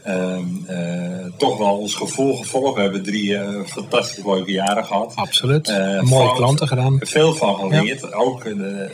ehm, 0.03 0.45
eh, 0.67 1.25
toch 1.37 1.59
wel 1.59 1.79
ons 1.79 1.95
gevoel 1.95 2.37
gevolgd. 2.37 2.75
We 2.75 2.81
hebben 2.81 3.03
drie 3.03 3.37
eh, 3.37 3.65
fantastisch 3.67 4.25
leuke 4.25 4.51
jaren 4.53 4.85
gehad. 4.85 5.13
Absoluut. 5.15 5.67
Mooie 6.01 6.27
van- 6.27 6.35
klanten 6.37 6.69
gedaan. 6.69 6.97
Veel 7.01 7.35
van 7.35 7.55
geleerd. 7.57 8.13
Ook 8.15 8.45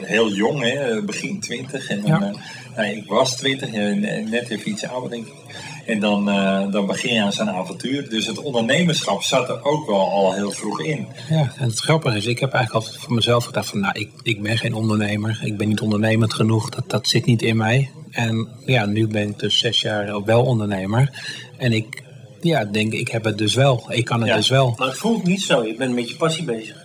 heel 0.00 0.32
jong, 0.32 0.60
hè, 0.62 1.02
begin 1.02 1.40
20. 1.40 1.88
En 1.88 2.02
Ja. 2.06 2.18
nou, 2.76 2.88
ik 2.88 3.08
was 3.08 3.36
20, 3.36 3.72
eh, 3.72 4.24
net 4.30 4.48
even 4.48 4.70
iets 4.70 4.86
ouder 4.86 5.10
denk 5.10 5.26
ik. 5.26 5.32
En 5.86 6.00
dan, 6.00 6.30
eh, 6.30 6.70
dan 6.70 6.86
begin 6.86 7.14
je 7.14 7.22
aan 7.22 7.32
zo'n 7.32 7.50
avontuur. 7.50 8.08
Dus 8.08 8.26
het 8.26 8.38
ondernemerschap 8.42 9.22
zat 9.22 9.48
er 9.48 9.64
ook 9.64 9.86
wel 9.86 10.10
al 10.10 10.32
heel 10.32 10.50
vroeg 10.50 10.80
in. 10.82 11.06
Ja, 11.30 11.52
en 11.58 11.68
het 11.68 11.78
grappige 11.78 12.16
is, 12.16 12.26
ik 12.26 12.38
heb 12.38 12.52
eigenlijk 12.52 12.84
altijd 12.84 13.02
voor 13.02 13.14
mezelf 13.14 13.44
gedacht 13.44 13.68
van, 13.68 13.80
nou, 13.80 13.98
ik, 13.98 14.10
ik 14.22 14.42
ben 14.42 14.58
geen 14.58 14.74
ondernemer. 14.74 15.40
Ik 15.42 15.56
ben 15.56 15.68
niet 15.68 15.80
ondernemend 15.80 16.34
genoeg, 16.34 16.68
dat, 16.70 16.90
dat 16.90 17.08
zit 17.08 17.26
niet 17.26 17.42
in 17.42 17.56
mij. 17.56 17.90
En 18.10 18.48
ja, 18.64 18.86
nu 18.86 19.06
ben 19.06 19.28
ik 19.28 19.38
dus 19.38 19.58
zes 19.58 19.80
jaar 19.80 20.24
wel 20.24 20.42
ondernemer. 20.42 21.10
En 21.58 21.72
ik 21.72 22.02
ja, 22.40 22.64
denk, 22.64 22.92
ik 22.92 23.08
heb 23.08 23.24
het 23.24 23.38
dus 23.38 23.54
wel. 23.54 23.84
Ik 23.88 24.04
kan 24.04 24.20
het 24.20 24.28
Ja. 24.28 24.36
dus 24.36 24.48
wel. 24.48 24.74
Maar 24.78 24.88
het 24.88 24.98
voelt 24.98 25.24
niet 25.24 25.42
zo. 25.42 25.64
Je 25.64 25.74
bent 25.74 25.94
met 25.94 26.08
je 26.08 26.16
passie 26.16 26.44
bezig. 26.44 26.83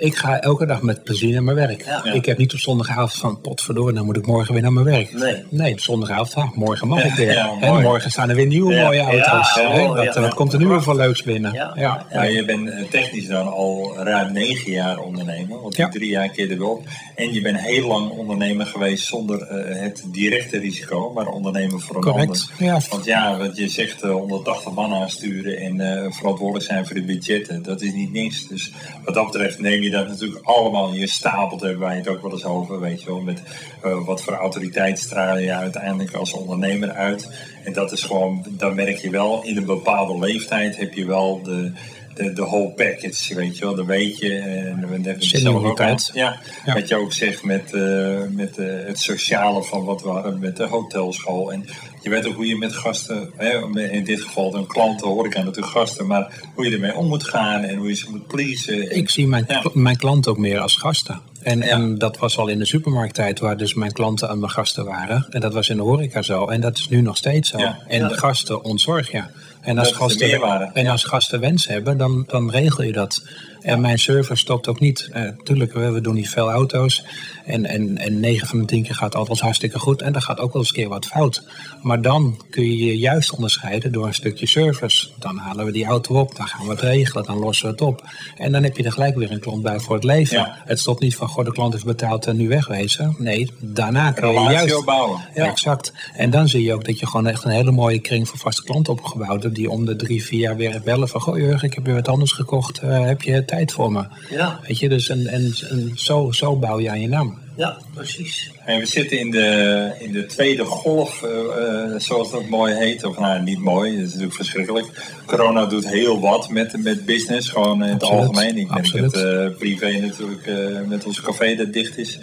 Ik 0.00 0.16
ga 0.16 0.40
elke 0.40 0.66
dag 0.66 0.82
met 0.82 1.04
plezier 1.04 1.32
naar 1.32 1.42
mijn 1.42 1.56
werk. 1.56 1.84
Ja. 1.84 2.04
Ik 2.12 2.24
heb 2.26 2.38
niet 2.38 2.52
op 2.52 2.58
zondagavond 2.58 3.12
van, 3.14 3.40
potverdorie, 3.40 3.94
dan 3.94 4.04
moet 4.04 4.16
ik 4.16 4.26
morgen 4.26 4.52
weer 4.52 4.62
naar 4.62 4.72
mijn 4.72 4.84
werk. 4.86 5.12
Nee. 5.12 5.44
Nee, 5.48 5.72
op 5.72 5.80
zondagavond, 5.80 6.34
ah, 6.34 6.52
morgen 6.56 6.88
mag 6.88 7.04
ik 7.04 7.12
weer. 7.14 7.32
Ja, 7.32 7.56
en 7.60 7.82
morgen 7.82 8.10
staan 8.10 8.28
er 8.28 8.34
weer 8.36 8.46
nieuwe 8.46 8.74
Ja. 8.74 8.84
mooie 8.84 9.00
auto's. 9.00 9.54
Wat, 9.96 10.14
ja. 10.14 10.20
wat 10.20 10.34
komt 10.34 10.52
er 10.52 10.58
nu 10.58 10.66
weer 10.66 10.82
voor 10.82 10.96
leuks 10.96 11.22
binnen? 11.22 11.52
Ja. 11.52 11.72
Ja. 11.76 12.06
Ja, 12.12 12.22
je 12.22 12.44
bent 12.44 12.70
eh, 12.70 12.82
technisch 12.90 13.26
dan 13.26 13.46
al 13.52 13.96
ruim 13.98 14.32
negen 14.32 14.72
jaar 14.72 14.98
ondernemer. 14.98 15.60
Want 15.60 15.76
Ja. 15.76 15.88
die 15.88 15.98
drie 15.98 16.10
jaar 16.10 16.28
keer 16.28 16.50
erop. 16.50 16.82
En 17.14 17.32
je 17.32 17.40
bent 17.40 17.60
heel 17.60 17.86
lang 17.86 18.10
ondernemer 18.10 18.66
geweest 18.66 19.04
zonder 19.06 19.42
eh, 19.42 19.80
het 19.82 20.04
directe 20.06 20.58
risico. 20.58 21.12
Maar 21.12 21.26
ondernemer 21.26 21.80
voor 21.80 21.96
een 21.96 22.02
Correct. 22.02 22.48
ander. 22.58 22.66
Ja. 22.74 22.80
Want 22.90 23.04
ja, 23.04 23.36
wat 23.38 23.56
je 23.56 23.68
zegt, 23.68 24.02
eh, 24.02 24.10
180 24.10 24.72
man 24.72 24.92
aansturen 24.94 25.56
en 25.58 25.80
eh, 25.80 26.12
verantwoordelijk 26.12 26.64
zijn 26.64 26.86
voor 26.86 26.94
de 26.94 27.02
budgetten, 27.02 27.62
dat 27.62 27.82
is 27.82 27.92
niet 27.92 28.12
niks. 28.12 28.48
Dus 28.48 28.72
wat 29.04 29.14
dat 29.14 29.26
betreft 29.30 29.58
neem 29.60 29.82
je 29.82 29.89
dat 29.90 30.08
natuurlijk 30.08 30.44
allemaal 30.44 30.94
je 30.94 31.06
stapel, 31.06 31.56
daar 31.56 31.68
hebben 31.68 31.88
wij 31.88 31.96
het 31.96 32.08
ook 32.08 32.22
wel 32.22 32.32
eens 32.32 32.44
over, 32.44 32.80
weet 32.80 33.02
je 33.02 33.06
wel, 33.06 33.20
met 33.20 33.42
eh, 33.82 34.04
wat 34.04 34.22
voor 34.22 34.32
autoriteit 34.32 34.98
straal 34.98 35.38
je 35.38 35.52
uiteindelijk 35.52 36.14
als 36.14 36.32
ondernemer 36.32 36.90
uit. 36.90 37.30
En 37.64 37.72
dat 37.72 37.92
is 37.92 38.02
gewoon, 38.02 38.44
dan 38.48 38.74
merk 38.74 38.96
je 38.96 39.10
wel, 39.10 39.44
in 39.44 39.56
een 39.56 39.64
bepaalde 39.64 40.18
leeftijd 40.18 40.76
heb 40.76 40.94
je 40.94 41.06
wel 41.06 41.42
de, 41.42 41.72
de, 42.14 42.32
de 42.32 42.42
whole 42.42 42.70
package, 42.70 43.34
weet 43.34 43.58
je 43.58 43.64
wel. 43.64 43.74
Dan 43.74 43.86
weet 43.86 44.18
je, 44.18 44.34
en 44.38 44.74
we 44.80 44.86
hebben 44.86 45.02
het 45.04 45.24
zelf 45.24 45.54
ook 45.54 45.80
al, 45.80 45.98
Senioriteit. 45.98 46.10
ja, 46.14 46.40
Ja. 46.64 46.74
wat 46.74 46.88
je 46.88 46.96
ook 46.96 47.12
zegt 47.12 47.44
met, 47.44 47.74
eh, 47.74 48.18
met 48.30 48.58
eh, 48.58 48.66
het 48.86 48.98
sociale 48.98 49.62
van 49.62 49.84
wat 49.84 50.02
we 50.02 50.08
hadden 50.08 50.38
met 50.38 50.56
de 50.56 50.66
hotelschool. 50.66 51.52
En 51.52 51.64
je 52.02 52.10
weet 52.10 52.26
ook 52.26 52.34
hoe 52.34 52.46
je 52.46 52.56
met 52.56 52.72
gasten, 52.72 53.30
hè, 53.36 53.80
in 53.90 54.04
dit 54.04 54.20
geval 54.20 54.54
een 54.54 54.66
klant, 54.66 55.00
hoor 55.00 55.26
ik 55.26 55.36
aan 55.36 55.44
natuurlijk 55.44 55.72
gasten, 55.72 56.06
maar 56.06 56.32
hoe 56.54 56.64
je 56.64 56.70
ermee 56.74 56.96
om 56.96 57.06
moet 57.06 57.24
gaan 57.24 57.62
en 57.62 57.76
hoe 57.76 57.88
je 57.88 57.94
ze 57.94 58.10
moet 58.10 58.26
pleasen. 58.26 58.96
Ik 58.96 59.10
zie 59.10 59.26
mijn, 59.26 59.46
mijn 59.72 59.96
klanten 59.96 60.30
ook 60.30 60.38
meer 60.38 60.58
als 60.58 60.76
gasten. 60.76 61.20
En, 61.42 61.62
en 61.62 61.98
dat 61.98 62.18
was 62.18 62.38
al 62.38 62.48
in 62.48 62.58
de 62.58 62.66
supermarkttijd, 62.66 63.38
waar 63.38 63.56
dus 63.56 63.74
mijn 63.74 63.92
klanten 63.92 64.28
aan 64.28 64.38
mijn 64.38 64.50
gasten 64.50 64.84
waren. 64.84 65.26
En 65.30 65.40
dat 65.40 65.52
was 65.52 65.68
in 65.68 65.76
de 65.76 65.82
horeca 65.82 66.22
zo. 66.22 66.46
En 66.46 66.60
dat 66.60 66.78
is 66.78 66.88
nu 66.88 67.00
nog 67.00 67.16
steeds 67.16 67.48
zo. 67.50 67.58
En 67.88 68.08
de 68.08 68.18
gasten 68.18 68.64
ontzorg 68.64 69.10
je. 69.10 69.22
En 69.60 69.78
als, 69.78 69.92
gasten, 69.92 70.72
en 70.74 70.86
als 70.86 71.04
gasten 71.04 71.40
wens 71.40 71.66
hebben, 71.66 71.98
dan, 71.98 72.24
dan 72.26 72.50
regel 72.50 72.84
je 72.84 72.92
dat. 72.92 73.22
En 73.60 73.80
mijn 73.80 73.98
server 73.98 74.38
stopt 74.38 74.68
ook 74.68 74.80
niet. 74.80 75.10
Uh, 75.14 75.28
tuurlijk, 75.42 75.72
we, 75.72 75.90
we 75.90 76.00
doen 76.00 76.14
niet 76.14 76.28
veel 76.28 76.50
auto's. 76.50 77.04
En, 77.44 77.66
en, 77.66 77.98
en 77.98 78.20
9 78.20 78.48
van 78.48 78.58
de 78.58 78.64
10 78.64 78.82
keer 78.82 78.94
gaat 78.94 79.14
alles 79.14 79.40
hartstikke 79.40 79.78
goed. 79.78 80.02
En 80.02 80.14
er 80.14 80.22
gaat 80.22 80.40
ook 80.40 80.52
wel 80.52 80.62
eens 80.62 80.70
een 80.70 80.76
keer 80.76 80.88
wat 80.88 81.06
fout. 81.06 81.42
Maar 81.82 82.02
dan 82.02 82.40
kun 82.50 82.64
je 82.64 82.84
je 82.84 82.98
juist 82.98 83.32
onderscheiden 83.32 83.92
door 83.92 84.06
een 84.06 84.14
stukje 84.14 84.46
service. 84.46 85.08
Dan 85.18 85.36
halen 85.36 85.64
we 85.64 85.72
die 85.72 85.84
auto 85.84 86.20
op, 86.20 86.36
dan 86.36 86.46
gaan 86.46 86.64
we 86.64 86.70
het 86.70 86.80
regelen, 86.80 87.24
dan 87.24 87.38
lossen 87.38 87.66
we 87.66 87.72
het 87.72 87.80
op. 87.80 88.04
En 88.36 88.52
dan 88.52 88.62
heb 88.62 88.76
je 88.76 88.82
er 88.82 88.92
gelijk 88.92 89.16
weer 89.16 89.30
een 89.30 89.40
klant 89.40 89.62
bij 89.62 89.78
voor 89.78 89.94
het 89.94 90.04
leven. 90.04 90.52
Het 90.64 90.78
stopt 90.78 91.00
niet 91.00 91.16
van, 91.16 91.28
goh, 91.28 91.44
de 91.44 91.52
klant 91.52 91.74
is 91.74 91.82
betaald 91.82 92.26
en 92.26 92.36
nu 92.36 92.48
wegwezen. 92.48 93.14
Nee, 93.18 93.50
daarna 93.58 94.12
kun 94.12 94.32
je 94.32 94.40
juist... 94.40 94.74
opbouwen. 94.74 95.20
Ja, 95.34 95.46
exact. 95.46 95.92
En 96.14 96.30
dan 96.30 96.48
zie 96.48 96.62
je 96.62 96.74
ook 96.74 96.84
dat 96.84 96.98
je 96.98 97.06
gewoon 97.06 97.26
echt 97.26 97.44
een 97.44 97.50
hele 97.50 97.70
mooie 97.70 97.98
kring 97.98 98.28
van 98.28 98.38
vaste 98.38 98.64
klanten 98.64 98.92
opgebouwd 98.92 99.42
hebt. 99.42 99.54
Die 99.54 99.70
om 99.70 99.86
de 99.86 99.96
drie, 99.96 100.24
vier 100.24 100.40
jaar 100.40 100.56
weer 100.56 100.80
bellen 100.84 101.08
van, 101.08 101.20
goh 101.20 101.38
Jurgen, 101.38 101.68
ik 101.68 101.74
heb 101.74 101.84
weer 101.84 101.94
wat 101.94 102.08
anders 102.08 102.32
gekocht. 102.32 102.82
Uh, 102.82 103.04
heb 103.04 103.22
je 103.22 103.44
tijd 103.50 103.72
voor 103.72 103.92
me? 103.92 104.04
Ja. 104.30 104.60
Weet 104.66 104.78
je, 104.78 104.88
dus 104.88 105.08
en, 105.08 105.26
en, 105.26 105.54
en 105.70 105.92
zo, 105.94 106.32
zo 106.32 106.56
bouw 106.56 106.80
je 106.80 106.90
aan 106.90 107.00
je 107.00 107.08
naam. 107.08 107.38
Ja, 107.56 107.78
precies. 107.94 108.50
En 108.64 108.78
we 108.78 108.86
zitten 108.86 109.18
in 109.18 109.30
de, 109.30 109.92
in 109.98 110.12
de 110.12 110.26
tweede 110.26 110.64
golf, 110.64 111.22
uh, 111.24 111.30
uh, 111.30 111.98
zoals 111.98 112.30
dat 112.30 112.48
mooi 112.48 112.74
heet. 112.74 113.04
Of 113.04 113.18
nou, 113.18 113.42
niet 113.42 113.58
mooi, 113.58 113.90
dat 113.90 114.00
is 114.00 114.06
natuurlijk 114.06 114.36
verschrikkelijk. 114.36 114.86
Corona 115.26 115.66
doet 115.66 115.88
heel 115.88 116.20
wat 116.20 116.48
met, 116.48 116.82
met 116.82 117.04
business, 117.04 117.48
gewoon 117.48 117.84
in 117.84 117.92
het 117.92 118.02
algemeen. 118.02 118.56
Ik 118.56 118.72
denk 118.72 119.12
het 119.12 119.16
uh, 119.16 119.56
privé 119.58 119.98
natuurlijk 119.98 120.50
met 120.88 121.06
ons 121.06 121.20
café 121.20 121.54
dat 121.54 121.72
dicht 121.72 121.98
is. 121.98 122.18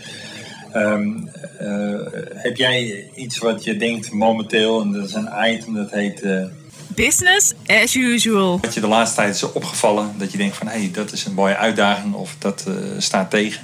Um, 0.75 1.29
heb 2.33 2.57
jij 2.57 3.09
iets 3.15 3.37
wat 3.37 3.63
je 3.63 3.77
denkt 3.77 4.11
momenteel, 4.11 4.81
en 4.81 4.91
dat 4.91 5.05
is 5.05 5.13
een 5.13 5.29
item 5.53 5.73
dat 5.73 5.91
heet... 5.91 6.23
Business 6.97 7.53
as 7.65 7.95
usual. 7.95 8.59
Wat 8.61 8.73
je 8.73 8.79
de 8.79 8.87
laatste 8.87 9.15
tijd 9.15 9.35
is 9.35 9.51
opgevallen, 9.51 10.11
dat 10.17 10.31
je 10.31 10.37
denkt 10.37 10.55
van 10.55 10.67
hé, 10.67 10.79
hey, 10.79 10.91
dat 10.91 11.11
is 11.11 11.25
een 11.25 11.33
mooie 11.33 11.55
uitdaging 11.55 12.13
of 12.13 12.35
dat 12.39 12.65
staat 12.97 13.29
tegen? 13.29 13.61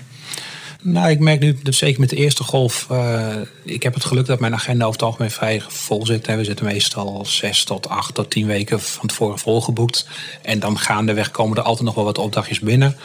Nou, 0.81 1.09
ik 1.09 1.19
merk 1.19 1.39
nu, 1.39 1.57
dus 1.63 1.77
zeker 1.77 1.99
met 1.99 2.09
de 2.09 2.15
eerste 2.15 2.43
golf, 2.43 2.87
uh, 2.91 3.35
ik 3.63 3.83
heb 3.83 3.93
het 3.93 4.05
geluk 4.05 4.25
dat 4.25 4.39
mijn 4.39 4.53
agenda 4.53 4.85
over 4.85 4.99
het 4.99 5.07
algemeen 5.07 5.31
vrij 5.31 5.61
vol 5.67 6.05
zit. 6.05 6.27
We 6.27 6.43
zitten 6.43 6.65
meestal 6.65 7.25
zes 7.25 7.63
tot 7.63 7.89
acht 7.89 8.13
tot 8.13 8.29
tien 8.29 8.47
weken 8.47 8.81
van 8.81 9.07
tevoren 9.07 9.39
volgeboekt. 9.39 10.07
En 10.41 10.59
dan 10.59 10.79
gaandeweg 10.79 11.31
komen 11.31 11.57
er 11.57 11.63
altijd 11.63 11.85
nog 11.85 11.95
wel 11.95 12.03
wat 12.03 12.17
opdrachtjes 12.17 12.59
binnen. 12.59 12.97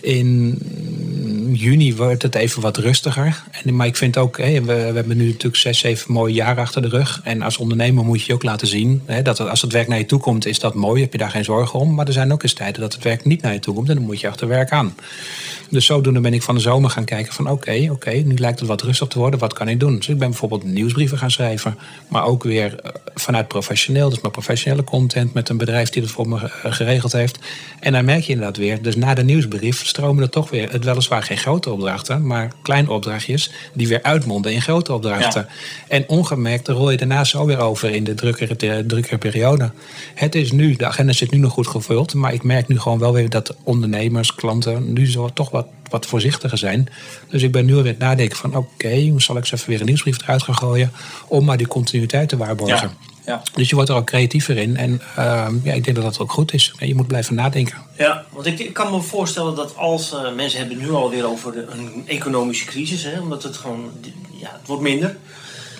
In 0.00 0.58
juni 1.52 1.96
wordt 1.96 2.22
het 2.22 2.34
even 2.34 2.62
wat 2.62 2.76
rustiger. 2.76 3.42
En, 3.50 3.74
maar 3.74 3.86
ik 3.86 3.96
vind 3.96 4.16
ook, 4.16 4.36
we, 4.36 4.72
hebben 4.72 5.16
nu 5.16 5.26
natuurlijk 5.26 5.56
zes, 5.56 5.78
zeven 5.78 6.12
mooie 6.12 6.34
jaren 6.34 6.62
achter 6.62 6.82
de 6.82 6.88
rug. 6.88 7.20
En 7.24 7.42
als 7.42 7.56
ondernemer 7.56 8.04
moet 8.04 8.24
je 8.24 8.32
ook 8.32 8.42
laten 8.42 8.66
zien 8.66 9.02
dat 9.22 9.40
als 9.40 9.62
het 9.62 9.72
werk 9.72 9.88
naar 9.88 9.98
je 9.98 10.06
toe 10.06 10.20
komt, 10.20 10.46
is 10.46 10.58
dat 10.58 10.74
mooi. 10.74 11.02
Heb 11.02 11.12
je 11.12 11.18
daar 11.18 11.30
geen 11.30 11.44
zorgen 11.44 11.78
om. 11.78 11.94
Maar 11.94 12.06
er 12.06 12.12
zijn 12.12 12.32
ook 12.32 12.42
eens 12.42 12.52
tijden 12.52 12.80
dat 12.80 12.94
het 12.94 13.02
werk 13.02 13.24
niet 13.24 13.42
naar 13.42 13.52
je 13.52 13.58
toe 13.58 13.74
komt. 13.74 13.88
En 13.88 13.94
dan 13.94 14.04
moet 14.04 14.20
je 14.20 14.28
achter 14.28 14.48
werk 14.48 14.70
aan. 14.70 14.94
Dus 15.70 15.86
zodoende 15.86 16.20
ben 16.20 16.34
ik 16.34 16.42
van 16.42 16.54
de 16.54 16.60
zomer 16.60 16.90
gaan 16.90 17.04
kijken 17.04 17.32
van 17.32 17.50
oké, 17.50 17.88
oké, 17.90 18.10
nu 18.10 18.34
lijkt 18.34 18.58
het 18.58 18.68
wat 18.68 18.82
rustig 18.82 19.08
te 19.08 19.18
worden. 19.18 19.40
Wat 19.40 19.52
kan 19.52 19.68
ik 19.68 19.80
doen? 19.80 19.96
Dus 19.96 20.08
ik 20.08 20.18
ben 20.18 20.28
bijvoorbeeld 20.28 20.64
nieuwsbrieven 20.64 21.18
gaan 21.18 21.30
schrijven. 21.30 21.78
Maar 22.08 22.24
ook 22.24 22.42
weer 22.42 22.80
eh, 22.80 22.90
vanuit 23.14 23.48
professioneel. 23.48 24.08
Dus 24.08 24.20
mijn 24.20 24.32
professionele 24.32 24.84
content 24.84 25.32
met 25.32 25.48
een 25.48 25.56
bedrijf 25.56 25.90
die 25.90 26.02
dat 26.02 26.10
voor 26.10 26.28
me 26.28 26.36
eh, 26.36 26.72
geregeld 26.72 27.12
heeft. 27.12 27.38
En 27.80 27.92
dan 27.92 28.04
merk 28.04 28.22
je 28.22 28.32
inderdaad 28.32 28.56
weer, 28.56 28.82
dus 28.82 28.96
na 28.96 29.14
de 29.14 29.24
nieuwsbrief 29.24 29.65
stromen 29.72 30.22
er 30.22 30.30
toch 30.30 30.50
weer, 30.50 30.72
het 30.72 30.84
weliswaar 30.84 31.22
geen 31.22 31.38
grote 31.38 31.70
opdrachten, 31.70 32.26
maar 32.26 32.52
kleine 32.62 32.90
opdrachtjes 32.90 33.50
die 33.72 33.88
weer 33.88 34.02
uitmonden 34.02 34.52
in 34.52 34.62
grote 34.62 34.92
opdrachten. 34.92 35.48
En 35.88 36.08
ongemerkt 36.08 36.68
rol 36.68 36.90
je 36.90 36.96
daarna 36.96 37.24
zo 37.24 37.46
weer 37.46 37.58
over 37.58 37.90
in 37.90 38.04
de 38.04 38.14
drukkere, 38.14 38.86
drukkere 38.86 39.18
periode. 39.18 39.70
Het 40.14 40.34
is 40.34 40.52
nu, 40.52 40.76
de 40.76 40.86
agenda 40.86 41.12
zit 41.12 41.30
nu 41.30 41.38
nog 41.38 41.52
goed 41.52 41.66
gevuld, 41.66 42.14
maar 42.14 42.32
ik 42.32 42.42
merk 42.42 42.68
nu 42.68 42.78
gewoon 42.78 42.98
wel 42.98 43.12
weer 43.12 43.30
dat 43.30 43.56
ondernemers, 43.62 44.34
klanten 44.34 44.92
nu 44.92 45.10
zo 45.10 45.28
toch 45.28 45.50
wat, 45.50 45.66
wat 45.90 46.06
voorzichtiger 46.06 46.58
zijn. 46.58 46.88
Dus 47.28 47.42
ik 47.42 47.52
ben 47.52 47.64
nu 47.64 47.78
aan 47.78 47.86
het 47.86 47.98
nadenken 47.98 48.36
van 48.36 48.56
oké, 48.56 49.08
hoe 49.08 49.22
zal 49.22 49.36
ik 49.36 49.42
eens 49.42 49.52
even 49.52 49.68
weer 49.68 49.80
een 49.80 49.86
nieuwsbrief 49.86 50.22
eruit 50.22 50.42
gaan 50.42 50.56
gooien 50.56 50.92
om 51.28 51.44
maar 51.44 51.56
die 51.56 51.68
continuïteit 51.68 52.28
te 52.28 52.36
waarborgen. 52.36 52.76
Ja. 52.76 53.14
Dus 53.52 53.68
je 53.68 53.74
wordt 53.74 53.90
er 53.90 53.96
ook 53.96 54.06
creatiever 54.06 54.56
in. 54.56 54.76
En 54.76 55.02
uh, 55.18 55.48
ja, 55.62 55.72
ik 55.72 55.84
denk 55.84 55.96
dat 55.96 56.04
dat 56.04 56.18
ook 56.18 56.32
goed 56.32 56.52
is. 56.52 56.74
Je 56.78 56.94
moet 56.94 57.06
blijven 57.06 57.34
nadenken. 57.34 57.76
Ja, 57.96 58.24
want 58.30 58.46
ik, 58.46 58.58
ik 58.58 58.72
kan 58.72 58.90
me 58.90 59.00
voorstellen 59.00 59.54
dat 59.54 59.76
als 59.76 60.12
uh, 60.12 60.34
mensen 60.34 60.58
hebben 60.58 60.78
nu 60.78 60.90
alweer 60.90 61.26
over 61.26 61.52
de, 61.52 61.66
een 61.68 62.04
economische 62.06 62.64
crisis, 62.64 63.02
hè, 63.02 63.20
omdat 63.20 63.42
het 63.42 63.56
gewoon, 63.56 63.90
ja, 64.40 64.50
het 64.58 64.66
wordt 64.66 64.82
minder. 64.82 65.16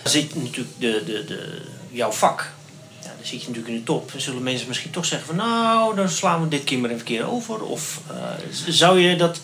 Dan 0.02 0.12
zit 0.12 0.34
natuurlijk 0.34 0.78
de, 0.78 1.02
de, 1.06 1.24
de, 1.24 1.62
jouw 1.90 2.10
vak, 2.10 2.52
ja, 3.00 3.06
dan 3.06 3.26
zit 3.26 3.40
je 3.40 3.48
natuurlijk 3.48 3.74
in 3.74 3.78
de 3.78 3.82
top. 3.84 4.10
En 4.14 4.20
zullen 4.20 4.42
mensen 4.42 4.68
misschien 4.68 4.90
toch 4.90 5.04
zeggen 5.04 5.26
van 5.26 5.36
nou, 5.36 5.96
dan 5.96 6.08
slaan 6.08 6.42
we 6.42 6.48
dit 6.48 6.64
keer 6.64 6.78
maar 6.78 6.90
even 6.90 7.04
keer 7.04 7.30
over. 7.30 7.62
Of 7.62 8.00
uh, 8.10 8.16
zou 8.68 8.98
je 9.00 9.16
dat 9.16 9.40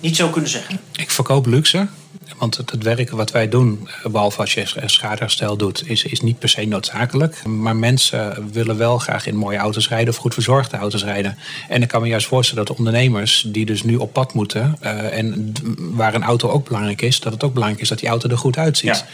niet 0.00 0.16
zo 0.16 0.28
kunnen 0.28 0.50
zeggen? 0.50 0.80
Ik 0.96 1.10
verkoop 1.10 1.46
luxe. 1.46 1.88
Want 2.38 2.56
het, 2.56 2.82
werk 2.82 3.10
wat 3.10 3.30
wij 3.30 3.48
doen, 3.48 3.88
eh, 4.02 4.10
behalve 4.10 4.40
als 4.40 4.54
je 4.54 4.64
schadeherstel 4.86 5.56
doet, 5.56 5.88
is, 5.88 6.04
is 6.04 6.20
niet 6.20 6.38
per 6.38 6.48
se 6.48 6.64
noodzakelijk. 6.64 7.44
Maar 7.44 7.76
mensen 7.76 8.50
willen 8.52 8.76
wel 8.76 8.98
graag 8.98 9.26
in 9.26 9.36
mooie 9.36 9.58
auto's 9.58 9.88
rijden 9.88 10.08
of 10.08 10.16
goed 10.16 10.34
verzorgde 10.34 10.76
auto's 10.76 11.04
rijden. 11.04 11.38
En 11.68 11.82
ik 11.82 11.88
kan 11.88 12.02
me 12.02 12.08
juist 12.08 12.26
voorstellen 12.26 12.64
dat 12.64 12.76
ondernemers 12.76 13.44
die 13.48 13.66
dus 13.66 13.82
nu 13.82 13.96
op 13.96 14.12
pad 14.12 14.34
moeten, 14.34 14.78
uh, 14.82 15.18
en 15.18 15.52
waar 15.78 16.14
een 16.14 16.22
auto 16.22 16.48
ook 16.48 16.66
belangrijk 16.66 17.02
is, 17.02 17.20
dat 17.20 17.32
het 17.32 17.44
ook 17.44 17.52
belangrijk 17.52 17.82
is 17.82 17.88
dat 17.88 17.98
die 17.98 18.08
auto 18.08 18.28
er 18.28 18.38
goed 18.38 18.58
uitziet. 18.58 18.96
Ja. 18.96 19.06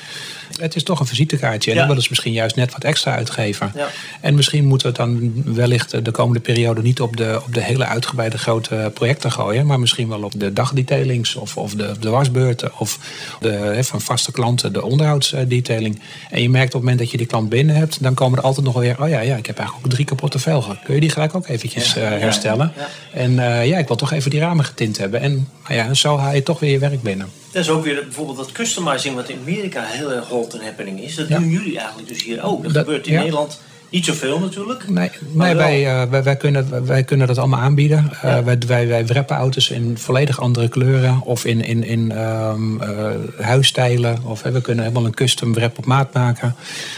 Het 0.56 0.76
is 0.76 0.82
toch 0.82 1.00
een 1.00 1.06
visitekaartje. 1.06 1.70
En 1.70 1.76
ja. 1.76 1.78
dan 1.78 1.88
willen 1.88 2.02
ze 2.02 2.08
misschien 2.10 2.32
juist 2.32 2.56
net 2.56 2.72
wat 2.72 2.84
extra 2.84 3.14
uitgeven. 3.14 3.72
Ja. 3.74 3.88
En 4.20 4.34
misschien 4.34 4.64
moeten 4.64 4.92
we 4.92 5.02
het 5.02 5.10
dan 5.10 5.32
wellicht 5.54 6.04
de 6.04 6.10
komende 6.10 6.40
periode 6.40 6.82
niet 6.82 7.00
op 7.00 7.16
de, 7.16 7.40
op 7.46 7.54
de 7.54 7.62
hele 7.62 7.86
uitgebreide 7.86 8.38
grote 8.38 8.90
projecten 8.94 9.32
gooien. 9.32 9.66
Maar 9.66 9.80
misschien 9.80 10.08
wel 10.08 10.22
op 10.22 10.32
de 10.36 10.52
dagdetailings 10.52 11.34
of, 11.34 11.56
of 11.56 11.74
de, 11.74 11.94
de 12.00 12.08
wasbeurten. 12.08 12.78
Of 12.78 12.91
de, 13.40 13.78
van 13.84 14.00
vaste 14.00 14.32
klanten 14.32 14.72
de 14.72 14.82
onderhoudsdetailing. 14.82 16.00
En 16.30 16.42
je 16.42 16.50
merkt 16.50 16.66
op 16.66 16.72
het 16.72 16.82
moment 16.82 16.98
dat 16.98 17.10
je 17.10 17.16
die 17.16 17.26
klant 17.26 17.48
binnen 17.48 17.76
hebt, 17.76 18.02
dan 18.02 18.14
komen 18.14 18.38
er 18.38 18.44
altijd 18.44 18.66
nog 18.66 18.74
weer. 18.74 19.02
Oh 19.02 19.08
ja, 19.08 19.20
ja 19.20 19.36
ik 19.36 19.46
heb 19.46 19.58
eigenlijk 19.58 19.86
ook 19.86 19.92
drie 19.92 20.06
kapotte 20.06 20.38
velgen. 20.38 20.78
Kun 20.84 20.94
je 20.94 21.00
die 21.00 21.10
gelijk 21.10 21.34
ook 21.34 21.48
eventjes 21.48 21.96
uh, 21.96 22.02
herstellen? 22.02 22.72
En 23.12 23.32
uh, 23.32 23.66
ja, 23.66 23.78
ik 23.78 23.86
wil 23.86 23.96
toch 23.96 24.12
even 24.12 24.30
die 24.30 24.40
ramen 24.40 24.64
getint 24.64 24.98
hebben. 24.98 25.20
En 25.20 25.48
nou 25.68 25.74
ja, 25.74 25.94
zo 25.94 26.16
haal 26.16 26.34
je 26.34 26.42
toch 26.42 26.60
weer 26.60 26.70
je 26.70 26.78
werk 26.78 27.02
binnen. 27.02 27.30
Dat 27.52 27.62
is 27.62 27.70
ook 27.70 27.84
weer 27.84 28.02
bijvoorbeeld 28.04 28.36
dat 28.36 28.52
customizing 28.52 29.14
wat 29.14 29.28
in 29.28 29.38
Amerika 29.40 29.84
heel 29.84 30.12
erg 30.12 30.28
hot 30.28 30.54
een 30.54 30.62
happening 30.62 31.00
is. 31.00 31.14
Dat 31.14 31.28
doen 31.28 31.48
jullie 31.48 31.78
eigenlijk 31.78 32.08
dus 32.08 32.24
hier 32.24 32.42
ook. 32.42 32.62
Dat, 32.62 32.76
gebeurt 32.76 33.06
in 33.06 33.14
Nederland 33.14 33.60
niet 33.92 34.04
zoveel 34.04 34.38
natuurlijk. 34.38 34.88
Nee, 34.88 35.10
nee 35.32 35.54
wij, 35.54 36.02
uh, 36.02 36.10
wij, 36.10 36.22
wij, 36.22 36.36
kunnen, 36.36 36.86
wij 36.86 37.04
kunnen 37.04 37.26
dat 37.26 37.38
allemaal 37.38 37.60
aanbieden. 37.60 38.10
Uh, 38.24 38.38
wij, 38.38 38.58
wij, 38.66 38.88
wij 38.88 39.06
wrappen 39.06 39.36
auto's 39.36 39.70
in 39.70 39.98
volledig 39.98 40.40
andere 40.40 40.68
kleuren 40.68 41.20
of 41.24 41.44
in, 41.44 41.64
in, 41.64 41.84
in 41.84 42.18
um, 42.20 42.82
uh, 42.82 43.10
huisstijlen. 43.40 44.18
Of 44.24 44.42
we 44.42 44.60
kunnen 44.60 44.84
helemaal 44.84 45.06
een 45.06 45.14
custom 45.14 45.54
wrap 45.54 45.78
op 45.78 45.84
maat 45.84 46.12
maken. 46.12 46.56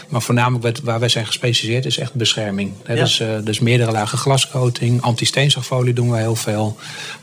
Maar 0.09 0.23
voornamelijk 0.23 0.79
waar 0.83 1.01
wij 1.01 1.09
zijn 1.09 1.27
gespecialiseerd 1.27 1.85
is 1.85 1.99
echt 1.99 2.15
bescherming. 2.15 2.73
Ja. 2.87 2.95
Dus, 2.95 3.23
dus 3.45 3.61
meerdere 3.61 3.93
lagen 3.93 4.19
glascoating, 4.19 5.03
anti-steenzaagfolie 5.03 5.95
doen 5.95 6.11
we 6.11 6.17
heel 6.17 6.37
veel. 6.37 6.77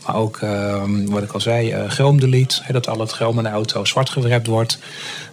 Maar 0.06 0.16
ook, 0.16 0.38
ehm, 0.38 1.06
wat 1.06 1.24
ik 1.24 1.32
al 1.32 1.42
zei, 1.42 1.74
uh, 2.00 2.18
delete. 2.18 2.62
dat 2.72 2.88
al 2.88 3.00
het 3.00 3.12
chrome 3.12 3.38
in 3.38 3.44
de 3.44 3.50
auto 3.50 3.86
zwart 3.86 4.10
gewrapt 4.10 4.48
wordt. 4.48 4.80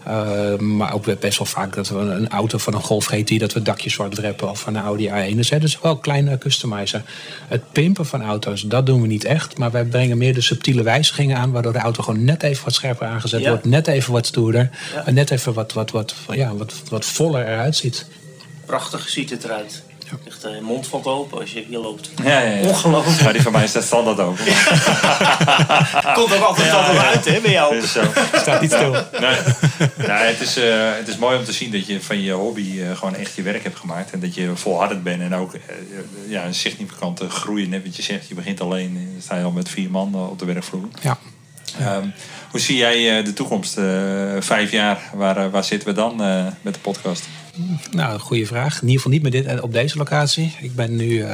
Uh, 0.08 0.56
maar 0.58 0.94
ook 0.94 1.20
best 1.20 1.38
wel 1.38 1.46
vaak 1.46 1.74
dat 1.74 1.88
we 1.88 1.98
een 1.98 2.28
auto 2.28 2.58
van 2.58 2.74
een 2.74 2.82
Golf 2.82 3.06
GT... 3.06 3.40
dat 3.40 3.52
we 3.52 3.62
dakjes 3.62 3.92
zwart 3.92 4.16
wrappen 4.16 4.50
of 4.50 4.60
van 4.60 4.74
een 4.74 4.82
Audi 4.82 5.08
A1. 5.08 5.36
Dus 5.36 5.50
is 5.50 5.80
wel 5.80 5.96
kleine 5.96 6.38
customizer. 6.38 7.02
Het 7.48 7.72
pimpen 7.72 8.06
van 8.06 8.22
auto's, 8.22 8.62
dat 8.62 8.86
doen 8.86 9.00
we 9.00 9.06
niet 9.06 9.24
echt. 9.24 9.58
Maar 9.58 9.70
wij 9.70 9.84
brengen 9.84 10.18
meer 10.18 10.34
de 10.34 10.40
subtiele 10.40 10.82
wijzigingen 10.82 11.36
aan... 11.36 11.50
waardoor 11.50 11.72
de 11.72 11.78
auto 11.78 12.02
gewoon 12.02 12.24
net 12.24 12.42
even 12.42 12.64
wat 12.64 12.74
scherper 12.74 13.06
aangezet 13.06 13.40
ja. 13.40 13.48
wordt. 13.48 13.64
Net 13.64 13.86
even 13.86 14.12
wat 14.12 14.26
stoerder. 14.26 14.70
Ja. 14.94 15.06
En 15.06 15.14
net 15.14 15.30
even 15.30 15.52
wat, 15.52 15.72
wat, 15.72 15.90
wat, 15.90 16.14
ja, 16.30 16.54
wat, 16.54 16.74
wat 16.90 17.04
voller 17.04 17.46
eruit 17.46 17.76
ziet. 17.76 18.06
Prachtig 18.66 19.08
ziet 19.08 19.30
het 19.30 19.44
eruit. 19.44 19.82
Ja. 20.10 20.16
Echt, 20.26 20.46
uh, 20.46 20.54
je 20.54 20.60
mond 20.60 20.86
valt 20.86 21.06
open 21.06 21.40
als 21.40 21.52
je 21.52 21.64
hier 21.68 21.78
loopt. 21.78 22.10
Ja, 22.24 22.40
ja, 22.40 22.50
ja. 22.50 22.68
Ongelooflijk. 22.68 23.22
Maar 23.22 23.32
die 23.32 23.42
van 23.42 23.52
mij 23.52 23.64
is 23.64 23.72
dat 23.72 23.84
standaard 23.84 24.18
ook. 24.20 24.36
Komt 26.18 26.34
ook 26.34 26.42
altijd 26.42 26.66
ja, 26.66 26.92
ja. 26.92 27.04
uit, 27.04 27.24
hè, 27.24 27.40
bij 27.40 27.50
jou. 27.50 27.80
Dus 27.80 27.92
zo. 27.92 28.02
Staat 28.42 28.60
niet 28.60 28.72
stil. 28.72 28.90
Nee, 28.90 29.38
nee 29.96 30.08
het, 30.08 30.40
is, 30.40 30.58
uh, 30.58 30.94
het 30.96 31.08
is 31.08 31.16
mooi 31.16 31.38
om 31.38 31.44
te 31.44 31.52
zien 31.52 31.70
dat 31.70 31.86
je 31.86 32.02
van 32.02 32.22
je 32.22 32.32
hobby 32.32 32.60
uh, 32.60 32.96
gewoon 32.96 33.14
echt 33.14 33.34
je 33.34 33.42
werk 33.42 33.62
hebt 33.62 33.78
gemaakt. 33.78 34.10
En 34.10 34.20
dat 34.20 34.34
je 34.34 34.56
volhardend 34.56 35.02
bent. 35.02 35.22
En 35.22 35.34
ook 35.34 35.52
ja, 36.28 36.44
een 36.44 36.54
significante 36.54 37.30
groei. 37.30 37.68
Net 37.68 37.84
wat 37.84 37.96
je 37.96 38.02
zegt, 38.02 38.28
je 38.28 38.34
begint 38.34 38.60
alleen. 38.60 39.16
Sta 39.22 39.36
je 39.36 39.44
al 39.44 39.50
met 39.50 39.68
vier 39.68 39.90
man 39.90 40.14
op 40.14 40.38
de 40.38 40.44
werkvloer. 40.44 40.88
Ja. 41.00 41.18
Ehm, 41.78 42.06
hoe 42.50 42.60
zie 42.60 42.76
jij 42.76 43.18
eh, 43.18 43.24
de 43.24 43.32
toekomst? 43.32 43.78
Eh, 43.78 43.84
vijf 44.40 44.70
jaar, 44.70 45.00
waar, 45.14 45.36
eh, 45.36 45.50
waar 45.50 45.64
zitten 45.64 45.88
we 45.88 45.94
dan 45.94 46.16
met 46.62 46.74
de 46.74 46.80
podcast? 46.80 47.26
Nou, 47.90 48.18
goede 48.18 48.46
vraag. 48.46 48.74
In 48.74 48.80
ieder 48.88 48.96
geval 48.96 49.12
niet 49.12 49.22
met 49.22 49.32
dit, 49.32 49.60
op 49.60 49.72
deze 49.72 49.96
locatie. 49.98 50.54
Ik 50.60 50.74
ben 50.74 50.96
nu, 50.96 51.24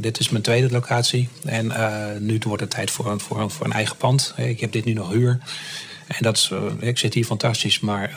dit 0.00 0.18
is 0.18 0.28
mijn 0.28 0.42
tweede 0.42 0.70
locatie. 0.70 1.28
En 1.44 1.72
nu 2.20 2.38
wordt 2.42 2.60
het 2.62 2.70
tijd 2.70 2.90
voor, 2.90 3.10
een- 3.10 3.20
voor, 3.20 3.40
een- 3.40 3.50
voor 3.50 3.66
een 3.66 3.72
eigen 3.72 3.96
pand. 3.96 4.34
Ik 4.36 4.60
heb 4.60 4.72
dit 4.72 4.84
nu 4.84 4.92
nog 4.92 5.12
huur. 5.12 5.38
En 6.06 6.16
dat 6.20 6.36
is, 6.36 6.50
ik 6.80 6.98
zit 6.98 7.14
hier 7.14 7.24
fantastisch, 7.24 7.80
maar 7.80 8.16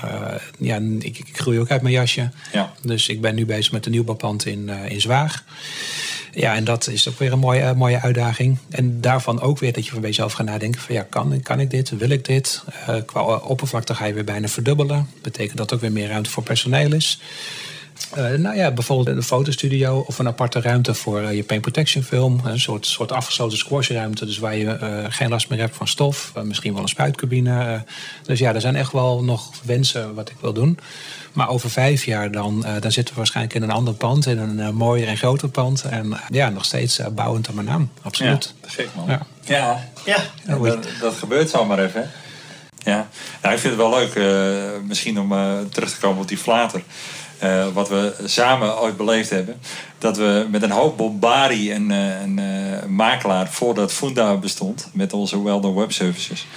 ja, 0.59 0.79
ik, 0.99 1.17
ik 1.19 1.27
groei 1.37 1.59
ook 1.59 1.71
uit 1.71 1.81
mijn 1.81 1.93
jasje. 1.93 2.29
Ja. 2.53 2.73
Dus 2.81 3.07
ik 3.07 3.21
ben 3.21 3.35
nu 3.35 3.45
bezig 3.45 3.71
met 3.71 3.85
een 3.85 3.91
nieuwbouwpand 3.91 4.45
in, 4.45 4.69
in 4.69 5.01
Zwaag. 5.01 5.43
Ja, 6.35 6.55
en 6.55 6.63
dat 6.63 6.87
is 6.87 7.09
ook 7.09 7.19
weer 7.19 7.31
een 7.31 7.39
mooie, 7.39 7.61
eh, 7.61 7.73
mooie 7.73 8.01
uitdaging. 8.01 8.57
En 8.69 9.01
daarvan 9.01 9.41
ook 9.41 9.59
weer 9.59 9.73
dat 9.73 9.85
je 9.85 9.91
van 9.91 9.99
bij 9.99 10.09
jezelf 10.09 10.33
gaat 10.33 10.45
nadenken: 10.45 10.81
van 10.81 10.95
ja, 10.95 11.05
kan, 11.09 11.41
kan 11.41 11.59
ik 11.59 11.69
dit? 11.69 11.89
Wil 11.89 12.09
ik 12.09 12.25
dit? 12.25 12.63
Eh, 12.85 12.95
qua 13.05 13.21
oppervlakte 13.23 13.95
ga 13.95 14.05
je 14.05 14.13
weer 14.13 14.23
bijna 14.23 14.47
verdubbelen. 14.47 15.09
Betekent 15.21 15.57
dat 15.57 15.73
ook 15.73 15.81
weer 15.81 15.91
meer 15.91 16.07
ruimte 16.07 16.29
voor 16.29 16.43
personeel 16.43 16.93
is. 16.93 17.19
Eh, 18.13 18.31
nou 18.31 18.55
ja, 18.55 18.71
bijvoorbeeld 18.71 19.17
een 19.17 19.23
fotostudio 19.23 20.03
of 20.07 20.19
een 20.19 20.27
aparte 20.27 20.61
ruimte 20.61 20.93
voor 20.93 21.33
je 21.33 21.43
paint 21.43 21.61
protection 21.61 22.03
film. 22.03 22.41
Een 22.43 22.59
soort, 22.59 22.85
soort 22.85 23.11
afgesloten 23.11 23.57
squashruimte, 23.57 24.25
dus 24.25 24.37
waar 24.37 24.55
je 24.55 25.03
geen 25.09 25.29
last 25.29 25.49
meer 25.49 25.59
hebt 25.59 25.75
van 25.75 25.87
stof. 25.87 26.33
Misschien 26.43 26.73
wel 26.73 26.81
een 26.81 26.87
spuitcabine. 26.87 27.83
dus 28.23 28.39
ja, 28.39 28.53
er 28.53 28.61
zijn 28.61 28.75
echt 28.75 28.91
wel 28.91 29.23
nog 29.23 29.51
wensen 29.63 30.13
wat 30.13 30.29
ik 30.29 30.35
wil 30.41 30.53
doen. 30.53 30.79
Maar 31.35 31.49
over 31.49 31.69
vijf 31.69 32.05
jaar 32.05 32.31
dan, 32.31 32.65
eh, 32.65 32.73
dan 32.79 32.91
zitten 32.91 33.13
we 33.13 33.19
waarschijnlijk 33.19 33.55
in 33.55 33.63
een 33.63 33.71
ander 33.71 33.93
pand. 33.93 34.25
In 34.25 34.37
een 34.37 34.59
eh, 34.59 34.69
mooier 34.69 35.07
en 35.07 35.17
groter 35.17 35.49
pand. 35.49 35.83
En 35.83 36.13
eh, 36.13 36.19
ja, 36.29 36.49
nog 36.49 36.65
steeds 36.65 36.99
eh, 36.99 37.07
bouwend 37.07 37.47
aan 37.49 37.55
mijn 37.55 37.67
naam. 37.67 37.89
Absoluut. 38.01 38.53
Ja, 38.61 38.69
gek 38.69 38.89
man. 38.95 39.05
Ja. 39.07 39.79
Ja, 40.05 40.19
dat, 40.45 40.87
dat 41.01 41.13
gebeurt 41.15 41.49
zomaar 41.49 41.79
even. 41.79 42.01
hè? 42.01 42.07
Ja. 42.91 43.07
Nou, 43.41 43.53
ik 43.53 43.59
vind 43.61 43.73
het 43.77 43.81
wel 43.87 43.99
leuk, 43.99 44.15
eh, 44.15 44.79
misschien 44.87 45.19
om 45.19 45.31
eh, 45.31 45.53
terug 45.71 45.89
te 45.93 45.99
komen 45.99 46.21
op 46.21 46.27
die 46.27 46.37
flater. 46.37 46.83
Eh, 47.39 47.67
wat 47.73 47.89
we 47.89 48.15
samen 48.25 48.79
ooit 48.81 48.97
beleefd 48.97 49.29
hebben. 49.29 49.59
Dat 49.97 50.17
we 50.17 50.47
met 50.51 50.61
een 50.63 50.71
hoop 50.71 50.97
bombardie 50.97 51.73
en 51.73 51.91
eh, 51.91 52.21
een 52.21 52.39
eh, 52.39 52.85
makelaar 52.87 53.47
voordat 53.49 53.93
Funda 53.93 54.35
bestond. 54.37 54.87
Met 54.93 55.13
onze 55.13 55.43
well-known 55.43 55.79
web 55.79 55.91
services. 55.91 56.47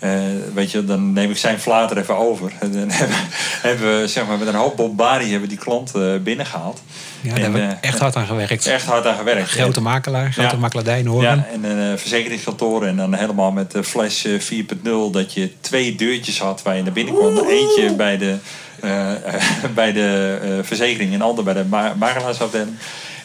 Eh, 0.00 0.10
weet 0.54 0.70
je, 0.70 0.84
dan 0.84 1.12
neem 1.12 1.30
ik 1.30 1.36
zijn 1.36 1.58
flater 1.58 1.98
even 1.98 2.16
over. 2.16 2.52
En 2.60 2.72
dan 2.72 2.90
hebben, 2.90 3.16
hebben 3.62 4.00
we 4.00 4.08
zeg 4.08 4.26
maar, 4.26 4.38
met 4.38 4.48
een 4.48 4.54
hoop 4.54 4.76
bombardie 4.76 5.30
hebben 5.30 5.48
die 5.48 5.58
klant 5.58 5.94
eh, 5.94 6.02
binnengehaald. 6.22 6.82
Ja, 7.20 7.28
daar 7.28 7.36
En, 7.36 7.42
hebben 7.42 7.60
we 7.68 7.74
eh, 7.80 7.88
echt 7.88 7.98
hard 7.98 8.16
aan 8.16 8.26
gewerkt. 8.26 8.66
Echt 8.66 8.84
hard 8.86 9.06
aan 9.06 9.16
gewerkt. 9.16 9.48
Grote 9.50 9.80
makelaar, 9.80 10.32
grote 10.32 10.54
Ja. 10.54 10.60
makelaardij. 10.60 11.02
Ja, 11.02 11.46
en 11.52 11.64
een 11.64 11.92
uh, 11.92 11.98
verzekeringskantoor. 11.98 12.84
En 12.86 12.96
dan 12.96 13.14
helemaal 13.14 13.52
met 13.52 13.70
de 13.70 13.84
Flash 13.84 14.24
eh, 14.24 14.40
4.0. 14.40 15.12
Dat 15.12 15.32
je 15.32 15.52
twee 15.60 15.94
deurtjes 15.94 16.40
had 16.40 16.62
waar 16.62 16.76
je 16.76 16.82
naar 16.82 16.92
binnen 16.92 17.14
kon. 17.14 17.46
Eentje 17.48 17.94
bij 17.96 18.18
de, 18.18 18.36
eh, 18.80 19.12
bij 19.74 19.92
de 19.92 20.38
eh, 20.42 20.48
verzekering 20.62 21.14
en 21.14 21.22
ander 21.22 21.44
bij 21.44 21.54
de 21.54 21.64
ma 21.64 21.94
makelaarsafdeling. 21.98 22.76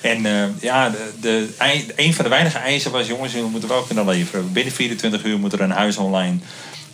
En 0.05 0.25
eh, 0.25 0.61
ja, 0.61 0.91
de, 1.21 1.47
een 1.95 2.13
van 2.13 2.23
de 2.23 2.29
weinige 2.29 2.57
eisen 2.57 2.91
was... 2.91 3.07
jongens, 3.07 3.33
jullie 3.33 3.49
moeten 3.49 3.69
wel 3.69 3.81
kunnen 3.81 4.05
leveren. 4.05 4.53
Binnen 4.53 4.73
24 4.73 5.23
uur 5.23 5.39
moet 5.39 5.53
er 5.53 5.61
een 5.61 5.71
huis 5.71 5.97
online... 5.97 6.37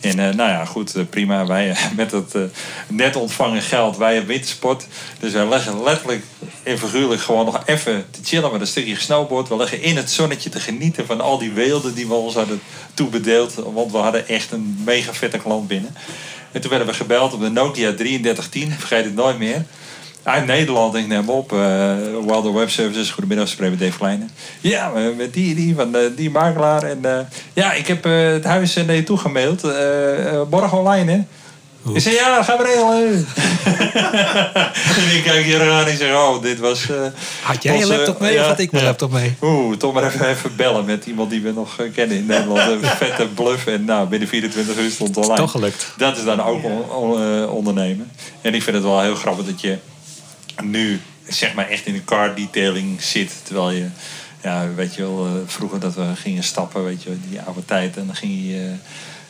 En 0.02 0.20
eh, 0.20 0.34
nou 0.34 0.50
ja, 0.50 0.66
goed, 0.66 0.96
eh, 0.96 1.04
prima. 1.10 1.46
Wij 1.46 1.76
met 1.96 2.14
eh, 2.14 2.42
net 2.88 3.16
ontvangen 3.16 3.62
geld, 3.62 3.98
wij 3.98 4.14
hebben 4.14 4.30
wintersport. 4.30 4.88
Dus 5.20 5.32
wij 5.32 5.48
leggen 5.48 5.84
letterlijk 5.84 6.24
en 6.64 6.78
figuurlijk 6.78 7.22
gewoon 7.22 7.46
nog 7.46 7.64
even 7.66 8.06
te 8.12 8.20
chillen 8.24 8.52
met 8.52 8.62
een 8.62 8.68
stukje 8.68 9.00
snowboard. 9.00 9.48
We 9.48 9.56
leggen 9.56 9.82
in 9.82 9.98
het 9.98 10.12
zonnetje 10.12 10.50
te 10.50 10.60
genieten 10.60 11.06
van 11.06 11.22
al 11.22 11.38
die 11.38 11.52
weelden 11.52 11.94
die 11.94 12.08
we 12.08 12.14
ons 12.14 12.34
hadden 12.34 12.62
toebedeeld. 12.94 13.54
Want 13.74 13.92
we 13.92 13.98
hadden 13.98 14.28
echt 14.28 14.52
een 14.52 14.82
mega 14.86 15.14
vette 15.14 15.38
klant 15.38 15.68
binnen. 15.68 15.96
En 16.52 16.62
toen 16.62 16.70
werden 16.70 16.88
we 16.88 16.94
gebeld 16.94 17.34
op 17.34 17.40
de 17.40 17.50
Nokia 17.50 17.94
3310, 17.94 18.72
vergeet 18.72 19.06
het 19.06 19.16
nooit 19.16 19.38
meer. 19.38 19.66
Uit 20.24 20.46
Nederland, 20.46 20.96
ik 20.96 21.08
neem 21.08 21.30
op. 21.30 21.52
eh 21.54 21.94
Wilder 22.26 22.54
Web 22.54 22.70
Services, 22.70 23.10
goedemiddag, 23.10 23.48
spreek 23.48 23.70
met 23.70 23.80
Dave 23.80 23.98
Kleine. 23.98 24.26
Ja, 24.62 24.92
met 25.18 25.34
die, 25.34 25.56
die, 25.56 25.76
van 25.76 25.96
eh, 25.96 26.02
die 26.16 26.30
makelaar. 26.30 26.84
En 26.84 27.00
eh, 27.02 27.20
ja, 27.54 27.74
ik 27.74 27.88
heb 27.88 28.04
het 28.04 28.44
huis 28.44 28.76
naar 28.76 28.96
je 28.96 29.04
toegemaild. 29.04 29.62
morgen 30.50 30.78
online, 30.78 31.12
hè? 31.12 31.20
Ik 31.94 32.02
zei, 32.02 32.16
ja, 32.16 32.36
dat 32.36 32.46
gaan 32.46 32.58
we 32.58 32.64
regelen. 32.64 33.28
en 35.10 35.16
ik 35.18 35.24
kijk 35.24 35.44
hier 35.46 35.72
aan 35.72 35.86
en 35.86 35.98
zeg, 35.98 36.14
oh, 36.16 36.42
dit 36.42 36.60
was... 36.60 36.88
Had 37.42 37.64
jij 37.64 37.74
je 37.78 37.80
onze- 37.84 37.96
laptop 37.96 38.20
mee 38.20 38.34
ja, 38.34 38.42
of 38.42 38.48
had 38.48 38.60
ik 38.60 38.72
mijn 38.72 38.84
ja. 38.84 38.90
laptop 38.90 39.12
mee? 39.12 39.36
Oeh, 39.42 39.78
toch 39.78 39.94
maar 39.94 40.04
even, 40.04 40.30
even 40.30 40.56
bellen 40.56 40.86
met 40.86 41.06
iemand 41.06 41.30
die 41.30 41.42
we 41.42 41.52
nog 41.52 41.76
kennen 41.94 42.18
in 42.18 42.26
Nederland. 42.26 42.60
Een 42.72 42.90
vette 43.06 43.28
bluff. 43.28 43.66
En 43.68 43.86
nou, 43.86 44.08
binnen 44.08 44.28
24 44.28 44.78
uur 44.78 44.92
stond 44.92 45.10
het 45.16 45.18
online. 45.26 45.42
Toch 45.42 45.52
gelukt. 45.52 45.94
Dat 45.98 46.18
is 46.18 46.24
dan 46.24 46.42
ook 46.44 46.64
on- 46.64 46.90
on- 46.92 47.48
ondernemen. 47.50 48.12
En 48.42 48.54
ik 48.54 48.64
vind 48.64 48.76
het 48.76 48.86
wel 48.86 49.02
heel 49.02 49.16
grappig 49.16 49.46
dat 49.46 49.62
je 49.62 49.78
nu 50.64 51.02
zeg 51.28 51.54
maar 51.54 51.70
echt 51.70 51.86
in 51.86 51.94
de 51.94 52.04
car 52.04 52.36
detailing 52.36 53.02
zit. 53.04 53.32
Terwijl 53.44 53.72
je, 53.72 53.86
ja, 54.44 54.66
weet 54.76 54.96
je 54.96 55.02
wel, 55.02 55.26
eh, 55.26 55.32
vroeger 55.46 55.80
dat 55.80 55.96
we 55.96 56.04
gingen 56.16 56.44
stappen, 56.44 56.84
weet 56.84 57.04
je 57.04 57.10
wel, 57.10 57.18
die 57.30 57.42
oude 57.42 57.66
tijd. 57.66 57.98
En 57.98 58.06
dan 58.06 58.16
ging 58.16 58.32
je... 58.32 58.72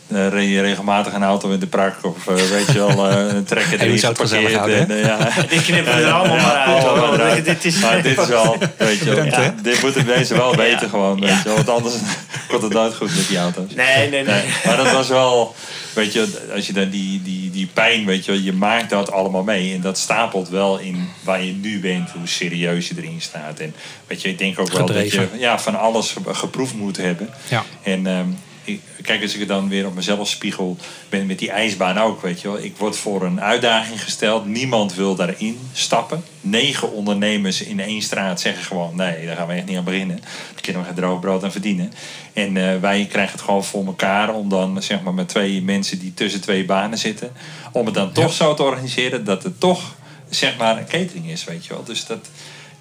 eh, 0.07 0.27
reed 0.29 0.49
je 0.49 0.61
regelmatig 0.61 1.13
een 1.13 1.23
auto 1.23 1.49
in 1.51 1.59
de 1.59 1.67
prak 1.67 1.95
of 2.01 2.27
eh, 2.27 2.35
weet 2.35 2.65
je 2.67 2.73
wel, 2.73 3.09
eh, 3.09 3.33
een 3.35 3.43
trekker 3.43 3.79
erin 3.79 3.99
geparkeerd. 3.99 4.89
en, 4.89 4.97
ja. 4.97 5.17
Dit 5.49 5.61
knippen 5.63 5.95
we 5.95 6.01
er 6.01 6.11
allemaal 6.11 6.35
maar 6.37 6.55
uit. 6.55 6.83
Oh, 6.83 7.43
Dit- 7.45 7.65
is, 7.65 7.79
maar 7.79 8.01
dit 8.01 8.17
is 8.19 8.27
wel, 8.27 8.57
weet 8.77 8.97
je 8.99 9.15
wel, 9.15 9.23
ja, 9.25 9.55
dit 9.61 9.81
moeten 9.81 10.05
mensen 10.05 10.35
wel 10.37 10.55
weten 10.55 10.89
gewoon, 10.89 11.19
weet 11.19 11.29
je 11.29 11.43
wel. 11.43 11.55
Want 11.55 11.69
anders 11.69 11.93
komt 12.49 12.61
het 12.63 12.73
nooit 12.73 12.95
goed 12.95 13.15
met 13.15 13.27
die 13.27 13.37
auto's. 13.37 13.73
Nee, 13.75 14.09
nee, 14.09 14.23
nee. 14.23 14.43
Maar 14.65 14.77
dat 14.77 14.91
was 14.91 15.07
wel, 15.07 15.55
weet 15.93 16.13
je, 16.13 16.27
als 16.55 16.67
je 16.67 16.73
dan 16.73 16.89
die, 16.89 17.21
die, 17.23 17.40
die 17.61 17.69
pijn, 17.73 18.05
weet 18.05 18.25
je 18.25 18.43
je 18.43 18.53
maakt 18.53 18.89
dat 18.89 19.11
allemaal 19.11 19.43
mee. 19.43 19.73
En 19.73 19.81
dat 19.81 19.97
stapelt 19.97 20.49
wel 20.49 20.77
in 20.79 21.07
waar 21.23 21.43
je 21.43 21.51
nu 21.53 21.79
bent, 21.79 22.09
hoe 22.09 22.27
serieus 22.27 22.87
je 22.87 22.93
erin 22.97 23.21
staat. 23.21 23.59
En 23.59 23.73
weet 24.07 24.21
je, 24.21 24.29
ik 24.29 24.37
denk 24.37 24.59
ook 24.59 24.71
wel 24.71 24.85
Gedreven. 24.87 25.19
dat 25.19 25.31
je 25.33 25.39
ja, 25.39 25.59
van 25.59 25.79
alles 25.79 26.11
ge- 26.11 26.33
geproefd 26.33 26.73
moet 26.75 26.97
hebben. 26.97 27.29
Ja. 27.49 27.63
En 27.83 28.07
ehm, 28.07 28.27
ik, 28.63 28.81
kijk, 29.01 29.21
als 29.21 29.33
ik 29.33 29.39
het 29.39 29.47
dan 29.47 29.69
weer 29.69 29.85
op 29.85 29.95
mezelf 29.95 30.29
spiegel, 30.29 30.77
ben 31.09 31.25
met 31.25 31.39
die 31.39 31.51
ijsbaan 31.51 31.97
ook, 31.97 32.21
weet 32.21 32.41
je 32.41 32.47
wel. 32.47 32.63
Ik 32.63 32.77
word 32.77 32.97
voor 32.97 33.23
een 33.23 33.41
uitdaging 33.41 34.03
gesteld. 34.03 34.45
Niemand 34.45 34.95
wil 34.95 35.15
daarin 35.15 35.59
stappen. 35.73 36.23
Negen 36.41 36.91
ondernemers 36.91 37.61
in 37.61 37.79
één 37.79 38.01
straat 38.01 38.41
zeggen 38.41 38.63
gewoon, 38.63 38.95
nee, 38.95 39.25
daar 39.25 39.35
gaan 39.35 39.47
we 39.47 39.53
echt 39.53 39.65
niet 39.65 39.77
aan 39.77 39.83
beginnen. 39.83 40.19
Daar 40.21 40.61
kunnen 40.61 40.81
we 40.81 40.87
geen 40.87 40.97
droog 40.97 41.19
brood 41.19 41.43
aan 41.43 41.51
verdienen. 41.51 41.93
En 42.33 42.57
eh, 42.57 42.79
wij 42.79 43.05
krijgen 43.09 43.33
het 43.33 43.41
gewoon 43.41 43.63
voor 43.63 43.85
elkaar 43.85 44.33
om 44.33 44.49
dan, 44.49 44.83
zeg 44.83 45.01
maar, 45.01 45.13
met 45.13 45.27
twee 45.27 45.61
mensen 45.61 45.99
die 45.99 46.13
tussen 46.13 46.41
twee 46.41 46.65
banen 46.65 46.97
zitten, 46.97 47.31
om 47.71 47.85
het 47.85 47.95
dan 47.95 48.11
toch 48.11 48.33
zo 48.33 48.53
te 48.53 48.63
organiseren 48.63 49.23
dat 49.23 49.43
het 49.43 49.59
toch, 49.59 49.95
zeg 50.29 50.57
maar, 50.57 50.77
een 50.77 50.87
catering 50.87 51.29
is, 51.29 51.43
weet 51.43 51.65
je 51.65 51.73
wel. 51.73 51.83
Dus 51.83 52.05
dat... 52.05 52.29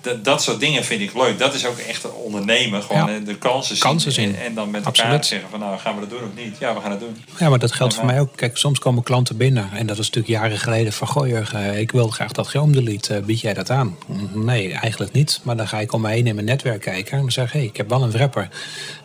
Dat, 0.01 0.24
dat 0.24 0.42
soort 0.42 0.61
dingen 0.61 0.84
vind 0.84 1.01
ik 1.01 1.14
leuk. 1.14 1.38
Dat 1.38 1.55
is 1.55 1.66
ook 1.66 1.78
echt 1.78 2.12
ondernemen. 2.12 2.82
Gewoon 2.82 3.07
Ja. 3.07 3.14
eh, 3.18 3.24
de 3.24 3.36
kansen 3.36 3.76
zien. 3.76 3.84
Kansen 3.84 4.12
zien. 4.12 4.36
En, 4.36 4.44
en 4.44 4.55
dan 4.55 4.70
met 4.70 4.84
elkaar 4.84 5.03
Absoluut. 5.05 5.26
zeggen 5.26 5.51
van 5.51 5.61
nou 5.61 5.78
gaan 5.78 5.94
we 5.94 6.01
dat 6.01 6.11
doen 6.11 6.18
of 6.18 6.44
niet. 6.44 6.57
Ja, 6.59 6.74
we 6.74 6.80
gaan 6.80 6.90
het 6.90 7.01
doen. 7.01 7.16
Ja, 7.38 7.48
maar 7.48 7.59
dat 7.59 7.72
geldt 7.72 7.94
voor 7.94 8.05
mij 8.05 8.20
ook. 8.20 8.36
Kijk, 8.36 8.57
soms 8.57 8.78
komen 8.78 9.03
klanten 9.03 9.36
binnen. 9.36 9.68
En 9.72 9.86
dat 9.86 9.98
is 9.98 10.11
natuurlijk 10.11 10.42
jaren 10.42 10.59
geleden 10.59 10.92
van... 10.92 11.09
Goh 11.09 11.26
Jurgen, 11.28 11.72
eh, 11.72 11.78
ik 11.78 11.90
wil 11.92 12.09
graag 12.09 12.32
dat 12.32 12.48
Chrome 12.48 12.72
Delete. 12.72 13.14
Eh, 13.14 13.22
bied 13.22 13.40
jij 13.40 13.55
dat 13.55 13.70
aan? 13.70 13.96
Mm, 14.07 14.44
Nee, 14.44 14.72
eigenlijk 14.72 15.12
niet. 15.12 15.40
Maar 15.42 15.57
dan 15.57 15.68
ga 15.68 15.80
ik 15.80 15.92
om 15.92 16.01
me 16.01 16.09
heen 16.09 16.26
in 16.26 16.34
mijn 16.34 16.46
netwerk 16.46 16.80
kijken. 16.80 17.12
En 17.12 17.20
dan 17.20 17.32
zeg 17.32 17.46
ik, 17.46 17.53
hey, 17.53 17.64
ik 17.64 17.76
heb 17.76 17.88
wel 17.88 18.03
een 18.03 18.11
wrapper. 18.11 18.48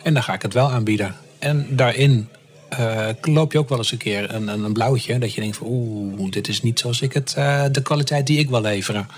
En 0.02 0.14
dan 0.14 0.22
ga 0.22 0.32
ik 0.34 0.42
het 0.42 0.52
wel 0.54 0.70
aanbieden. 0.70 1.16
En 1.38 1.66
daarin 1.70 2.28
loop 3.22 3.52
je 3.52 3.58
ook 3.58 3.68
wel 3.68 3.78
eens 3.78 3.92
een 3.92 3.98
keer 3.98 4.34
een, 4.34 4.48
een, 4.48 4.72
blauwtje. 4.72 5.18
Dat 5.18 5.34
je 5.34 5.40
denkt 5.40 5.56
van 5.56 5.66
oeh, 5.70 6.30
dit 6.30 6.48
is 6.48 6.62
niet 6.62 6.80
zoals 6.80 7.00
ik 7.00 7.12
het... 7.12 7.30
de 7.72 7.80
kwaliteit 7.82 8.26
die 8.26 8.38
ik 8.38 8.48
wil 8.48 8.60
leveren. 8.60 9.08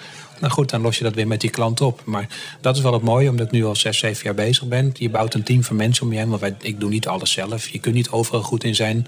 Nou 0.41 0.53
goed, 0.53 0.71
dan 0.71 0.81
los 0.81 0.99
je 0.99 1.05
dat 1.05 1.15
weer 1.15 1.27
met 1.27 1.41
die 1.41 1.51
klant 1.51 1.81
op. 1.81 2.03
Maar 2.05 2.29
dat 2.61 2.77
is 2.77 2.83
wel 2.83 2.93
het 2.93 3.03
mooie, 3.03 3.31
omdat 3.31 3.47
ik 3.47 3.53
nu 3.53 3.65
al 3.65 3.77
zes, 3.77 3.99
zeven 3.99 4.25
jaar 4.25 4.35
bezig 4.35 4.65
ben. 4.65 4.91
Je 4.95 5.11
bouwt 5.11 5.35
een 5.35 5.43
team 5.43 5.65
van 5.65 5.77
mensen 5.77 6.05
om 6.07 6.13
je 6.13 6.19
heen. 6.19 6.29
Want 6.29 6.41
wij, 6.41 6.55
ik 6.61 6.81
doe 6.81 6.91
niet 6.91 7.07
alles 7.07 7.33
zelf. 7.33 7.69
Je 7.69 7.79
kunt 7.79 7.95
niet 7.95 8.11
overal 8.11 8.43
goed 8.43 8.65
in 8.65 8.75
zijn. 8.75 9.07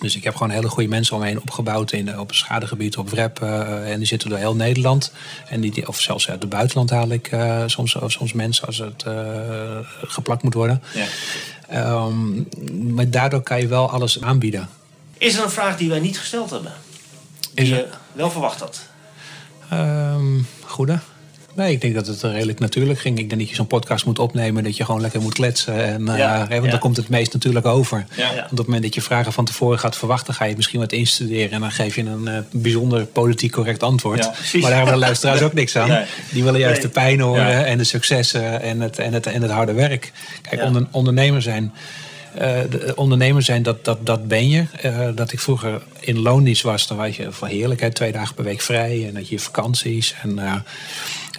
Dus 0.00 0.16
ik 0.16 0.24
heb 0.24 0.36
gewoon 0.36 0.52
hele 0.52 0.68
goede 0.68 0.88
mensen 0.88 1.14
om 1.14 1.20
me 1.20 1.26
heen 1.28 1.40
opgebouwd 1.40 1.92
in, 1.92 2.18
op 2.18 2.28
het 2.28 2.36
schadegebied, 2.36 2.96
op 2.96 3.10
WREP. 3.10 3.42
eh, 3.42 3.92
en 3.92 3.98
die 3.98 4.06
zitten 4.06 4.28
door 4.28 4.38
heel 4.38 4.54
Nederland. 4.54 5.12
En 5.48 5.60
die, 5.60 5.88
of 5.88 6.00
zelfs 6.00 6.28
uit 6.28 6.40
het 6.40 6.50
buitenland 6.50 6.90
haal 6.90 7.10
ik 7.10 7.26
eh, 7.28 7.62
soms, 7.66 7.96
soms 8.06 8.32
mensen 8.32 8.66
als 8.66 8.78
het 8.78 9.02
eh, 9.02 9.78
geplakt 10.02 10.42
moet 10.42 10.54
worden. 10.54 10.82
Ja. 10.94 11.06
Ehm, 11.68 12.42
maar 12.94 13.10
daardoor 13.10 13.42
kan 13.42 13.60
je 13.60 13.66
wel 13.66 13.90
alles 13.90 14.20
aanbieden. 14.20 14.68
Is 15.18 15.36
er 15.36 15.44
een 15.44 15.50
vraag 15.50 15.76
die 15.76 15.88
wij 15.88 16.00
niet 16.00 16.18
gesteld 16.18 16.50
hebben? 16.50 16.72
Is 17.54 17.64
Die 17.64 17.74
je 17.74 17.88
wel 18.12 18.30
verwacht 18.30 18.60
had? 18.60 18.89
Ehm 19.70 20.38
goede. 20.64 20.98
Nee, 21.54 21.72
ik 21.72 21.80
denk 21.80 21.94
dat 21.94 22.06
het 22.06 22.22
redelijk 22.22 22.58
natuurlijk 22.58 22.98
ging. 22.98 23.18
Ik 23.18 23.28
denk 23.28 23.40
dat 23.40 23.50
je 23.50 23.56
zo'n 23.56 23.66
podcast 23.66 24.04
moet 24.06 24.18
opnemen, 24.18 24.64
dat 24.64 24.76
je 24.76 24.84
gewoon 24.84 25.00
lekker 25.00 25.20
moet 25.20 25.34
kletsen. 25.34 25.84
En, 25.84 26.08
eh, 26.08 26.18
Ja, 26.18 26.46
want 26.48 26.64
ja. 26.64 26.70
dan 26.70 26.78
komt 26.78 26.96
het 26.96 27.08
meest 27.08 27.32
natuurlijk 27.32 27.66
over. 27.66 28.06
Ja. 28.16 28.26
Want 28.34 28.42
op 28.50 28.56
het 28.56 28.66
moment 28.66 28.82
dat 28.82 28.94
je 28.94 29.00
vragen 29.00 29.32
van 29.32 29.44
tevoren 29.44 29.78
gaat 29.78 29.96
verwachten, 29.96 30.34
ga 30.34 30.44
je 30.44 30.56
misschien 30.56 30.80
wat 30.80 30.92
instuderen. 30.92 31.50
En 31.50 31.60
dan 31.60 31.70
geef 31.70 31.94
je 31.96 32.02
een 32.02 32.28
eh, 32.28 32.38
bijzonder 32.52 33.04
politiek 33.04 33.52
correct 33.52 33.82
antwoord. 33.82 34.22
Maar 34.52 34.60
daar 34.60 34.74
hebben 34.74 34.92
de 34.94 34.98
luisteraars 35.00 35.42
ook 35.42 35.52
niks 35.54 35.76
aan. 35.76 35.88
Nee. 35.88 36.04
Die 36.32 36.44
willen 36.44 36.60
juist 36.60 36.82
Nee. 36.82 36.86
de 36.86 36.92
pijn 36.92 37.20
horen 37.20 37.66
en 37.66 37.78
de 37.78 37.84
successen 37.84 38.62
en 38.62 38.80
het, 38.80 38.98
en, 38.98 39.12
het, 39.12 39.26
en 39.26 39.42
het 39.42 39.50
harde 39.50 39.72
werk. 39.72 40.12
Kijk, 40.42 40.62
onder, 40.62 40.86
ondernemer 40.90 41.42
zijn. 41.42 41.72
Eh, 42.34 42.60
de 42.70 42.92
ondernemer 42.94 43.42
zijn, 43.42 43.62
dat, 43.62 43.84
dat, 43.84 44.06
dat 44.06 44.28
ben 44.28 44.48
je. 44.48 44.64
Eh, 44.80 45.08
dat 45.14 45.32
ik 45.32 45.40
vroeger 45.40 45.82
in 46.00 46.18
loondienst 46.18 46.62
was, 46.62 46.86
dan 46.86 46.96
was 46.96 47.16
je 47.16 47.32
van 47.32 47.48
heerlijkheid 47.48 47.94
twee 47.94 48.12
dagen 48.12 48.34
per 48.34 48.44
week 48.44 48.60
vrij. 48.60 49.06
En 49.06 49.14
dat 49.14 49.28
je 49.28 49.38
vakanties. 49.38 50.14
En, 50.22 50.64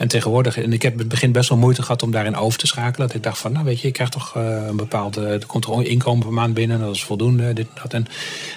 en 0.02 0.08
tegenwoordig, 0.08 0.58
en 0.58 0.74
ik 0.74 0.82
heb 0.82 0.94
in 0.94 1.00
het 1.00 1.08
begin 1.08 1.32
best 1.32 1.50
wel 1.50 1.58
moeite 1.58 1.82
gehad 1.82 2.04
om 2.04 2.12
daarin 2.12 2.36
over 2.36 2.60
te 2.60 2.68
schakelen. 2.68 3.08
Dat 3.08 3.16
ik 3.16 3.24
dacht 3.24 3.38
van, 3.38 3.52
nou 3.52 3.66
weet 3.66 3.82
je, 3.82 3.88
ik 3.88 3.94
krijg 3.94 4.10
toch 4.10 4.36
een 4.36 4.76
bepaalde, 4.76 5.28
er 5.28 5.46
komt 5.46 5.68
inkomen 5.88 6.24
per 6.26 6.34
maand 6.34 6.54
binnen. 6.54 6.80
Dat 6.80 6.96
is 6.96 7.04
voldoende, 7.04 7.54
dit 7.54 7.68
dat. 7.82 7.94
En 7.94 8.08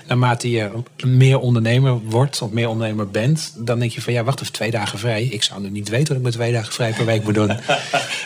naarmate 0.07 0.51
je 0.51 0.71
meer 1.05 1.39
ondernemer 1.39 1.99
wordt, 2.05 2.43
of 2.43 2.51
meer 2.51 2.69
ondernemer 2.69 3.09
bent, 3.09 3.53
dan 3.57 3.79
denk 3.79 3.91
je 3.91 4.01
van, 4.01 4.13
ja 4.13 4.25
wacht 4.25 4.41
even, 4.41 4.53
twee 4.53 4.71
dagen 4.71 4.99
vrij. 4.99 5.25
Ik 5.25 5.43
zou 5.43 5.61
nu 5.61 5.71
niet 5.71 5.89
weten 5.89 6.09
wat 6.09 6.17
ik 6.17 6.23
met 6.23 6.33
twee 6.33 6.53
dagen 6.53 6.73
vrij 6.73 6.93
per 6.93 7.05
week 7.05 7.25
moet 7.25 7.35
doen. 7.35 7.51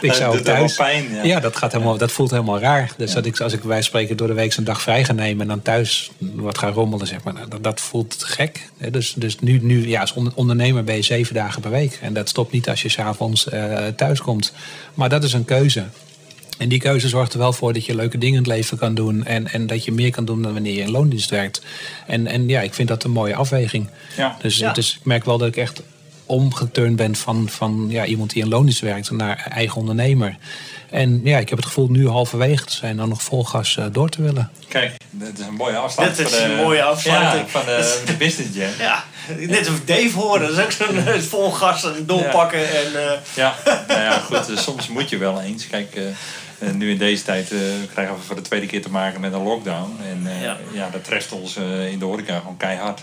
ik 0.01 0.13
zou 0.13 0.41
thuis, 0.41 0.77
pijn, 0.77 1.05
ja. 1.13 1.25
ja. 1.25 1.41
dat, 1.41 1.57
gaat 1.57 1.73
helemaal, 1.73 1.97
dat 1.97 2.13
voelt 2.13 2.31
helemaal 2.31 2.59
raar. 2.59 2.93
Dus 2.97 3.13
dat 3.13 3.27
ik, 3.27 3.41
als 3.41 3.53
ik 3.53 3.63
bij 3.63 3.83
spreken 3.83 4.17
door 4.17 4.27
de 4.27 4.35
week 4.35 4.57
een 4.57 4.65
dag 4.65 4.83
vrij 4.83 5.05
ga 5.05 5.13
nemen 5.13 5.43
en 5.43 5.49
dan 5.49 5.63
thuis 5.63 6.11
wat 6.19 6.59
ga 6.59 6.69
rommelen, 6.69 7.07
zeg 7.07 7.23
maar, 7.23 7.35
nou, 7.35 7.49
dat, 7.49 7.65
dat 7.65 7.81
voelt 7.81 8.17
gek. 8.19 8.71
Dus, 8.91 9.13
dus 9.17 9.39
nu, 9.39 9.59
nu, 9.63 9.89
ja, 9.89 10.01
als 10.01 10.15
ondernemer 10.35 10.85
ben 10.85 10.97
je 10.97 11.03
zeven 11.03 11.35
dagen 11.35 11.61
per 11.61 11.71
week. 11.71 11.99
En 12.03 12.13
dat 12.13 12.29
stopt 12.29 12.53
niet 12.53 12.69
als 12.69 12.83
je 12.83 12.89
s'avonds 13.09 13.47
uh, 13.47 13.87
thuis 13.87 14.21
komt. 14.21 14.53
Maar 14.95 15.09
dat 15.09 15.25
is 15.25 15.33
een 15.33 15.45
keuze. 15.45 15.85
En 16.59 16.69
die 16.69 16.79
keuze 16.79 17.09
zorgt 17.09 17.33
er 17.33 17.39
wel 17.39 17.53
voor 17.53 17.73
dat 17.73 17.85
je 17.85 17.95
leuke 17.95 18.19
dingen 18.19 18.35
in 18.35 18.43
het 18.43 18.53
leven 18.53 18.79
kan 18.79 18.95
doen. 18.95 19.25
En, 19.25 19.49
en 19.49 19.67
dat 19.67 19.85
je 19.85 19.93
meer 19.93 20.11
kan 20.11 20.25
doen 20.25 20.43
dan 20.43 20.53
wanneer 20.53 20.75
je 20.75 20.81
in 20.81 20.91
loondienst 20.91 21.31
werkt. 21.31 21.63
En, 22.07 22.27
en 22.27 22.49
ja, 22.49 22.61
ik 22.61 22.75
vind 22.75 22.89
dat 22.89 23.05
een 23.05 23.11
mooie 23.11 23.35
afweging. 23.35 23.89
Ja. 24.17 24.37
Dus, 24.43 24.57
ja. 24.57 24.73
dus 24.73 24.95
ik 24.95 25.05
merk 25.05 25.25
wel 25.25 25.39
dat 25.39 25.49
ik 25.49 25.57
echt 25.57 25.83
omgeturnd 26.29 26.97
ben 26.97 27.17
van, 27.17 27.49
van 27.49 27.87
ja, 27.89 28.05
iemand 28.05 28.31
die 28.31 28.43
in 28.43 28.49
loondienst 28.49 28.81
werkt 28.81 29.11
naar 29.11 29.47
eigen 29.51 29.77
ondernemer. 29.77 30.37
En 30.91 31.21
ja, 31.25 31.39
ik 31.39 31.49
heb 31.49 31.59
het 31.59 31.67
gevoel 31.67 31.89
nu 31.89 32.09
halverwege 32.09 32.65
te 32.65 32.73
zijn 32.73 32.97
dan 32.97 33.09
nog 33.09 33.23
vol 33.23 33.45
gas 33.45 33.77
uh, 33.77 33.85
door 33.93 34.09
te 34.09 34.23
willen. 34.23 34.51
Kijk, 34.69 34.93
dat 35.11 35.39
is 35.39 35.47
een 35.47 35.55
mooie 35.55 35.77
afsluiting. 35.77 36.29
Dat 36.29 36.39
is 36.39 36.45
een 36.45 36.57
mooie 36.57 36.83
afsluiting. 36.83 37.45
Ja, 37.45 37.49
van 37.49 37.65
de, 37.65 38.03
de 38.07 38.17
business 38.17 38.57
jam. 38.57 38.71
Ja, 38.79 39.05
net 39.39 39.69
als 39.69 39.85
Dave 39.85 40.19
horen. 40.19 40.41
Dat 40.41 40.59
is 40.59 40.65
ook 40.65 40.71
zo'n 40.71 40.97
uh, 40.97 41.15
vol 41.15 41.51
gas 41.51 41.85
en 41.85 42.07
doorpakken. 42.07 42.59
Ja. 42.59 42.67
En, 42.67 42.93
uh... 42.93 43.13
ja, 43.35 43.55
nou 43.89 44.01
ja, 44.01 44.19
goed. 44.19 44.59
soms 44.59 44.89
moet 44.89 45.09
je 45.09 45.17
wel 45.19 45.41
eens. 45.41 45.67
Kijk, 45.67 45.97
uh, 45.97 46.71
nu 46.71 46.91
in 46.91 46.99
deze 46.99 47.23
tijd 47.23 47.53
krijgen 47.93 48.15
we 48.15 48.21
voor 48.21 48.37
de 48.37 48.43
tweede 48.43 48.67
keer 48.67 48.83
te 48.83 48.91
maken 48.91 49.21
met 49.21 49.33
een 49.33 49.43
lockdown. 49.43 49.97
En 50.09 50.41
ja. 50.43 50.57
ja. 50.73 50.89
dat 50.93 51.05
treft 51.05 51.33
ons 51.33 51.57
in 51.91 51.99
de 51.99 52.05
horeca 52.05 52.39
gewoon 52.39 52.57
keihard. 52.57 53.01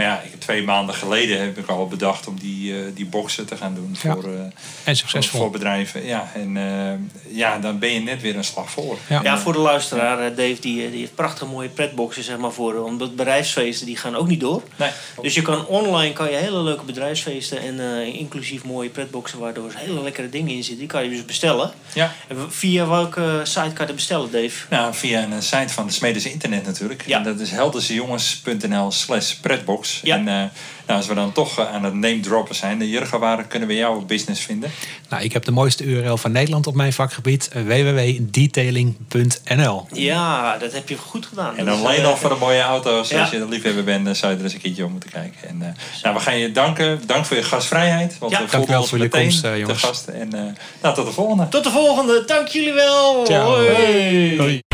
Maar 0.00 0.08
ja, 0.08 0.22
twee 0.38 0.62
maanden 0.62 0.94
geleden 0.94 1.40
heb 1.40 1.58
ik 1.58 1.66
al 1.66 1.88
bedacht 1.88 2.26
om 2.26 2.38
die, 2.38 2.72
uh, 2.72 2.78
die 2.94 3.06
boxen 3.06 3.46
te 3.46 3.56
gaan 3.56 3.74
doen 3.74 3.96
voor, 3.96 4.24
uh, 4.24 4.40
en 4.84 4.96
succesvol. 4.96 5.22
voor, 5.22 5.40
voor 5.40 5.50
bedrijven. 5.50 6.04
Ja, 6.04 6.30
en 6.34 6.56
uh, 6.56 7.36
ja, 7.36 7.58
dan 7.58 7.78
ben 7.78 7.92
je 7.92 8.00
net 8.00 8.20
weer 8.20 8.36
een 8.36 8.44
slag 8.44 8.70
voor. 8.70 8.98
Ja, 9.08 9.20
ja 9.22 9.38
voor 9.38 9.52
de 9.52 9.58
luisteraar, 9.58 10.34
Dave, 10.34 10.56
die, 10.60 10.90
die 10.90 11.00
heeft 11.00 11.14
prachtige 11.14 11.50
mooie 11.50 11.68
pretboxen 11.68 12.24
zeg 12.24 12.38
maar, 12.38 12.52
voor. 12.52 12.74
Omdat 12.74 13.16
bedrijfsfeesten 13.16 13.86
die 13.86 13.96
gaan 13.96 14.16
ook 14.16 14.26
niet 14.26 14.40
door. 14.40 14.62
Nee. 14.76 14.90
Dus 15.22 15.34
je 15.34 15.42
kan 15.42 15.66
online 15.66 16.12
kan 16.12 16.30
je 16.30 16.36
hele 16.36 16.62
leuke 16.62 16.84
bedrijfsfeesten 16.84 17.60
en 17.60 18.04
inclusief 18.14 18.64
mooie 18.64 18.88
pretboxen 18.88 19.38
waardoor 19.38 19.72
hele 19.74 20.02
lekkere 20.02 20.28
dingen 20.28 20.50
in 20.50 20.62
zitten. 20.62 20.78
Die 20.78 20.88
kan 20.88 21.04
je 21.04 21.10
dus 21.10 21.24
bestellen. 21.24 21.72
Ja. 21.92 22.12
En 22.28 22.52
via 22.52 22.88
welke 22.88 23.40
site 23.42 23.60
kan 23.60 23.74
je 23.78 23.86
dat 23.86 23.94
bestellen, 23.94 24.30
Dave? 24.30 24.66
Nou, 24.70 24.94
via 24.94 25.22
een 25.22 25.42
site 25.42 25.68
van 25.68 25.86
de 25.86 25.92
Smedes 25.92 26.24
Internet 26.24 26.66
natuurlijk. 26.66 27.02
Ja. 27.06 27.16
En 27.16 27.24
dat 27.24 27.40
is 27.40 27.50
heldersejongens.nl 27.50 28.90
slash 28.90 29.32
pretbox. 29.32 29.89
Ja. 30.02 30.16
En 30.16 30.20
uh, 30.20 30.26
nou, 30.26 30.48
als 30.86 31.06
we 31.06 31.14
dan 31.14 31.32
toch 31.32 31.66
aan 31.66 31.84
het 31.84 31.94
name 31.94 32.20
droppen 32.20 32.54
zijn, 32.54 32.78
de 32.78 32.88
Jurgen, 32.88 33.20
waar 33.20 33.44
kunnen 33.44 33.68
we 33.68 33.74
jouw 33.74 34.00
business 34.00 34.42
vinden? 34.42 34.70
Nou, 35.08 35.22
ik 35.22 35.32
heb 35.32 35.44
de 35.44 35.50
mooiste 35.50 35.84
URL 35.84 36.16
van 36.16 36.32
Nederland 36.32 36.66
op 36.66 36.74
mijn 36.74 36.92
vakgebied: 36.92 37.50
www.detailing.nl. 37.52 39.86
Ja, 39.92 40.58
dat 40.58 40.72
heb 40.72 40.88
je 40.88 40.96
goed 40.96 41.26
gedaan. 41.26 41.56
En 41.56 41.64
dan 41.64 41.78
alleen 41.78 42.04
al 42.04 42.16
voor 42.16 42.30
de 42.30 42.36
mooie 42.36 42.60
auto's. 42.60 43.08
Ja. 43.08 43.20
Als 43.20 43.30
je 43.30 43.36
een 43.36 43.48
liefhebber 43.48 43.84
bent, 43.84 44.04
dan 44.04 44.16
zou 44.16 44.32
je 44.32 44.38
er 44.38 44.44
eens 44.44 44.52
een 44.52 44.60
keertje 44.60 44.84
op 44.84 44.90
moeten 44.90 45.10
kijken. 45.10 45.48
En 45.48 45.56
uh, 45.60 45.66
nou, 46.02 46.14
we 46.14 46.20
gaan 46.20 46.38
je 46.38 46.52
danken. 46.52 47.02
Dank 47.06 47.24
voor 47.24 47.36
je 47.36 47.42
gastvrijheid. 47.42 48.18
Want 48.18 48.32
ja, 48.32 48.42
we 48.42 48.48
voelden 48.48 48.78
ons 48.78 48.88
voor 48.88 48.98
je 48.98 49.08
komst, 49.08 49.44
uh, 49.44 49.66
te 49.66 49.74
gast. 49.74 50.06
En 50.06 50.28
uh, 50.34 50.40
nou, 50.82 50.94
tot 50.94 51.06
de 51.06 51.12
volgende. 51.12 51.48
Tot 51.48 51.64
de 51.64 51.70
volgende. 51.70 52.22
Dank 52.26 52.48
jullie 52.48 52.72
wel. 52.72 53.26
Ciao. 53.26 53.44
Hoi. 53.44 54.38
Hoi. 54.38 54.69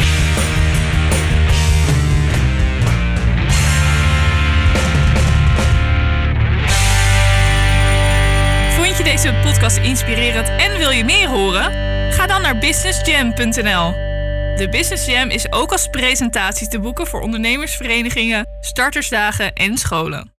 Deze 9.27 9.49
podcast 9.49 9.77
inspirerend 9.77 10.49
en 10.49 10.79
wil 10.79 10.91
je 10.91 11.05
meer 11.05 11.29
horen? 11.29 11.72
Ga 12.12 12.27
dan 12.27 12.43
naar 12.43 12.59
businessjam.nl. 12.59 13.93
De 14.57 14.68
Business 14.70 15.07
Jam 15.07 15.31
is 15.31 15.53
ook 15.53 15.72
als 15.72 15.89
presentatie 15.89 16.68
te 16.68 16.79
boeken 16.79 17.07
voor 17.07 17.20
ondernemersverenigingen, 17.20 18.47
startersdagen 18.61 19.53
en 19.53 19.79
scholen. 19.79 20.36